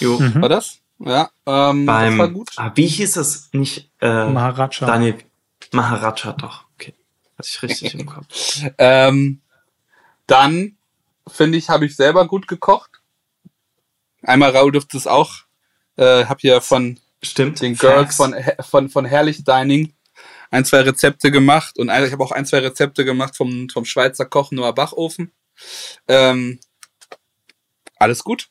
Jo. 0.00 0.18
Mhm. 0.18 0.42
War 0.42 0.48
das? 0.48 0.81
Ja, 1.04 1.30
ähm, 1.46 1.86
Beim, 1.86 2.10
das 2.10 2.18
war 2.18 2.28
gut. 2.28 2.50
Ah, 2.56 2.70
wie 2.74 2.86
hieß 2.86 3.16
es 3.16 3.50
nicht? 3.52 3.90
Äh, 4.00 4.26
Maharaja. 4.26 4.86
Daniel 4.86 5.18
Maharaja, 5.72 6.32
doch. 6.32 6.64
Okay. 6.74 6.94
Hatte 7.38 7.48
ich 7.48 7.62
richtig 7.62 7.94
im 7.94 8.06
Kopf. 8.06 8.26
Ähm, 8.78 9.40
dann, 10.26 10.76
finde 11.26 11.58
ich, 11.58 11.68
habe 11.68 11.86
ich 11.86 11.96
selber 11.96 12.26
gut 12.26 12.46
gekocht. 12.46 12.90
Einmal 14.22 14.54
Raul 14.56 14.70
durfte 14.70 14.96
es 14.96 15.06
auch. 15.06 15.34
Äh, 15.96 16.26
hab 16.26 16.40
hier 16.40 16.60
von 16.60 17.00
Stimmt. 17.22 17.60
den 17.60 17.76
Girls 17.76 18.16
von, 18.16 18.34
von, 18.60 18.88
von 18.88 19.04
Herrlich 19.04 19.44
Dining 19.44 19.92
ein, 20.52 20.64
zwei 20.64 20.82
Rezepte 20.82 21.30
gemacht 21.30 21.78
und 21.78 21.88
ich 21.88 22.12
habe 22.12 22.22
auch 22.22 22.30
ein, 22.30 22.46
zwei 22.46 22.58
Rezepte 22.58 23.04
gemacht 23.04 23.36
vom, 23.36 23.68
vom 23.70 23.84
Schweizer 23.84 24.26
Koch 24.26 24.52
Noah 24.52 24.74
Bachofen. 24.74 25.32
Ähm, 26.06 26.60
alles 27.98 28.22
gut. 28.22 28.48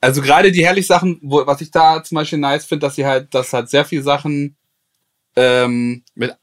Also 0.00 0.22
gerade 0.22 0.52
die 0.52 0.64
herrlich 0.64 0.86
Sachen, 0.86 1.18
wo, 1.22 1.46
was 1.46 1.60
ich 1.60 1.70
da 1.70 2.02
zum 2.02 2.16
Beispiel 2.16 2.38
nice 2.38 2.66
finde, 2.66 2.86
dass 2.86 2.96
sie 2.96 3.06
halt, 3.06 3.34
dass 3.34 3.52
halt 3.52 3.68
sehr 3.70 3.84
viel 3.84 4.02
Sachen 4.02 4.56
ähm, 5.36 6.04
mit, 6.14 6.36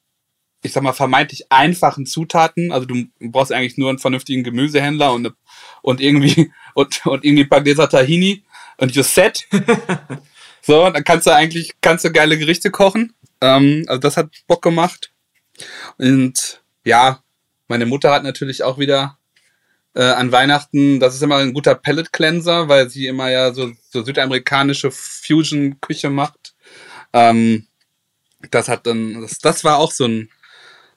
ich 0.63 0.73
sag 0.73 0.83
mal, 0.83 0.93
vermeintlich 0.93 1.51
einfachen 1.51 2.05
Zutaten. 2.05 2.71
Also 2.71 2.85
du 2.87 3.05
brauchst 3.19 3.51
eigentlich 3.51 3.77
nur 3.77 3.89
einen 3.89 3.99
vernünftigen 3.99 4.43
Gemüsehändler 4.43 5.13
und, 5.13 5.33
und 5.81 6.01
irgendwie 6.01 6.51
und, 6.73 7.05
und 7.05 7.23
irgendwie 7.23 7.43
ein 7.43 7.49
paar 7.49 7.61
Gläser 7.61 7.89
Tahini 7.89 8.43
und 8.77 8.91
you're 8.93 9.03
set. 9.03 9.47
so, 10.61 10.89
dann 10.89 11.03
kannst 11.03 11.27
du 11.27 11.31
eigentlich, 11.31 11.73
kannst 11.81 12.05
du 12.05 12.11
geile 12.11 12.37
Gerichte 12.37 12.71
kochen. 12.71 13.13
Ähm, 13.41 13.85
also 13.87 13.99
das 13.99 14.17
hat 14.17 14.29
Bock 14.47 14.61
gemacht. 14.61 15.11
Und 15.97 16.63
ja, 16.85 17.23
meine 17.67 17.85
Mutter 17.85 18.11
hat 18.11 18.23
natürlich 18.23 18.63
auch 18.63 18.79
wieder 18.79 19.19
äh, 19.95 20.03
an 20.03 20.31
Weihnachten, 20.31 20.99
das 20.99 21.15
ist 21.15 21.21
immer 21.21 21.37
ein 21.37 21.53
guter 21.53 21.75
Pellet 21.75 22.11
Cleanser, 22.11 22.67
weil 22.67 22.89
sie 22.89 23.07
immer 23.07 23.29
ja 23.29 23.53
so, 23.53 23.71
so 23.89 24.03
südamerikanische 24.03 24.91
Fusion-Küche 24.91 26.09
macht. 26.09 26.55
Ähm, 27.13 27.67
das 28.51 28.67
hat 28.69 28.87
dann, 28.87 29.21
das, 29.21 29.39
das 29.39 29.63
war 29.63 29.77
auch 29.77 29.91
so 29.91 30.05
ein, 30.05 30.29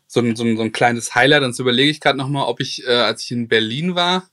so 0.07 0.21
ein, 0.21 0.37
so 0.37 0.45
ein, 0.45 0.57
so 0.57 0.63
ein 0.63 0.73
kleines 0.73 1.15
Highlight. 1.15 1.43
Und 1.43 1.55
so 1.55 1.63
überlege 1.63 1.91
ich 1.91 2.01
gerade 2.01 2.19
nochmal, 2.19 2.47
ob 2.47 2.61
ich, 2.61 2.87
äh, 2.87 2.93
als 2.93 3.23
ich 3.23 3.33
in 3.33 3.49
Berlin 3.49 3.95
war, 3.95 4.29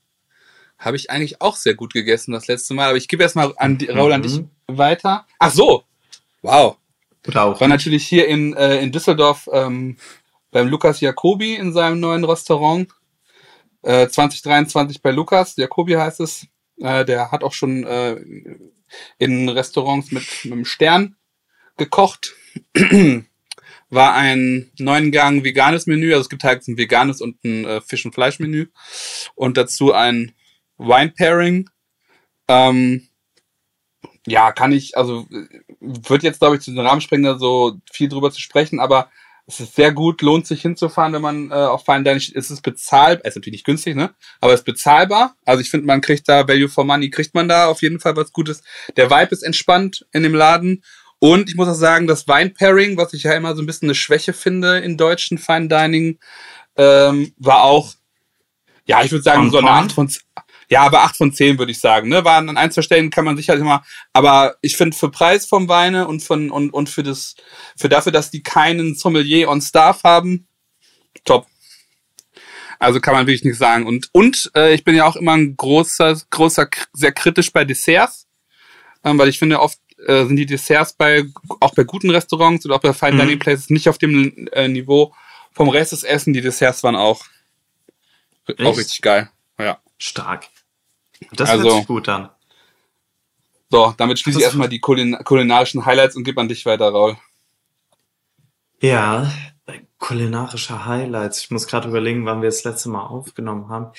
habe 0.78 0.96
ich 0.96 1.10
eigentlich 1.10 1.40
auch 1.40 1.56
sehr 1.56 1.74
gut 1.74 1.92
gegessen 1.92 2.32
das 2.32 2.46
letzte 2.46 2.74
Mal. 2.74 2.88
Aber 2.88 2.96
ich 2.96 3.08
gebe 3.08 3.22
erstmal 3.22 3.52
an 3.56 3.78
die, 3.78 3.88
Raul 3.88 4.12
an 4.12 4.22
dich 4.22 4.40
mhm. 4.40 4.48
weiter. 4.66 5.26
Ach 5.38 5.52
so. 5.52 5.84
Wow. 6.42 6.76
Auch. 7.34 7.60
War 7.60 7.68
natürlich 7.68 8.06
hier 8.06 8.28
in, 8.28 8.54
äh, 8.54 8.80
in 8.80 8.92
Düsseldorf 8.92 9.48
ähm, 9.52 9.96
beim 10.50 10.68
Lukas 10.68 11.00
Jacobi 11.00 11.54
in 11.54 11.72
seinem 11.72 12.00
neuen 12.00 12.24
Restaurant. 12.24 12.88
Äh, 13.84 14.08
2023 14.08 15.02
bei 15.02 15.10
Lukas. 15.10 15.56
Jacobi 15.56 15.92
heißt 15.92 16.20
es. 16.20 16.46
Äh, 16.78 17.04
der 17.04 17.30
hat 17.30 17.44
auch 17.44 17.52
schon 17.52 17.84
äh, 17.84 18.16
in 19.18 19.48
Restaurants 19.48 20.10
mit, 20.10 20.24
mit 20.44 20.52
einem 20.52 20.64
Stern 20.64 21.16
gekocht. 21.76 22.34
War 23.90 24.14
ein 24.14 24.72
neun 24.78 25.12
Gang 25.12 25.44
veganes 25.44 25.86
Menü. 25.86 26.12
Also 26.12 26.22
es 26.22 26.28
gibt 26.30 26.44
halt 26.44 26.66
ein 26.66 26.78
veganes 26.78 27.20
und 27.20 27.44
ein 27.44 27.66
äh, 27.66 27.80
Fisch- 27.82 28.06
und 28.06 28.14
Fleischmenü. 28.14 28.68
Und 29.34 29.58
dazu 29.58 29.92
ein 29.92 30.32
Wine 30.78 31.10
Pairing. 31.10 31.68
Ähm, 32.48 33.08
ja, 34.26 34.52
kann 34.52 34.72
ich, 34.72 34.96
also 34.96 35.26
wird 35.80 36.22
jetzt, 36.22 36.38
glaube 36.38 36.56
ich, 36.56 36.62
zu 36.62 36.70
den 36.70 36.80
Rahmen 36.80 37.02
springen, 37.02 37.24
da 37.24 37.38
so 37.38 37.76
viel 37.92 38.08
drüber 38.08 38.30
zu 38.30 38.40
sprechen, 38.40 38.80
aber 38.80 39.10
es 39.46 39.60
ist 39.60 39.74
sehr 39.74 39.92
gut, 39.92 40.22
lohnt 40.22 40.46
sich 40.46 40.62
hinzufahren, 40.62 41.12
wenn 41.12 41.22
man 41.22 41.50
äh, 41.50 41.54
auf 41.54 41.84
Fine 41.84 42.02
Dining 42.02 42.16
ist. 42.16 42.34
Es 42.34 42.50
ist 42.50 42.62
bezahlbar, 42.62 43.26
ist 43.26 43.36
natürlich 43.36 43.58
nicht 43.58 43.66
günstig, 43.66 43.94
ne? 43.94 44.14
Aber 44.40 44.54
es 44.54 44.60
ist 44.60 44.66
bezahlbar. 44.66 45.36
Also 45.44 45.60
ich 45.60 45.70
finde, 45.70 45.86
man 45.86 46.00
kriegt 46.00 46.28
da 46.28 46.48
Value 46.48 46.68
for 46.68 46.84
Money, 46.84 47.10
kriegt 47.10 47.34
man 47.34 47.48
da 47.48 47.66
auf 47.66 47.82
jeden 47.82 48.00
Fall 48.00 48.16
was 48.16 48.32
Gutes. 48.32 48.62
Der 48.96 49.10
Vibe 49.10 49.32
ist 49.32 49.42
entspannt 49.42 50.06
in 50.12 50.22
dem 50.22 50.34
Laden. 50.34 50.82
Und 51.18 51.50
ich 51.50 51.56
muss 51.56 51.68
auch 51.68 51.74
sagen, 51.74 52.06
das 52.06 52.26
Wine 52.26 52.50
Pairing, 52.50 52.96
was 52.96 53.12
ich 53.12 53.22
ja 53.22 53.32
immer 53.32 53.54
so 53.54 53.62
ein 53.62 53.66
bisschen 53.66 53.86
eine 53.86 53.94
Schwäche 53.94 54.32
finde 54.32 54.78
in 54.78 54.96
deutschen 54.96 55.36
Fine 55.36 55.68
Dining, 55.68 56.18
ähm, 56.76 57.32
war 57.36 57.64
auch, 57.64 57.92
ja, 58.86 59.02
ich 59.02 59.12
würde 59.12 59.22
sagen, 59.22 59.50
so 59.50 59.58
eine 59.58 59.70
8 59.70 59.92
von, 59.92 60.10
ja, 60.70 60.82
aber 60.82 61.02
8 61.02 61.16
von 61.16 61.32
10 61.32 61.58
würde 61.58 61.72
ich 61.72 61.80
sagen. 61.80 62.08
Ne? 62.08 62.24
Waren 62.24 62.48
an 62.48 62.56
ein, 62.56 62.70
zwei 62.70 62.82
Stellen 62.82 63.10
kann 63.10 63.24
man 63.24 63.36
sicherlich 63.36 63.62
immer, 63.62 63.84
aber 64.12 64.56
ich 64.60 64.76
finde 64.76 64.96
für 64.96 65.10
Preis 65.10 65.46
vom 65.46 65.68
Weine 65.68 66.06
und 66.06 66.22
von 66.22 66.50
und, 66.50 66.70
und 66.70 66.88
für 66.88 67.02
das, 67.02 67.34
für 67.76 67.88
dafür, 67.88 68.12
dass 68.12 68.30
die 68.30 68.42
keinen 68.42 68.94
Sommelier 68.94 69.48
on 69.48 69.60
Staff 69.60 70.04
haben, 70.04 70.46
top. 71.24 71.46
Also 72.78 73.00
kann 73.00 73.14
man 73.14 73.26
wirklich 73.26 73.44
nicht 73.44 73.58
sagen. 73.58 73.86
Und, 73.86 74.08
und 74.12 74.50
äh, 74.54 74.74
ich 74.74 74.84
bin 74.84 74.94
ja 74.94 75.06
auch 75.06 75.16
immer 75.16 75.32
ein 75.32 75.56
großer, 75.56 76.20
großer, 76.30 76.68
sehr 76.92 77.12
kritisch 77.12 77.52
bei 77.52 77.64
Desserts, 77.64 78.26
ähm, 79.04 79.18
weil 79.18 79.28
ich 79.28 79.38
finde, 79.38 79.60
oft 79.60 79.78
äh, 80.06 80.26
sind 80.26 80.36
die 80.36 80.46
Desserts 80.46 80.92
bei, 80.92 81.24
auch 81.60 81.74
bei 81.74 81.84
guten 81.84 82.10
Restaurants 82.10 82.64
oder 82.66 82.76
auch 82.76 82.80
bei 82.80 82.92
Fine 82.92 83.12
mhm. 83.12 83.18
Dining 83.18 83.38
Places 83.38 83.70
nicht 83.70 83.88
auf 83.88 83.98
dem 83.98 84.48
äh, 84.52 84.68
Niveau 84.68 85.14
vom 85.52 85.68
Rest 85.68 85.92
des 85.92 86.02
Essen. 86.02 86.32
Die 86.32 86.40
Desserts 86.40 86.82
waren 86.82 86.96
auch, 86.96 87.24
auch 88.58 88.76
richtig 88.76 89.00
geil. 89.00 89.30
Ja. 89.58 89.78
Stark. 89.98 90.48
Das 91.32 91.50
also, 91.50 91.64
hört 91.64 91.76
sich 91.76 91.86
gut 91.86 92.08
an. 92.08 92.30
So, 93.70 93.94
damit 93.96 94.18
schließe 94.18 94.38
ich 94.38 94.44
erstmal 94.44 94.68
die 94.68 94.80
kulin 94.80 95.16
kulinarischen 95.24 95.84
Highlights 95.84 96.16
und 96.16 96.24
gebe 96.24 96.40
an 96.40 96.48
dich 96.48 96.64
weiter, 96.66 96.90
Raul. 96.90 97.16
Ja, 98.80 99.32
kulinarische 99.98 100.84
Highlights. 100.84 101.40
Ich 101.40 101.50
muss 101.50 101.66
gerade 101.66 101.88
überlegen, 101.88 102.26
wann 102.26 102.42
wir 102.42 102.50
das 102.50 102.64
letzte 102.64 102.90
Mal 102.90 103.06
aufgenommen 103.06 103.70
haben. 103.70 103.92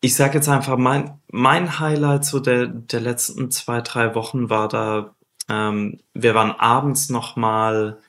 Ich 0.00 0.14
sage 0.14 0.34
jetzt 0.34 0.48
einfach, 0.48 0.76
mein, 0.76 1.18
mein 1.32 1.80
Highlight 1.80 2.24
so 2.24 2.38
der, 2.38 2.66
der 2.68 3.00
letzten 3.00 3.50
zwei, 3.50 3.80
drei 3.80 4.14
Wochen 4.14 4.50
war 4.50 4.68
da, 4.68 5.16
ähm, 5.48 5.98
wir 6.14 6.36
waren 6.36 6.52
abends 6.52 7.08
nochmal 7.08 8.00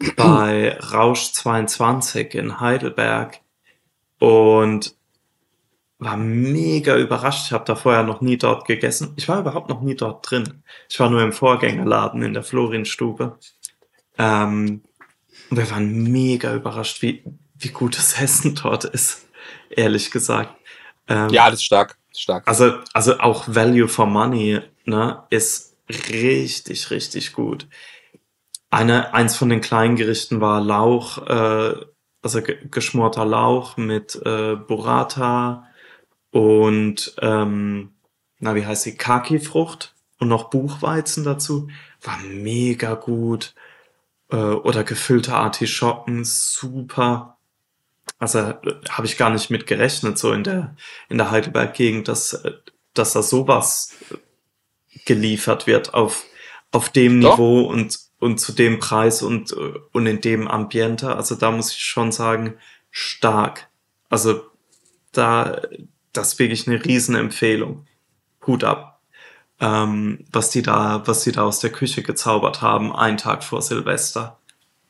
bei 0.16 0.76
Rausch 0.80 1.30
22 1.34 2.34
in 2.34 2.58
Heidelberg 2.58 3.38
und 4.18 4.95
war 5.98 6.16
mega 6.16 6.96
überrascht. 6.96 7.46
Ich 7.46 7.52
habe 7.52 7.64
da 7.64 7.74
vorher 7.74 8.02
noch 8.02 8.20
nie 8.20 8.36
dort 8.36 8.66
gegessen. 8.66 9.14
Ich 9.16 9.28
war 9.28 9.40
überhaupt 9.40 9.68
noch 9.68 9.80
nie 9.80 9.94
dort 9.94 10.30
drin. 10.30 10.62
Ich 10.88 11.00
war 11.00 11.08
nur 11.08 11.22
im 11.22 11.32
Vorgängerladen 11.32 12.22
in 12.22 12.34
der 12.34 12.42
Florinstube. 12.42 13.38
Ähm, 14.18 14.82
und 15.50 15.56
wir 15.56 15.70
waren 15.70 16.02
mega 16.04 16.54
überrascht, 16.54 17.02
wie, 17.02 17.24
wie 17.54 17.68
gut 17.68 17.96
das 17.96 18.20
Essen 18.20 18.54
dort 18.54 18.84
ist, 18.84 19.26
ehrlich 19.70 20.10
gesagt. 20.10 20.54
Ähm, 21.08 21.30
ja, 21.30 21.46
das 21.46 21.60
ist 21.60 21.64
stark. 21.64 21.96
stark. 22.14 22.46
Also, 22.46 22.74
also 22.92 23.18
auch 23.18 23.44
Value 23.46 23.88
for 23.88 24.06
Money 24.06 24.60
ne, 24.84 25.22
ist 25.30 25.76
richtig, 25.88 26.90
richtig 26.90 27.32
gut. 27.32 27.68
Eine, 28.70 29.14
eins 29.14 29.36
von 29.36 29.48
den 29.48 29.60
kleinen 29.60 29.96
Gerichten 29.96 30.40
war 30.40 30.60
Lauch, 30.60 31.26
äh, 31.28 31.74
also 32.22 32.40
geschmorter 32.70 33.24
Lauch 33.24 33.76
mit 33.76 34.16
äh, 34.24 34.56
Burrata, 34.56 35.68
und 36.36 37.14
ähm, 37.22 37.94
na, 38.40 38.54
wie 38.54 38.66
heißt 38.66 38.82
sie? 38.82 38.94
Kaki-Frucht 38.94 39.94
und 40.18 40.28
noch 40.28 40.50
Buchweizen 40.50 41.24
dazu. 41.24 41.68
War 42.02 42.18
mega 42.18 42.92
gut. 42.92 43.54
Äh, 44.30 44.36
oder 44.36 44.84
gefüllte 44.84 45.34
Artischocken, 45.34 46.24
super. 46.26 47.38
Also 48.18 48.52
habe 48.90 49.06
ich 49.06 49.16
gar 49.16 49.30
nicht 49.30 49.48
mit 49.48 49.66
gerechnet, 49.66 50.18
so 50.18 50.30
in 50.32 50.44
der, 50.44 50.76
in 51.08 51.16
der 51.16 51.30
Heidelberg-Gegend, 51.30 52.06
dass, 52.06 52.42
dass 52.92 53.14
da 53.14 53.22
sowas 53.22 53.94
geliefert 55.06 55.66
wird 55.66 55.94
auf, 55.94 56.22
auf 56.70 56.90
dem 56.90 57.22
Doch. 57.22 57.38
Niveau 57.38 57.62
und, 57.62 57.98
und 58.18 58.40
zu 58.40 58.52
dem 58.52 58.78
Preis 58.78 59.22
und, 59.22 59.54
und 59.54 60.04
in 60.06 60.20
dem 60.20 60.48
Ambiente. 60.48 61.16
Also 61.16 61.34
da 61.34 61.50
muss 61.50 61.72
ich 61.72 61.78
schon 61.78 62.12
sagen, 62.12 62.58
stark. 62.90 63.70
Also 64.10 64.42
da, 65.12 65.62
das 66.16 66.32
ist 66.32 66.38
wirklich 66.38 66.66
eine 66.66 66.84
Riesenempfehlung. 66.84 67.86
Hut 68.46 68.64
ab. 68.64 69.00
Ähm, 69.58 70.24
was 70.30 70.50
die 70.50 70.62
da, 70.62 71.02
was 71.06 71.24
die 71.24 71.32
da 71.32 71.42
aus 71.42 71.60
der 71.60 71.70
Küche 71.70 72.02
gezaubert 72.02 72.60
haben, 72.62 72.94
einen 72.94 73.16
Tag 73.16 73.42
vor 73.42 73.62
Silvester. 73.62 74.38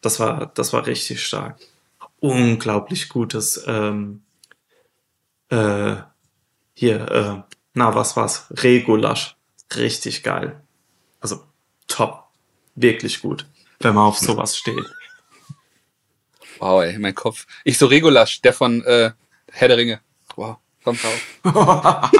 Das 0.00 0.18
war, 0.18 0.46
das 0.54 0.72
war 0.72 0.86
richtig 0.86 1.24
stark. 1.24 1.58
Unglaublich 2.18 3.08
gutes, 3.08 3.62
ähm, 3.66 4.22
äh, 5.50 5.96
hier, 6.74 7.10
äh, 7.10 7.54
na, 7.74 7.94
was 7.94 8.16
war's? 8.16 8.46
Regulasch. 8.50 9.36
Richtig 9.74 10.22
geil. 10.22 10.60
Also, 11.20 11.44
top. 11.86 12.24
Wirklich 12.74 13.22
gut, 13.22 13.46
wenn 13.80 13.94
man 13.94 14.04
auf 14.04 14.18
sowas 14.18 14.56
steht. 14.56 14.84
Wow, 16.58 16.82
ey, 16.82 16.98
mein 16.98 17.14
Kopf. 17.14 17.46
Ich 17.64 17.78
so 17.78 17.86
Regulasch, 17.86 18.42
der 18.42 18.52
von 18.52 18.82
äh, 18.84 19.12
Herr 19.50 19.68
der 19.68 19.76
Ringe. 19.76 20.00
Wow. 20.34 20.58
Kommt 20.86 21.00
drauf. 21.02 21.20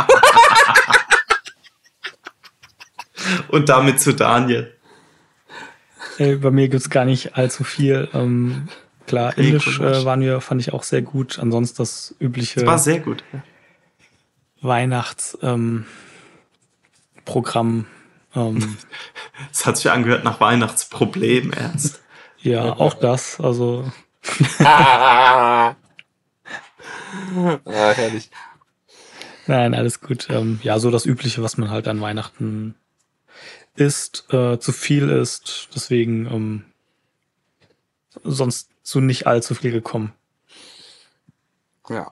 Und 3.49 3.69
damit 3.69 4.01
zu 4.01 4.13
Daniel. 4.13 4.75
Hey, 6.17 6.35
bei 6.35 6.51
mir 6.51 6.69
gibt's 6.69 6.91
gar 6.91 7.05
nicht 7.05 7.37
allzu 7.37 7.63
viel. 7.63 8.09
Ähm, 8.13 8.67
klar, 9.07 9.39
Indisch 9.39 9.79
äh, 9.79 10.05
waren 10.05 10.21
wir, 10.21 10.41
fand 10.41 10.61
ich 10.61 10.73
auch 10.73 10.83
sehr 10.83 11.03
gut. 11.03 11.39
Ansonsten 11.39 11.77
das 11.77 12.17
übliche. 12.19 12.59
Das 12.59 12.67
war 12.67 12.81
sehr 12.81 12.99
gut. 12.99 13.23
Weihnachtsprogramm. 14.63 15.87
Ähm, 17.25 17.87
ähm, 18.35 18.77
das 19.49 19.65
hat 19.65 19.77
sich 19.77 19.93
angehört 19.93 20.25
nach 20.25 20.41
Weihnachtsproblem 20.41 21.53
erst. 21.53 22.03
ja, 22.41 22.65
auch 22.65 22.95
das. 22.95 23.39
Also. 23.39 23.89
ah, 24.59 25.77
herrlich. 27.65 28.29
Nein, 29.47 29.75
alles 29.75 30.01
gut. 30.01 30.29
Ähm, 30.31 30.61
ja, 30.63 30.79
so 30.79 30.91
das 30.91 31.07
Übliche, 31.07 31.43
was 31.43 31.57
man 31.57 31.71
halt 31.71 31.89
an 31.89 32.01
Weihnachten 32.01 32.75
isst, 33.77 34.33
äh, 34.33 34.59
zu 34.59 34.73
viel 34.73 35.09
ist. 35.09 35.69
Deswegen 35.75 36.27
ähm, 36.27 36.65
sonst 38.25 38.71
zu 38.83 39.01
nicht 39.01 39.27
allzu 39.27 39.55
viel 39.55 39.73
gekommen. 39.73 40.13
Ja. 41.89 42.11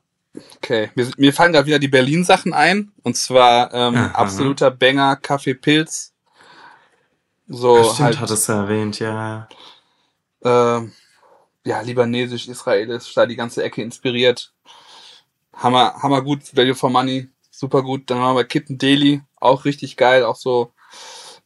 Okay, 0.57 0.91
mir, 0.97 1.11
mir 1.17 1.33
fallen 1.33 1.53
gerade 1.53 1.67
wieder 1.67 1.79
die 1.79 1.89
Berlin-Sachen 1.89 2.53
ein. 2.53 2.93
Und 3.03 3.17
zwar 3.17 3.73
ähm, 3.73 3.97
absoluter 3.97 4.71
Banger 4.71 5.17
Kaffee 5.17 5.55
Pilz. 5.55 6.13
So 7.47 7.79
Ach, 7.79 7.95
stimmt, 7.95 8.01
halt, 8.01 8.21
hat 8.21 8.31
es 8.31 8.49
erwähnt, 8.49 8.99
ja. 8.99 9.49
Äh, 10.43 10.81
ja, 11.67 11.81
libanesisch, 11.83 12.49
israelisch, 12.49 13.15
da 13.15 13.27
die 13.27 13.37
ganze 13.37 13.63
Ecke 13.63 13.83
inspiriert. 13.83 14.53
Hammer, 15.57 15.95
hammer 16.03 16.23
gut, 16.23 16.57
Value 16.57 16.75
for 16.75 16.91
Money, 16.91 17.29
super 17.51 17.83
gut. 17.83 18.11
Dann 18.11 18.19
haben 18.19 18.37
wir 18.37 18.45
Kitten 18.45 18.79
Daily, 18.79 19.23
auch 19.37 19.65
richtig 19.65 19.97
geil, 19.97 20.25
auch 20.25 20.37
so 20.37 20.73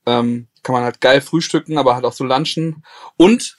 ähm, 0.06 0.48
kann 0.62 0.72
man 0.72 0.84
halt 0.84 1.00
geil 1.00 1.20
frühstücken, 1.20 1.78
aber 1.78 1.94
halt 1.94 2.04
auch 2.04 2.12
so 2.12 2.24
lunchen. 2.24 2.84
Und 3.16 3.56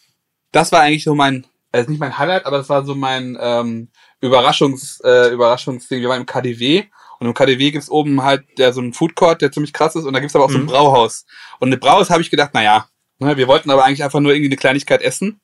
das 0.51 0.71
war 0.71 0.81
eigentlich 0.81 1.03
so 1.03 1.15
mein, 1.15 1.45
also 1.71 1.89
nicht 1.89 1.99
mein 1.99 2.17
Highlight, 2.17 2.45
aber 2.45 2.57
das 2.57 2.69
war 2.69 2.83
so 2.85 2.95
mein 2.95 3.37
ähm, 3.39 3.89
Überraschungs, 4.21 5.01
äh, 5.03 5.31
Überraschungsding. 5.31 6.01
Wir 6.01 6.09
waren 6.09 6.21
im 6.21 6.25
KDW 6.25 6.85
und 7.19 7.27
im 7.27 7.33
KDW 7.33 7.71
gibt's 7.71 7.89
oben 7.89 8.23
halt 8.23 8.45
der, 8.57 8.73
so 8.73 8.81
einen 8.81 8.93
Food 8.93 9.15
Court, 9.15 9.41
der 9.41 9.51
ziemlich 9.51 9.73
krass 9.73 9.95
ist 9.95 10.05
und 10.05 10.13
da 10.13 10.19
gibt's 10.19 10.35
aber 10.35 10.45
auch 10.45 10.49
mhm. 10.49 10.53
so 10.53 10.59
ein 10.59 10.63
mhm. 10.63 10.69
Brauhaus. 10.69 11.25
Und 11.59 11.73
ein 11.73 11.79
Brauhaus 11.79 12.09
habe 12.09 12.21
ich 12.21 12.31
gedacht, 12.31 12.53
naja, 12.53 12.87
ne, 13.19 13.37
wir 13.37 13.47
wollten 13.47 13.69
aber 13.69 13.85
eigentlich 13.85 14.03
einfach 14.03 14.19
nur 14.19 14.31
irgendwie 14.31 14.49
eine 14.49 14.57
Kleinigkeit 14.57 15.01
essen. 15.01 15.41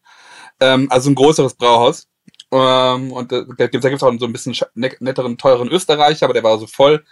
Ähm, 0.59 0.87
also 0.89 1.09
ein 1.09 1.15
größeres 1.15 1.55
Brauhaus. 1.55 2.07
Ähm, 2.51 3.11
und 3.11 3.31
da 3.31 3.41
da 3.41 3.67
gibt's 3.67 4.03
auch 4.03 4.13
so 4.19 4.25
ein 4.25 4.33
bisschen 4.33 4.55
ne-, 4.75 4.95
netteren, 4.99 5.37
teuren 5.37 5.69
Österreicher, 5.69 6.25
aber 6.25 6.33
der 6.33 6.43
war 6.43 6.57
so 6.59 6.67
voll. 6.67 7.03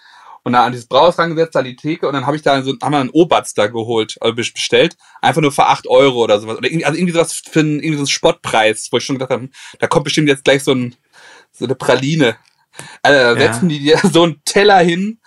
Und 0.44 0.54
da 0.54 0.66
an 0.66 0.74
dieses 0.74 0.88
Brauhaus 0.88 1.18
rangesetzt, 1.18 1.56
da 1.56 1.62
die 1.62 1.78
Theke 1.78 2.06
und 2.06 2.14
dann 2.14 2.26
habe 2.26 2.36
ich 2.36 2.42
da 2.42 2.62
so, 2.62 2.74
haben 2.82 2.92
wir 2.92 3.00
einen 3.00 3.10
Obatz 3.12 3.54
da 3.54 3.68
geholt, 3.68 4.18
also 4.20 4.36
bestellt, 4.36 4.98
einfach 5.22 5.42
nur 5.42 5.54
für 5.54 5.68
acht 5.68 5.88
Euro 5.88 6.22
oder 6.22 6.40
sowas. 6.40 6.58
Oder 6.58 6.68
irgendwie, 6.68 6.86
also 6.86 6.98
irgendwie 6.98 7.14
sowas 7.14 7.42
für 7.50 7.62
einen, 7.62 7.80
irgendwie 7.80 7.96
so 7.96 8.02
einen 8.02 8.08
Spottpreis, 8.08 8.90
wo 8.92 8.98
ich 8.98 9.06
schon 9.06 9.18
gedacht 9.18 9.32
habe, 9.32 9.50
da 9.80 9.88
kommt 9.88 10.04
bestimmt 10.04 10.28
jetzt 10.28 10.44
gleich 10.44 10.64
so 10.64 10.74
ein, 10.74 10.96
so 11.54 11.64
eine 11.64 11.76
Praline. 11.76 12.36
Also 13.02 13.20
da 13.20 13.40
setzen 13.40 13.70
ja. 13.70 13.78
die 13.78 13.84
dir 13.84 13.98
so 14.12 14.24
einen 14.24 14.42
Teller 14.44 14.80
hin 14.80 15.20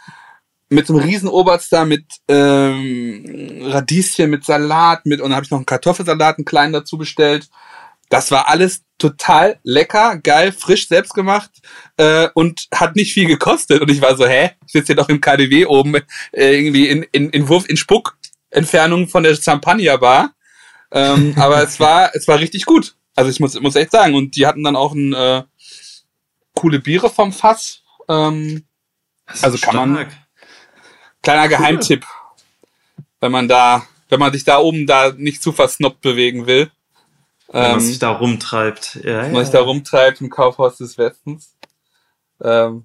mit 0.69 0.87
so 0.87 0.95
einem 0.95 1.09
riesen 1.09 1.29
Oberst 1.29 1.73
da 1.73 1.85
mit 1.85 2.05
ähm, 2.29 3.61
Radieschen, 3.63 4.31
mit 4.31 4.45
Salat, 4.45 5.07
mit 5.07 5.21
und 5.21 5.31
dann 5.31 5.37
habe 5.37 5.45
ich 5.45 5.51
noch 5.51 5.59
einen 5.59 5.67
Kartoffelsalat, 5.67 6.39
einen 6.39 6.45
kleinen 6.45 6.73
dazu 6.73 6.99
bestellt. 6.99 7.49
Das 8.09 8.31
war 8.31 8.49
alles 8.49 8.83
total 8.99 9.59
lecker, 9.63 10.19
geil, 10.19 10.53
frisch 10.53 10.89
selbst 10.89 11.15
gemacht 11.15 11.51
äh, 11.97 12.29
und 12.35 12.67
hat 12.73 12.97
nicht 12.97 13.13
viel 13.13 13.27
gekostet. 13.27 13.83
Und 13.83 13.91
ich 13.91 14.01
war 14.01 14.17
so, 14.17 14.27
hä? 14.27 14.53
Ich 14.67 14.73
sitze 14.73 14.89
hier 14.89 14.97
doch 14.97 15.09
im 15.09 15.21
KDW 15.21 15.67
oben, 15.67 15.97
äh, 16.33 16.57
irgendwie 16.59 16.89
in, 16.89 17.03
in, 17.13 17.31
in 17.31 17.49
Wurf, 17.49 17.69
in 17.69 17.77
Spuck-Entfernung 17.77 19.09
von 19.09 19.23
der 19.23 19.35
Champagner-Bar. 19.35 20.33
Ähm, 20.93 21.35
aber 21.39 21.63
es 21.63 21.79
war, 21.79 22.15
es 22.15 22.27
war 22.27 22.39
richtig 22.39 22.65
gut. 22.65 22.95
Also 23.15 23.31
ich 23.31 23.41
muss, 23.41 23.59
muss 23.61 23.77
echt 23.77 23.91
sagen. 23.91 24.15
Und 24.15 24.37
die 24.37 24.47
hatten 24.47 24.65
dann 24.65 24.77
auch 24.77 24.93
ein 24.93 25.13
äh, 25.13 25.43
coole 26.55 26.79
Biere 26.79 27.11
vom 27.11 27.33
Fass. 27.33 27.83
Ähm, 28.09 28.65
also 29.43 29.59
kann 29.59 29.77
man. 29.77 30.07
Kleiner 31.23 31.43
cool. 31.43 31.49
Geheimtipp. 31.49 32.07
Wenn 33.21 33.33
man 33.33 33.49
da, 33.49 33.87
wenn 34.09 34.21
man 34.21 34.33
sich 34.33 34.45
da 34.45 34.59
oben 34.59 34.87
da 34.87 35.13
nicht 35.17 35.43
zu 35.43 35.53
versnoppt 35.53 36.01
bewegen 36.01 36.47
will. 36.47 36.71
Wenn 37.57 37.65
ähm, 37.65 37.71
man 37.73 37.81
sich 37.81 37.99
da 37.99 38.11
rumtreibt. 38.11 39.01
Ja, 39.03 39.23
wenn 39.23 39.33
man 39.33 39.45
sich 39.45 39.53
da 39.53 39.61
rumtreibt 39.61 40.21
im 40.21 40.31
Kaufhaus 40.31 40.77
des 40.77 40.99
Westens. 40.99 41.55
Ähm, 42.43 42.85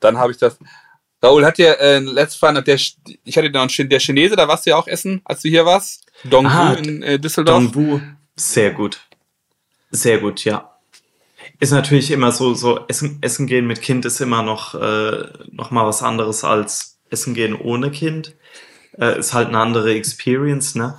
dann 0.00 0.18
habe 0.18 0.32
ich 0.32 0.38
das. 0.38 0.58
Raoul 1.22 1.46
hat 1.46 1.58
ja 1.58 1.72
äh, 1.72 2.00
letztes 2.00 2.42
Mal, 2.42 2.62
der, 2.62 2.74
ich 2.74 3.36
hatte 3.38 3.50
noch 3.50 3.62
einen, 3.62 3.88
der 3.88 4.00
Chinese, 4.00 4.36
da 4.36 4.46
warst 4.46 4.66
du 4.66 4.70
ja 4.70 4.76
auch 4.76 4.86
essen, 4.86 5.22
als 5.24 5.40
du 5.40 5.48
hier 5.48 5.64
warst. 5.64 6.04
Dongbu 6.24 6.50
ah, 6.50 6.72
in 6.74 7.02
äh, 7.02 7.18
Düsseldorf. 7.18 7.72
Dongbu, 7.72 8.00
sehr 8.36 8.72
gut. 8.72 9.00
Sehr 9.90 10.18
gut, 10.18 10.44
ja 10.44 10.74
ist 11.60 11.72
natürlich 11.72 12.10
immer 12.10 12.32
so, 12.32 12.54
so 12.54 12.80
Essen, 12.88 13.18
Essen 13.20 13.46
gehen 13.46 13.66
mit 13.66 13.80
Kind 13.80 14.04
ist 14.04 14.20
immer 14.20 14.42
noch, 14.42 14.74
äh, 14.74 15.24
noch 15.50 15.70
mal 15.70 15.86
was 15.86 16.02
anderes 16.02 16.44
als 16.44 16.98
Essen 17.10 17.34
gehen 17.34 17.54
ohne 17.54 17.90
Kind. 17.90 18.34
Äh, 18.98 19.18
ist 19.18 19.34
halt 19.34 19.48
eine 19.48 19.58
andere 19.58 19.94
Experience, 19.94 20.74
ne? 20.74 20.98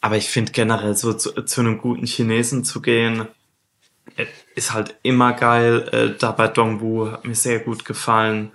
Aber 0.00 0.16
ich 0.16 0.28
finde 0.28 0.52
generell 0.52 0.96
so 0.96 1.12
zu, 1.12 1.32
zu 1.42 1.60
einem 1.60 1.78
guten 1.78 2.06
Chinesen 2.06 2.64
zu 2.64 2.80
gehen, 2.80 3.28
äh, 4.16 4.26
ist 4.54 4.72
halt 4.72 4.96
immer 5.02 5.32
geil. 5.32 5.88
Äh, 5.92 6.18
da 6.18 6.32
bei 6.32 6.48
Dongbu 6.48 7.10
hat 7.10 7.24
mir 7.24 7.34
sehr 7.34 7.60
gut 7.60 7.84
gefallen. 7.84 8.52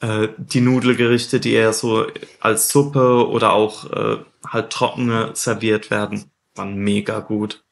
Äh, 0.00 0.28
die 0.36 0.60
Nudelgerichte, 0.60 1.40
die 1.40 1.52
eher 1.52 1.72
so 1.72 2.06
als 2.40 2.68
Suppe 2.68 3.26
oder 3.26 3.52
auch 3.52 3.90
äh, 3.90 4.18
halt 4.46 4.70
trockene 4.70 5.30
serviert 5.34 5.90
werden, 5.90 6.30
waren 6.54 6.76
mega 6.76 7.20
gut. 7.20 7.64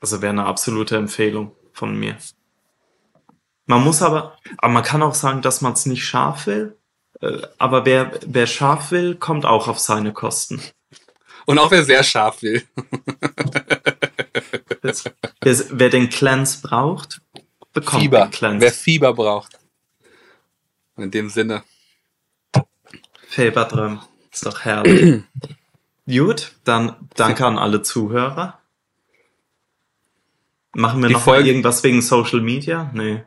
Also 0.00 0.22
wäre 0.22 0.32
eine 0.32 0.46
absolute 0.46 0.96
Empfehlung 0.96 1.52
von 1.72 1.98
mir. 1.98 2.16
Man 3.66 3.82
muss 3.82 4.00
aber, 4.00 4.38
aber 4.58 4.72
man 4.72 4.82
kann 4.82 5.02
auch 5.02 5.14
sagen, 5.14 5.42
dass 5.42 5.60
man 5.60 5.72
es 5.72 5.86
nicht 5.86 6.04
scharf 6.04 6.46
will. 6.46 6.78
Äh, 7.20 7.42
aber 7.58 7.84
wer, 7.84 8.12
wer 8.24 8.46
scharf 8.46 8.92
will, 8.92 9.16
kommt 9.16 9.44
auch 9.44 9.68
auf 9.68 9.78
seine 9.78 10.12
Kosten. 10.12 10.62
Und 11.48 11.58
auch 11.58 11.70
wer 11.70 11.82
sehr 11.82 12.02
scharf 12.04 12.42
will. 12.42 12.62
das, 14.82 15.10
wer, 15.40 15.88
den 15.88 16.10
Cleanse 16.10 16.60
braucht, 16.60 17.22
bekommt 17.72 18.02
Fieber. 18.02 18.26
den 18.26 18.30
Cleanse. 18.32 18.60
Wer 18.60 18.70
Fieber 18.70 19.14
braucht. 19.14 19.58
In 20.98 21.10
dem 21.10 21.30
Sinne. 21.30 21.64
Feberdröm. 23.28 24.02
Ist 24.30 24.44
doch 24.44 24.60
herrlich. 24.60 25.22
Gut, 26.06 26.52
dann 26.64 27.08
danke 27.14 27.46
an 27.46 27.56
alle 27.56 27.80
Zuhörer. 27.80 28.60
Machen 30.74 31.00
wir 31.00 31.08
Die 31.08 31.14
noch 31.14 31.22
Folge... 31.22 31.44
mal 31.44 31.48
irgendwas 31.48 31.82
wegen 31.82 32.02
Social 32.02 32.42
Media? 32.42 32.90
Nee. 32.92 33.22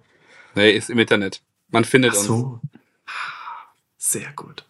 Nee, 0.54 0.74
ist 0.74 0.92
im 0.92 1.00
Internet. 1.00 1.42
Man 1.70 1.86
findet 1.86 2.12
Ach 2.12 2.18
so. 2.18 2.36
uns. 2.36 2.62
Sehr 3.98 4.32
gut. 4.34 4.64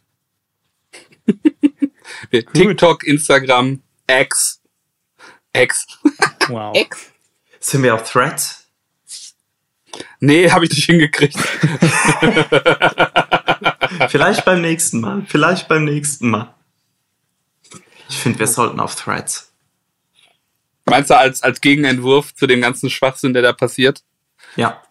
TikTok, 2.32 3.04
Instagram, 3.04 3.84
X. 4.08 4.62
X. 5.54 5.86
Wow. 6.48 6.76
X. 6.76 7.12
Sind 7.60 7.84
wir 7.84 7.94
auf 7.94 8.10
Threads? 8.10 8.62
Nee, 10.20 10.50
habe 10.50 10.66
ich 10.66 10.72
nicht 10.72 10.86
hingekriegt. 10.86 11.38
Vielleicht 14.10 14.46
beim 14.46 14.62
nächsten 14.62 15.02
Mal. 15.02 15.26
Vielleicht 15.28 15.68
beim 15.68 15.84
nächsten 15.84 16.30
Mal. 16.30 16.54
Ich 18.10 18.18
finde, 18.18 18.40
wir 18.40 18.48
sollten 18.48 18.80
auf 18.80 18.96
Threads. 18.96 19.52
Meinst 20.86 21.10
du 21.10 21.18
als, 21.18 21.44
als 21.44 21.62
Gegenentwurf 21.62 22.34
zu 22.34 22.48
dem 22.48 22.62
ganzen 22.62 22.90
Schwachsinn, 22.90 23.34
der 23.34 23.42
da 23.42 23.54
passiert? 23.54 24.04
Ja. 24.56 24.82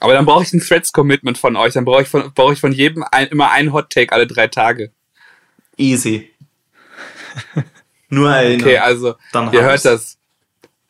Aber 0.00 0.14
dann 0.14 0.26
brauche 0.26 0.42
ich 0.42 0.52
ein 0.52 0.60
Threads-Commitment 0.60 1.38
von 1.38 1.56
euch. 1.56 1.74
Dann 1.74 1.84
brauche 1.84 2.02
ich 2.02 2.08
von, 2.08 2.32
brauche 2.34 2.54
ich 2.54 2.60
von 2.60 2.72
jedem 2.72 3.04
ein, 3.12 3.28
immer 3.28 3.50
ein 3.50 3.72
Hot-Take 3.72 4.12
alle 4.12 4.26
drei 4.26 4.48
Tage. 4.48 4.92
Easy. 5.76 6.30
Nur 8.08 8.30
erinnern. 8.30 8.60
Okay, 8.60 8.78
also, 8.78 9.14
dann 9.32 9.52
ihr 9.52 9.62
hört 9.62 9.84
das. 9.84 10.18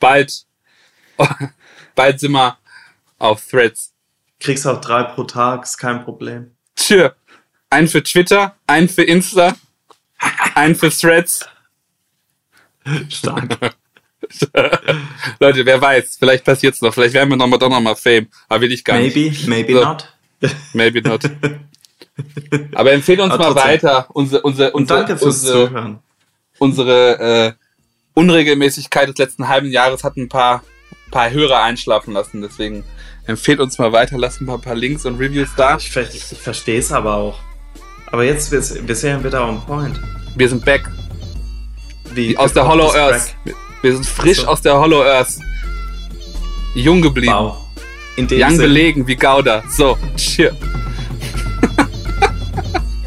Bald, 0.01 0.45
bald 1.95 2.21
sind 2.21 2.33
wir 2.33 2.59
auf 3.19 3.47
Threads. 3.47 3.93
Kriegst 4.41 4.67
auch 4.67 4.81
drei 4.81 5.05
pro 5.05 5.23
Tag, 5.23 5.63
ist 5.63 5.79
kein 5.79 6.05
Problem. 6.05 6.51
Tschö. 6.75 7.11
Einen 7.71 7.87
für 7.87 8.03
Twitter, 8.03 8.57
einen 8.67 8.89
für 8.89 9.05
Insta, 9.05 9.55
einen 10.55 10.75
für 10.75 10.91
Threads. 10.91 11.47
Stark. 13.09 13.57
Leute, 15.41 15.65
wer 15.65 15.81
weiß, 15.81 16.17
vielleicht 16.19 16.45
passiert's 16.45 16.81
noch, 16.81 16.93
vielleicht 16.93 17.15
werden 17.15 17.31
wir 17.31 17.37
noch 17.37 17.47
mal, 17.47 17.59
doch 17.59 17.69
noch 17.69 17.81
mal 17.81 17.95
Fame, 17.95 18.29
aber 18.49 18.63
will 18.63 18.73
ich 18.73 18.85
gar 18.85 18.99
maybe, 18.99 19.21
nicht. 19.21 19.47
Maybe, 19.47 19.73
maybe 19.73 19.81
so. 19.81 19.85
not. 19.85 20.13
Maybe 20.73 21.03
not. 21.03 21.23
aber 22.75 22.93
empfehle 22.93 23.23
uns 23.23 23.33
aber 23.33 23.51
mal 23.51 23.55
weiter. 23.57 24.07
Unsere, 24.13 24.43
unsere, 24.43 24.73
Und 24.73 24.91
danke 24.91 25.17
fürs 25.17 25.43
unsere, 25.43 25.69
Zuhören. 25.69 25.99
Unsere 26.59 27.19
äh, 27.19 27.53
Unregelmäßigkeit 28.15 29.09
des 29.09 29.19
letzten 29.19 29.49
halben 29.49 29.71
Jahres 29.71 30.05
hat 30.05 30.17
ein 30.17 30.29
paar, 30.29 30.63
paar 31.11 31.31
Hörer 31.31 31.63
einschlafen 31.63 32.13
lassen, 32.13 32.43
deswegen 32.43 32.85
empfehlt 33.27 33.61
uns 33.61 33.79
mal 33.79 33.93
weiter, 33.93 34.19
lasst 34.19 34.41
ein 34.41 34.47
paar, 34.47 34.59
paar 34.59 34.75
Links 34.75 35.07
und 35.07 35.19
Reviews 35.19 35.51
da. 35.57 35.77
Ich, 35.77 35.97
ich, 35.97 36.33
ich 36.33 36.39
verstehe 36.39 36.79
es 36.79 36.93
aber 36.93 37.15
auch. 37.15 37.39
Aber 38.07 38.25
jetzt, 38.25 38.53
wir, 38.53 38.61
wir 38.87 38.95
sind 38.95 39.25
wieder 39.25 39.49
on 39.49 39.61
point. 39.65 39.99
Wir 40.37 40.49
sind 40.49 40.65
back. 40.65 40.89
Wie, 42.15 42.37
aus 42.37 42.53
der 42.53 42.67
Hollow 42.67 42.93
Earth. 42.95 43.35
Back. 43.45 43.57
Wir 43.81 43.95
sind 43.95 44.07
frisch 44.07 44.41
so. 44.41 44.47
aus 44.47 44.61
der 44.61 44.79
Hollow 44.79 45.03
Earth. 45.03 45.39
Jung 46.75 47.01
geblieben. 47.01 47.33
Wow. 47.33 47.57
In 48.17 48.27
dem 48.29 48.41
Young 48.41 48.59
belegen 48.59 49.07
wie 49.07 49.17
Gouda. 49.17 49.63
So, 49.69 49.97
cheer. 50.17 50.55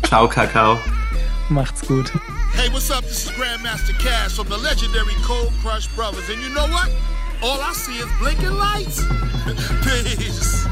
Ciao, 0.08 0.28
Kakao. 0.28 0.80
Macht's 1.50 1.82
gut. 1.82 2.10
Hey, 2.54 2.70
what's 2.70 2.92
up? 2.92 3.04
This 3.04 3.26
is 3.26 3.32
Grandmaster 3.32 3.98
Cash 4.00 4.36
from 4.36 4.48
the 4.48 4.58
legendary 4.58 5.14
Cold 5.24 5.52
Crush 5.62 5.88
Brothers. 5.96 6.30
And 6.30 6.42
you 6.44 6.50
know 6.50 6.68
what? 6.68 6.92
All 7.42 7.60
I 7.60 7.74
see 7.74 7.98
is 7.98 8.08
blinking 8.20 8.52
lights. 8.52 9.02
Peace. 9.84 10.66